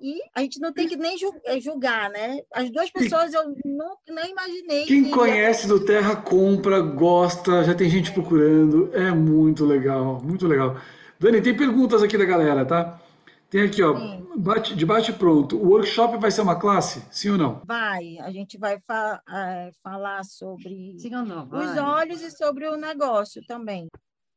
E 0.00 0.20
a 0.34 0.40
gente 0.42 0.60
não 0.60 0.72
tem 0.72 0.86
que 0.86 0.96
nem 0.96 1.16
eh, 1.44 1.60
julgar, 1.60 2.10
né? 2.10 2.40
As 2.52 2.70
duas 2.70 2.90
pessoas 2.90 3.32
eu 3.32 3.54
não, 3.64 3.96
nem 4.08 4.30
imaginei. 4.30 4.84
Quem 4.84 5.04
que... 5.04 5.10
conhece 5.10 5.66
do 5.66 5.84
Terra 5.84 6.16
compra, 6.16 6.80
gosta, 6.80 7.64
já 7.64 7.74
tem 7.74 7.88
gente 7.88 8.12
procurando. 8.12 8.90
É 8.92 9.10
muito 9.10 9.64
legal, 9.64 10.20
muito 10.22 10.46
legal. 10.46 10.76
Dani, 11.18 11.40
tem 11.40 11.56
perguntas 11.56 12.02
aqui 12.02 12.16
da 12.16 12.24
galera, 12.24 12.64
tá? 12.64 13.00
Tem 13.50 13.62
aqui, 13.62 13.82
ó, 13.82 14.20
bate, 14.36 14.76
de 14.76 14.86
bate 14.86 15.12
pronto. 15.12 15.56
O 15.56 15.70
workshop 15.70 16.18
vai 16.18 16.30
ser 16.30 16.42
uma 16.42 16.54
classe? 16.54 17.02
Sim 17.10 17.30
ou 17.30 17.38
não? 17.38 17.62
Vai. 17.66 18.16
A 18.20 18.30
gente 18.30 18.56
vai 18.56 18.78
fa 18.78 19.20
é, 19.28 19.72
falar 19.82 20.24
sobre 20.24 20.94
Sim 20.98 21.16
ou 21.16 21.24
não? 21.24 21.46
Vai. 21.46 21.66
os 21.66 21.76
olhos 21.76 22.22
e 22.22 22.30
sobre 22.30 22.68
o 22.68 22.76
negócio 22.76 23.42
também. 23.46 23.88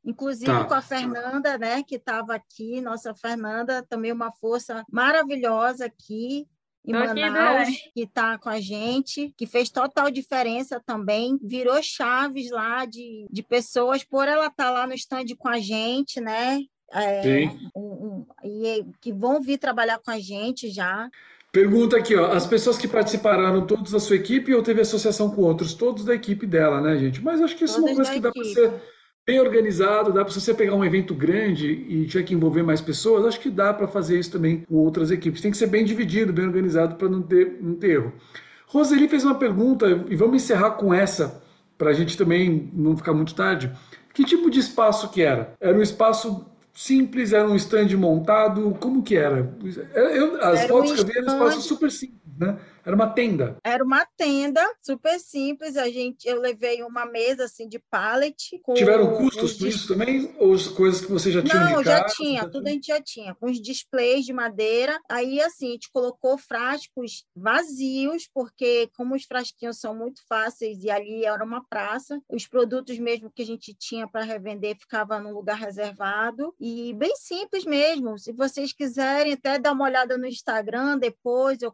Inclusive 0.05 0.51
tá. 0.51 0.65
com 0.65 0.73
a 0.73 0.81
Fernanda, 0.81 1.57
né, 1.57 1.83
que 1.83 1.95
estava 1.95 2.35
aqui, 2.35 2.81
nossa 2.81 3.13
Fernanda, 3.15 3.85
também 3.87 4.11
uma 4.11 4.31
força 4.31 4.83
maravilhosa 4.91 5.85
aqui 5.85 6.45
em 6.85 6.91
Tô 6.91 6.99
Manaus, 6.99 7.69
aqui, 7.69 7.91
que 7.93 8.01
está 8.01 8.37
com 8.37 8.49
a 8.49 8.59
gente, 8.59 9.33
que 9.37 9.47
fez 9.47 9.69
total 9.69 10.11
diferença 10.11 10.81
também, 10.85 11.39
virou 11.41 11.81
chaves 11.81 12.51
lá 12.51 12.85
de, 12.85 13.25
de 13.31 13.41
pessoas, 13.41 14.03
por 14.03 14.27
ela 14.27 14.47
estar 14.47 14.65
tá 14.65 14.69
lá 14.69 14.85
no 14.85 14.93
stand 14.93 15.27
com 15.37 15.47
a 15.47 15.59
gente, 15.59 16.19
né? 16.19 16.59
É, 16.95 17.49
um, 17.75 17.81
um, 17.81 18.25
e 18.43 18.85
que 19.01 19.11
vão 19.11 19.41
vir 19.41 19.57
trabalhar 19.57 19.97
com 19.99 20.11
a 20.11 20.19
gente 20.19 20.69
já. 20.69 21.09
Pergunta 21.51 21.97
aqui, 21.97 22.15
ó, 22.15 22.31
as 22.31 22.45
pessoas 22.45 22.77
que 22.77 22.87
participaram, 22.87 23.65
todos 23.65 23.91
da 23.91 23.99
sua 23.99 24.17
equipe 24.17 24.53
ou 24.53 24.61
teve 24.61 24.81
associação 24.81 25.31
com 25.31 25.41
outros? 25.41 25.73
Todos 25.73 26.05
da 26.05 26.13
equipe 26.13 26.45
dela, 26.45 26.81
né, 26.81 26.97
gente? 26.97 27.23
Mas 27.23 27.41
acho 27.41 27.55
que 27.55 27.63
isso 27.63 27.77
é 27.77 27.81
uma 27.81 27.95
coisa 27.95 28.11
que 28.11 28.19
dá 28.19 28.31
para 28.31 28.43
ser 28.43 28.73
bem 29.25 29.39
organizado, 29.39 30.11
dá 30.11 30.23
para 30.23 30.33
você 30.33 30.53
pegar 30.53 30.75
um 30.75 30.83
evento 30.83 31.13
grande 31.15 31.67
e 31.67 32.05
tiver 32.05 32.23
que 32.23 32.33
envolver 32.33 32.63
mais 32.63 32.81
pessoas, 32.81 33.25
acho 33.25 33.39
que 33.39 33.49
dá 33.49 33.73
para 33.73 33.87
fazer 33.87 34.19
isso 34.19 34.31
também 34.31 34.61
com 34.67 34.75
outras 34.75 35.11
equipes. 35.11 35.41
Tem 35.41 35.51
que 35.51 35.57
ser 35.57 35.67
bem 35.67 35.85
dividido, 35.85 36.33
bem 36.33 36.45
organizado 36.45 36.95
para 36.95 37.07
não 37.07 37.21
ter, 37.21 37.57
não 37.61 37.75
ter 37.75 37.91
erro. 37.91 38.13
Roseli 38.67 39.07
fez 39.07 39.23
uma 39.23 39.35
pergunta 39.35 39.87
e 40.09 40.15
vamos 40.15 40.43
encerrar 40.43 40.71
com 40.71 40.93
essa 40.93 41.41
para 41.77 41.91
a 41.91 41.93
gente 41.93 42.17
também 42.17 42.69
não 42.73 42.97
ficar 42.97 43.13
muito 43.13 43.33
tarde. 43.33 43.71
Que 44.13 44.23
tipo 44.23 44.49
de 44.49 44.59
espaço 44.59 45.09
que 45.09 45.21
era? 45.21 45.53
Era 45.59 45.77
um 45.77 45.81
espaço 45.81 46.45
simples, 46.73 47.33
era 47.33 47.47
um 47.47 47.55
stand 47.55 47.95
montado, 47.95 48.75
como 48.79 49.03
que 49.03 49.15
era? 49.15 49.55
Eu, 49.93 50.43
as 50.43 50.61
era 50.61 50.67
fotos 50.67 50.91
um 50.91 50.95
que 50.95 51.01
eu 51.01 51.05
vi 51.05 51.17
eram 51.17 51.27
um 51.27 51.33
espaço 51.33 51.61
super 51.61 51.91
simples, 51.91 52.19
né? 52.37 52.59
Era 52.85 52.95
uma 52.95 53.09
tenda. 53.09 53.57
Era 53.63 53.83
uma 53.83 54.05
tenda 54.17 54.61
super 54.81 55.17
simples. 55.19 55.77
A 55.77 55.89
gente, 55.89 56.27
eu 56.27 56.39
levei 56.39 56.83
uma 56.83 57.05
mesa 57.05 57.45
assim 57.45 57.67
de 57.67 57.79
pallet. 57.79 58.61
Tiveram 58.75 59.15
custos 59.15 59.53
por 59.53 59.67
isso 59.67 59.87
também? 59.87 60.35
Ou 60.37 60.53
coisas 60.75 61.01
que 61.01 61.11
você 61.11 61.31
já 61.31 61.41
tinha 61.41 61.69
Não, 61.69 61.83
já 61.83 62.05
tinha. 62.05 62.49
Tudo 62.49 62.67
a 62.67 62.71
gente 62.71 62.87
já 62.87 63.01
tinha. 63.01 63.33
Com 63.35 63.49
os 63.49 63.61
displays 63.61 64.25
de 64.25 64.33
madeira. 64.33 64.99
Aí 65.09 65.39
assim, 65.41 65.69
a 65.69 65.71
gente 65.71 65.89
colocou 65.91 66.37
frascos 66.37 67.23
vazios, 67.35 68.29
porque 68.33 68.89
como 68.97 69.15
os 69.15 69.23
frasquinhos 69.23 69.79
são 69.79 69.95
muito 69.95 70.21
fáceis 70.27 70.83
e 70.83 70.89
ali 70.89 71.25
era 71.25 71.43
uma 71.43 71.63
praça, 71.63 72.21
os 72.29 72.47
produtos 72.47 72.99
mesmo 72.99 73.31
que 73.31 73.41
a 73.41 73.45
gente 73.45 73.73
tinha 73.73 74.07
para 74.07 74.23
revender 74.23 74.77
ficava 74.77 75.19
num 75.19 75.33
lugar 75.33 75.57
reservado 75.57 76.53
e 76.59 76.93
bem 76.93 77.15
simples 77.15 77.65
mesmo. 77.65 78.17
Se 78.19 78.33
vocês 78.33 78.73
quiserem 78.73 79.33
até 79.33 79.57
dar 79.57 79.71
uma 79.71 79.85
olhada 79.85 80.17
no 80.17 80.27
Instagram 80.27 80.97
depois, 80.97 81.61
eu 81.61 81.73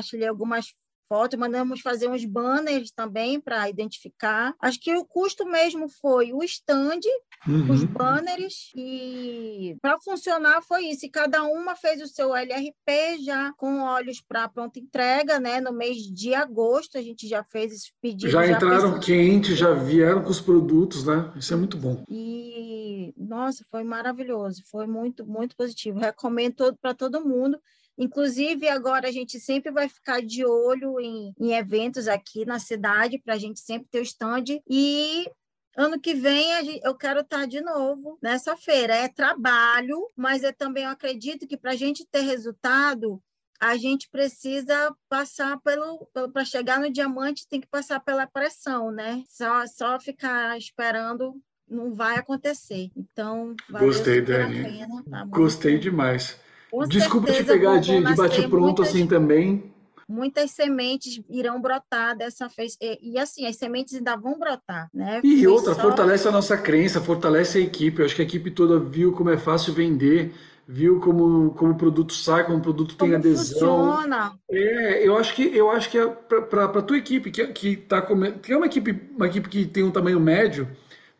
compartilhei 0.00 0.28
algumas 0.28 0.66
fotos, 1.08 1.38
mandamos 1.38 1.80
fazer 1.80 2.08
uns 2.08 2.24
banners 2.24 2.92
também 2.92 3.40
para 3.40 3.68
identificar. 3.68 4.54
Acho 4.60 4.78
que 4.80 4.94
o 4.94 5.04
custo 5.04 5.44
mesmo 5.44 5.88
foi 5.88 6.32
o 6.32 6.40
stand, 6.44 7.00
uhum. 7.48 7.68
os 7.72 7.82
banners, 7.82 8.70
e 8.76 9.76
para 9.82 9.98
funcionar 10.00 10.62
foi 10.62 10.84
isso. 10.84 11.04
E 11.04 11.10
cada 11.10 11.42
uma 11.42 11.74
fez 11.74 12.00
o 12.00 12.06
seu 12.06 12.34
LRP 12.34 13.24
já 13.24 13.52
com 13.54 13.80
olhos 13.80 14.20
para 14.20 14.48
pronta 14.48 14.78
entrega, 14.78 15.40
né? 15.40 15.60
No 15.60 15.72
mês 15.72 15.96
de 15.96 16.32
agosto 16.32 16.96
a 16.96 17.02
gente 17.02 17.26
já 17.26 17.42
fez 17.42 17.72
esses 17.72 17.92
pedidos. 18.00 18.30
Já, 18.30 18.46
já 18.46 18.52
entraram 18.52 19.00
quentes, 19.00 19.58
já 19.58 19.74
vieram 19.74 20.22
com 20.22 20.30
os 20.30 20.40
produtos, 20.40 21.04
né? 21.04 21.32
Isso 21.34 21.52
é 21.52 21.56
muito 21.56 21.76
bom. 21.76 22.04
E, 22.08 23.12
nossa, 23.16 23.64
foi 23.68 23.82
maravilhoso, 23.82 24.62
foi 24.70 24.86
muito, 24.86 25.26
muito 25.26 25.56
positivo. 25.56 25.98
Recomendo 25.98 26.72
para 26.80 26.94
todo 26.94 27.26
mundo. 27.26 27.58
Inclusive, 28.00 28.66
agora 28.68 29.08
a 29.08 29.12
gente 29.12 29.38
sempre 29.38 29.70
vai 29.70 29.88
ficar 29.88 30.22
de 30.22 30.44
olho 30.44 30.98
em, 30.98 31.34
em 31.38 31.52
eventos 31.52 32.08
aqui 32.08 32.46
na 32.46 32.58
cidade, 32.58 33.18
para 33.18 33.34
a 33.34 33.38
gente 33.38 33.60
sempre 33.60 33.88
ter 33.90 34.00
o 34.00 34.02
stand. 34.02 34.60
E 34.68 35.30
Ano 35.76 36.00
que 36.00 36.14
vem 36.14 36.52
gente, 36.64 36.80
eu 36.82 36.94
quero 36.94 37.20
estar 37.20 37.46
de 37.46 37.60
novo 37.60 38.18
nessa 38.20 38.56
feira. 38.56 38.94
É 38.94 39.08
trabalho, 39.08 40.08
mas 40.16 40.42
eu 40.42 40.52
também 40.52 40.84
acredito 40.84 41.46
que 41.46 41.56
para 41.56 41.72
a 41.72 41.76
gente 41.76 42.04
ter 42.04 42.22
resultado, 42.22 43.22
a 43.60 43.76
gente 43.76 44.08
precisa 44.10 44.94
passar 45.08 45.60
pelo. 45.60 46.08
Para 46.32 46.44
chegar 46.44 46.80
no 46.80 46.90
diamante, 46.90 47.46
tem 47.48 47.60
que 47.60 47.68
passar 47.68 48.00
pela 48.00 48.26
pressão, 48.26 48.90
né? 48.90 49.22
Só, 49.28 49.66
só 49.66 50.00
ficar 50.00 50.58
esperando 50.58 51.40
não 51.68 51.94
vai 51.94 52.16
acontecer. 52.16 52.90
Então, 52.96 53.54
Gostei, 53.70 54.20
Dani. 54.20 54.64
Pena, 54.64 55.04
tá 55.08 55.24
Gostei 55.26 55.78
demais. 55.78 56.36
Com 56.70 56.86
Desculpa 56.86 57.32
te 57.32 57.44
pegar 57.44 57.78
de, 57.78 58.02
de 58.02 58.14
bate-pronto 58.14 58.82
assim 58.82 59.06
também. 59.06 59.72
Muitas 60.08 60.50
sementes 60.50 61.22
irão 61.30 61.60
brotar 61.60 62.16
dessa 62.16 62.48
vez. 62.48 62.76
E, 62.80 63.12
e, 63.12 63.18
assim, 63.18 63.46
as 63.46 63.56
sementes 63.56 63.94
ainda 63.94 64.16
vão 64.16 64.36
brotar, 64.36 64.88
né? 64.92 65.20
E 65.22 65.38
Foi 65.38 65.46
outra, 65.46 65.74
só... 65.74 65.82
fortalece 65.82 66.26
a 66.26 66.32
nossa 66.32 66.56
crença, 66.56 67.00
fortalece 67.00 67.58
a 67.58 67.60
equipe. 67.60 68.00
Eu 68.00 68.06
acho 68.06 68.16
que 68.16 68.22
a 68.22 68.24
equipe 68.24 68.50
toda 68.50 68.80
viu 68.80 69.12
como 69.12 69.30
é 69.30 69.36
fácil 69.36 69.72
vender, 69.72 70.34
viu 70.66 70.98
como, 71.00 71.52
como 71.52 71.72
o 71.72 71.76
produto 71.76 72.12
sai, 72.12 72.44
como 72.44 72.58
o 72.58 72.60
produto 72.60 72.96
como 72.96 73.08
tem 73.08 73.18
adesão. 73.18 73.92
Funciona. 73.94 74.32
É, 74.50 75.06
eu 75.06 75.16
acho 75.16 75.32
que 75.34 75.42
eu 75.42 75.70
acho 75.70 75.88
que 75.88 75.98
é 75.98 76.06
para 76.08 76.64
a 76.64 76.82
tua 76.82 76.98
equipe, 76.98 77.30
que, 77.30 77.46
que, 77.48 77.76
tá 77.76 78.02
que 78.42 78.52
é 78.52 78.56
uma 78.56 78.66
equipe, 78.66 79.10
uma 79.16 79.26
equipe 79.28 79.48
que 79.48 79.64
tem 79.64 79.84
um 79.84 79.92
tamanho 79.92 80.18
médio, 80.18 80.68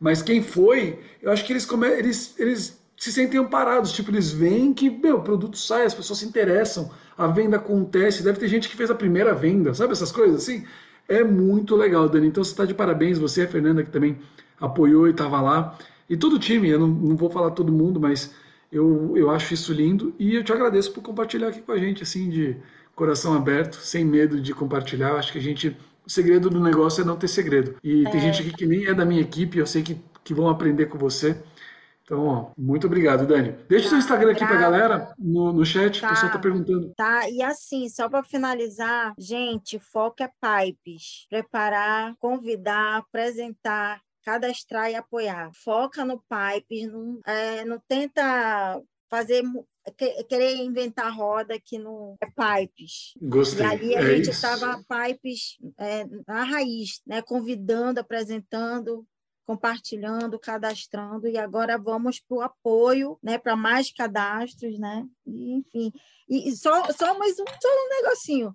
mas 0.00 0.20
quem 0.20 0.42
foi, 0.42 0.98
eu 1.22 1.30
acho 1.30 1.44
que 1.44 1.52
eles, 1.52 1.68
eles, 1.98 2.34
eles 2.40 2.79
se 3.00 3.10
sentem 3.10 3.40
amparados. 3.40 3.92
Tipo, 3.92 4.10
eles 4.10 4.30
veem 4.30 4.74
que 4.74 4.90
meu, 4.90 5.16
o 5.16 5.22
produto 5.22 5.56
sai, 5.56 5.86
as 5.86 5.94
pessoas 5.94 6.18
se 6.18 6.26
interessam, 6.26 6.90
a 7.16 7.26
venda 7.26 7.56
acontece. 7.56 8.22
Deve 8.22 8.38
ter 8.38 8.46
gente 8.46 8.68
que 8.68 8.76
fez 8.76 8.90
a 8.90 8.94
primeira 8.94 9.32
venda, 9.32 9.72
sabe 9.72 9.92
essas 9.92 10.12
coisas 10.12 10.42
assim? 10.42 10.66
É 11.08 11.24
muito 11.24 11.74
legal, 11.74 12.06
Dani. 12.10 12.26
Então 12.26 12.44
você 12.44 12.50
está 12.50 12.66
de 12.66 12.74
parabéns, 12.74 13.18
você, 13.18 13.42
a 13.42 13.48
Fernanda, 13.48 13.82
que 13.82 13.90
também 13.90 14.18
apoiou 14.60 15.08
e 15.08 15.12
estava 15.12 15.40
lá. 15.40 15.78
E 16.10 16.16
todo 16.16 16.34
o 16.34 16.38
time, 16.38 16.68
eu 16.68 16.78
não, 16.78 16.88
não 16.88 17.16
vou 17.16 17.30
falar 17.30 17.52
todo 17.52 17.72
mundo, 17.72 17.98
mas 17.98 18.34
eu, 18.70 19.16
eu 19.16 19.30
acho 19.30 19.54
isso 19.54 19.72
lindo. 19.72 20.14
E 20.18 20.34
eu 20.34 20.44
te 20.44 20.52
agradeço 20.52 20.92
por 20.92 21.02
compartilhar 21.02 21.48
aqui 21.48 21.62
com 21.62 21.72
a 21.72 21.78
gente, 21.78 22.02
assim, 22.02 22.28
de 22.28 22.58
coração 22.94 23.32
aberto, 23.32 23.76
sem 23.76 24.04
medo 24.04 24.38
de 24.38 24.52
compartilhar. 24.52 25.14
Acho 25.14 25.32
que 25.32 25.38
a 25.38 25.42
gente. 25.42 25.74
O 26.06 26.10
segredo 26.10 26.50
do 26.50 26.60
negócio 26.60 27.00
é 27.00 27.04
não 27.04 27.16
ter 27.16 27.28
segredo. 27.28 27.76
E 27.82 28.06
é. 28.06 28.10
tem 28.10 28.20
gente 28.20 28.42
aqui 28.42 28.52
que 28.52 28.66
nem 28.66 28.84
é 28.84 28.92
da 28.92 29.06
minha 29.06 29.22
equipe, 29.22 29.58
eu 29.58 29.66
sei 29.66 29.82
que, 29.82 29.96
que 30.22 30.34
vão 30.34 30.50
aprender 30.50 30.86
com 30.86 30.98
você. 30.98 31.38
Então, 32.10 32.26
ó, 32.26 32.50
muito 32.58 32.88
obrigado, 32.88 33.24
Dani. 33.24 33.52
Deixa 33.68 33.86
o 33.86 33.90
seu 33.90 33.98
Instagram 33.98 34.32
aqui 34.32 34.44
para 34.44 34.56
a 34.56 34.60
galera 34.60 35.14
no, 35.16 35.52
no 35.52 35.64
chat, 35.64 36.00
tá, 36.00 36.08
o 36.08 36.10
pessoal 36.10 36.26
está 36.26 36.40
perguntando. 36.40 36.92
Tá, 36.96 37.30
e 37.30 37.40
assim, 37.40 37.88
só 37.88 38.08
para 38.08 38.24
finalizar, 38.24 39.14
gente, 39.16 39.78
foco 39.78 40.16
é 40.20 40.28
pipes. 40.28 41.28
Preparar, 41.30 42.16
convidar, 42.18 42.96
apresentar, 42.96 44.00
cadastrar 44.24 44.90
e 44.90 44.96
apoiar. 44.96 45.52
Foca 45.54 46.04
no 46.04 46.18
pipes, 46.18 46.90
não, 46.90 47.20
é, 47.24 47.64
não 47.64 47.80
tenta 47.86 48.82
fazer 49.08 49.44
querer 50.28 50.56
inventar 50.56 51.16
roda 51.16 51.60
que 51.64 51.78
não 51.78 52.16
é 52.20 52.26
pipes. 52.26 53.14
Gostei. 53.22 53.64
E 53.64 53.68
ali 53.68 53.96
a 53.96 54.00
é 54.00 54.16
gente 54.16 54.30
estava 54.30 54.82
pipes 54.82 55.58
é, 55.78 56.04
na 56.26 56.42
raiz, 56.42 57.00
né? 57.06 57.22
convidando, 57.22 58.00
apresentando, 58.00 59.06
compartilhando, 59.50 60.38
cadastrando, 60.38 61.26
e 61.26 61.36
agora 61.36 61.76
vamos 61.76 62.20
para 62.20 62.36
o 62.36 62.40
apoio, 62.40 63.18
né, 63.20 63.36
para 63.36 63.56
mais 63.56 63.92
cadastros, 63.92 64.78
né? 64.78 65.04
E, 65.26 65.54
enfim. 65.54 65.92
E, 66.28 66.52
só, 66.52 66.84
só 66.92 67.18
mais 67.18 67.32
um, 67.32 67.44
só 67.44 67.68
um 67.68 67.88
negocinho 68.00 68.54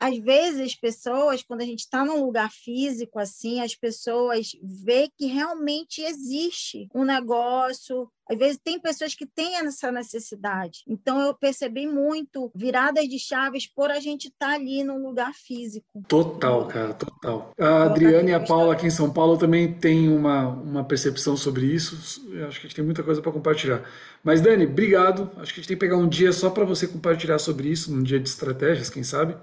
às 0.00 0.18
vezes 0.18 0.60
as 0.60 0.74
pessoas, 0.74 1.42
quando 1.42 1.62
a 1.62 1.66
gente 1.66 1.80
está 1.80 2.04
num 2.04 2.24
lugar 2.24 2.50
físico 2.50 3.18
assim, 3.18 3.60
as 3.60 3.74
pessoas 3.74 4.52
vê 4.62 5.08
que 5.16 5.26
realmente 5.26 6.02
existe 6.02 6.88
um 6.94 7.04
negócio. 7.04 8.08
Às 8.28 8.38
vezes 8.38 8.60
tem 8.62 8.80
pessoas 8.80 9.14
que 9.14 9.26
têm 9.26 9.56
essa 9.56 9.92
necessidade. 9.92 10.82
Então 10.88 11.20
eu 11.20 11.34
percebi 11.34 11.86
muito 11.86 12.50
viradas 12.54 13.06
de 13.06 13.18
chaves 13.18 13.66
por 13.66 13.90
a 13.90 14.00
gente 14.00 14.28
estar 14.28 14.48
tá 14.48 14.54
ali 14.54 14.82
num 14.82 15.06
lugar 15.06 15.34
físico. 15.34 15.86
Total, 16.08 16.66
cara, 16.66 16.94
total. 16.94 17.52
A 17.58 17.84
Adriana 17.84 18.30
e 18.30 18.34
a 18.34 18.40
Paula 18.40 18.72
aqui 18.72 18.86
em 18.86 18.90
São 18.90 19.12
Paulo 19.12 19.36
também 19.36 19.72
têm 19.72 20.08
uma, 20.08 20.48
uma 20.48 20.84
percepção 20.84 21.36
sobre 21.36 21.66
isso. 21.66 22.26
Eu 22.30 22.48
acho 22.48 22.60
que 22.60 22.66
a 22.66 22.68
gente 22.68 22.76
tem 22.76 22.84
muita 22.84 23.02
coisa 23.02 23.20
para 23.20 23.32
compartilhar. 23.32 23.82
Mas 24.22 24.40
Dani, 24.40 24.66
obrigado. 24.66 25.30
Acho 25.36 25.52
que 25.52 25.60
a 25.60 25.62
gente 25.62 25.68
tem 25.68 25.76
que 25.76 25.84
pegar 25.84 25.98
um 25.98 26.08
dia 26.08 26.32
só 26.32 26.48
para 26.48 26.64
você 26.64 26.86
compartilhar 26.86 27.38
sobre 27.38 27.68
isso, 27.68 27.94
num 27.94 28.02
dia 28.02 28.18
de 28.18 28.28
estratégias, 28.28 28.88
quem 28.88 29.02
sabe 29.02 29.36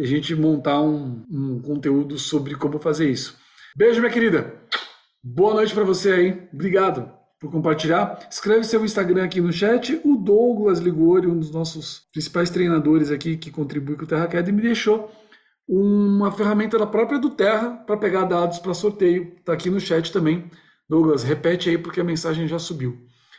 e 0.00 0.02
a 0.02 0.06
gente 0.06 0.34
montar 0.34 0.80
um, 0.80 1.22
um 1.30 1.60
conteúdo 1.60 2.18
sobre 2.18 2.54
como 2.54 2.78
fazer 2.78 3.10
isso. 3.10 3.36
Beijo, 3.76 4.00
minha 4.00 4.10
querida. 4.10 4.54
Boa 5.22 5.52
noite 5.52 5.74
para 5.74 5.84
você 5.84 6.10
aí. 6.10 6.48
Obrigado 6.54 7.12
por 7.38 7.50
compartilhar. 7.50 8.18
Escreve 8.30 8.64
seu 8.64 8.82
Instagram 8.82 9.24
aqui 9.24 9.42
no 9.42 9.52
chat. 9.52 10.00
O 10.02 10.16
Douglas 10.16 10.78
Ligori, 10.78 11.26
um 11.26 11.38
dos 11.38 11.50
nossos 11.50 12.08
principais 12.12 12.48
treinadores 12.48 13.10
aqui 13.10 13.36
que 13.36 13.50
contribui 13.50 13.94
com 13.94 14.04
o 14.04 14.06
Terra 14.06 14.26
me 14.50 14.62
deixou 14.62 15.12
uma 15.68 16.32
ferramenta 16.32 16.78
da 16.78 16.86
própria 16.86 17.18
do 17.18 17.28
Terra 17.28 17.72
para 17.86 17.98
pegar 17.98 18.24
dados 18.24 18.58
para 18.58 18.72
sorteio. 18.72 19.34
Está 19.36 19.52
aqui 19.52 19.68
no 19.68 19.78
chat 19.78 20.10
também. 20.10 20.50
Douglas, 20.88 21.22
repete 21.22 21.68
aí 21.68 21.76
porque 21.76 22.00
a 22.00 22.04
mensagem 22.04 22.48
já 22.48 22.58
subiu. 22.58 22.96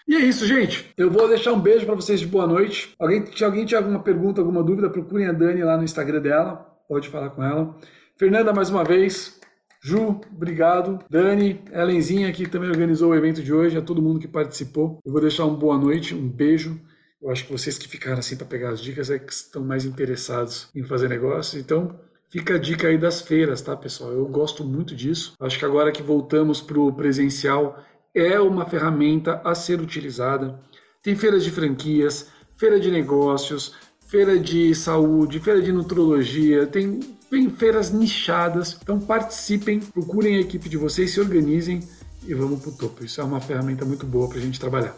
E 0.08 0.16
é 0.16 0.20
isso, 0.20 0.46
gente. 0.46 0.92
Eu 0.98 1.10
vou 1.10 1.28
deixar 1.28 1.54
um 1.54 1.60
beijo 1.60 1.86
para 1.86 1.96
vocês 1.96 2.20
de 2.20 2.26
boa 2.26 2.48
noite. 2.48 2.94
Alguém, 3.00 3.26
se 3.26 3.44
alguém 3.44 3.66
tiver 3.66 3.78
alguma 3.78 4.02
pergunta, 4.02 4.42
alguma 4.42 4.64
dúvida, 4.64 4.90
procurem 4.90 5.28
a 5.28 5.32
Dani 5.32 5.64
lá 5.64 5.78
no 5.78 5.84
Instagram 5.84 6.22
dela. 6.22 6.56
Pode 6.88 7.10
falar 7.10 7.30
com 7.30 7.44
ela. 7.44 7.76
Fernanda, 8.18 8.54
mais 8.54 8.70
uma 8.70 8.84
vez. 8.84 9.40
Ju, 9.84 10.22
obrigado. 10.32 11.00
Dani, 11.10 11.60
Elenzinha, 11.72 12.32
que 12.32 12.48
também 12.48 12.70
organizou 12.70 13.12
o 13.12 13.16
evento 13.16 13.42
de 13.42 13.52
hoje, 13.52 13.78
a 13.78 13.82
todo 13.82 14.02
mundo 14.02 14.20
que 14.20 14.28
participou. 14.28 15.00
Eu 15.04 15.12
vou 15.12 15.22
deixar 15.22 15.46
uma 15.46 15.58
boa 15.58 15.78
noite, 15.78 16.14
um 16.14 16.28
beijo. 16.28 16.80
Eu 17.22 17.30
acho 17.30 17.46
que 17.46 17.52
vocês 17.52 17.78
que 17.78 17.88
ficaram 17.88 18.20
assim 18.20 18.36
para 18.36 18.46
pegar 18.46 18.70
as 18.70 18.80
dicas 18.80 19.10
é 19.10 19.18
que 19.18 19.32
estão 19.32 19.64
mais 19.64 19.86
interessados 19.86 20.70
em 20.76 20.84
fazer 20.84 21.08
negócio. 21.08 21.60
Então, 21.60 22.00
fica 22.30 22.56
a 22.56 22.58
dica 22.60 22.88
aí 22.88 22.98
das 22.98 23.22
feiras, 23.22 23.62
tá, 23.62 23.76
pessoal? 23.76 24.12
Eu 24.12 24.26
gosto 24.28 24.64
muito 24.64 24.96
disso. 24.96 25.34
Acho 25.40 25.58
que 25.58 25.66
agora 25.66 25.92
que 25.92 26.04
voltamos 26.04 26.62
para 26.62 26.80
o 26.80 26.94
presencial, 26.94 27.84
é 28.14 28.40
uma 28.40 28.66
ferramenta 28.66 29.42
a 29.44 29.56
ser 29.56 29.82
utilizada. 29.82 30.60
Tem 31.02 31.16
feiras 31.16 31.44
de 31.44 31.52
franquias, 31.52 32.28
feira 32.58 32.80
de 32.80 32.92
negócios, 32.92 33.74
feira 34.08 34.38
de 34.38 34.76
saúde, 34.76 35.40
feira 35.40 35.62
de 35.62 35.72
nutrologia, 35.72 36.68
tem, 36.68 37.00
tem 37.30 37.50
feiras 37.50 37.92
nichadas. 37.92 38.78
Então 38.82 39.00
participem, 39.00 39.80
procurem 39.80 40.36
a 40.36 40.42
equipe 40.42 40.68
de 40.68 40.78
vocês, 40.78 41.12
se 41.12 41.20
organizem 41.20 41.82
e 42.28 42.34
vamos 42.34 42.60
para 42.60 42.70
o 42.70 42.74
topo. 42.74 43.04
Isso 43.04 43.22
é 43.22 43.24
uma 43.24 43.40
ferramenta 43.40 43.86
muito 43.86 44.06
boa 44.06 44.28
para 44.28 44.38
a 44.38 44.42
gente 44.42 44.60
trabalhar. 44.60 44.96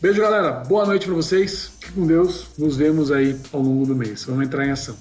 Beijo, 0.00 0.20
galera. 0.20 0.50
Boa 0.64 0.84
noite 0.84 1.06
para 1.06 1.14
vocês. 1.14 1.72
Fique 1.80 1.92
com 1.92 2.06
Deus. 2.06 2.48
Nos 2.58 2.76
vemos 2.76 3.10
aí 3.10 3.40
ao 3.52 3.62
longo 3.62 3.86
do 3.86 3.94
mês. 3.94 4.24
Vamos 4.24 4.44
entrar 4.44 4.66
em 4.66 4.70
ação. 4.70 4.96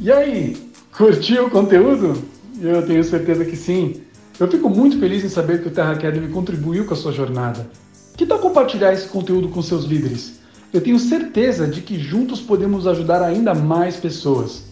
E 0.00 0.10
aí, 0.10 0.56
curtiu 0.96 1.46
o 1.46 1.50
conteúdo? 1.50 2.20
Eu 2.60 2.84
tenho 2.84 3.04
certeza 3.04 3.44
que 3.44 3.56
sim. 3.56 4.03
Eu 4.38 4.48
fico 4.48 4.68
muito 4.68 4.98
feliz 4.98 5.24
em 5.24 5.28
saber 5.28 5.62
que 5.62 5.68
o 5.68 5.70
Terra 5.70 5.92
Academy 5.92 6.28
contribuiu 6.28 6.84
com 6.84 6.94
a 6.94 6.96
sua 6.96 7.12
jornada. 7.12 7.68
Que 8.16 8.26
tal 8.26 8.40
compartilhar 8.40 8.92
esse 8.92 9.08
conteúdo 9.08 9.48
com 9.48 9.62
seus 9.62 9.84
líderes? 9.84 10.40
Eu 10.72 10.80
tenho 10.80 10.98
certeza 10.98 11.68
de 11.68 11.80
que 11.80 11.98
juntos 12.00 12.40
podemos 12.40 12.86
ajudar 12.86 13.22
ainda 13.22 13.54
mais 13.54 13.96
pessoas. 13.96 14.64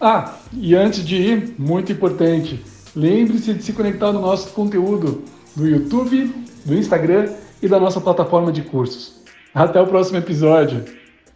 Ah, 0.00 0.34
e 0.52 0.74
antes 0.74 1.06
de 1.06 1.16
ir, 1.16 1.54
muito 1.56 1.92
importante, 1.92 2.60
lembre-se 2.96 3.54
de 3.54 3.62
se 3.62 3.72
conectar 3.72 4.12
no 4.12 4.20
nosso 4.20 4.50
conteúdo 4.50 5.22
do 5.54 5.66
YouTube, 5.66 6.34
do 6.64 6.74
Instagram 6.74 7.30
e 7.62 7.68
da 7.68 7.78
nossa 7.78 8.00
plataforma 8.00 8.50
de 8.50 8.62
cursos. 8.62 9.20
Até 9.54 9.80
o 9.80 9.86
próximo 9.86 10.18
episódio. 10.18 10.84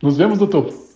Nos 0.02 0.16
vemos 0.16 0.40
no 0.40 0.46
topo! 0.48 0.89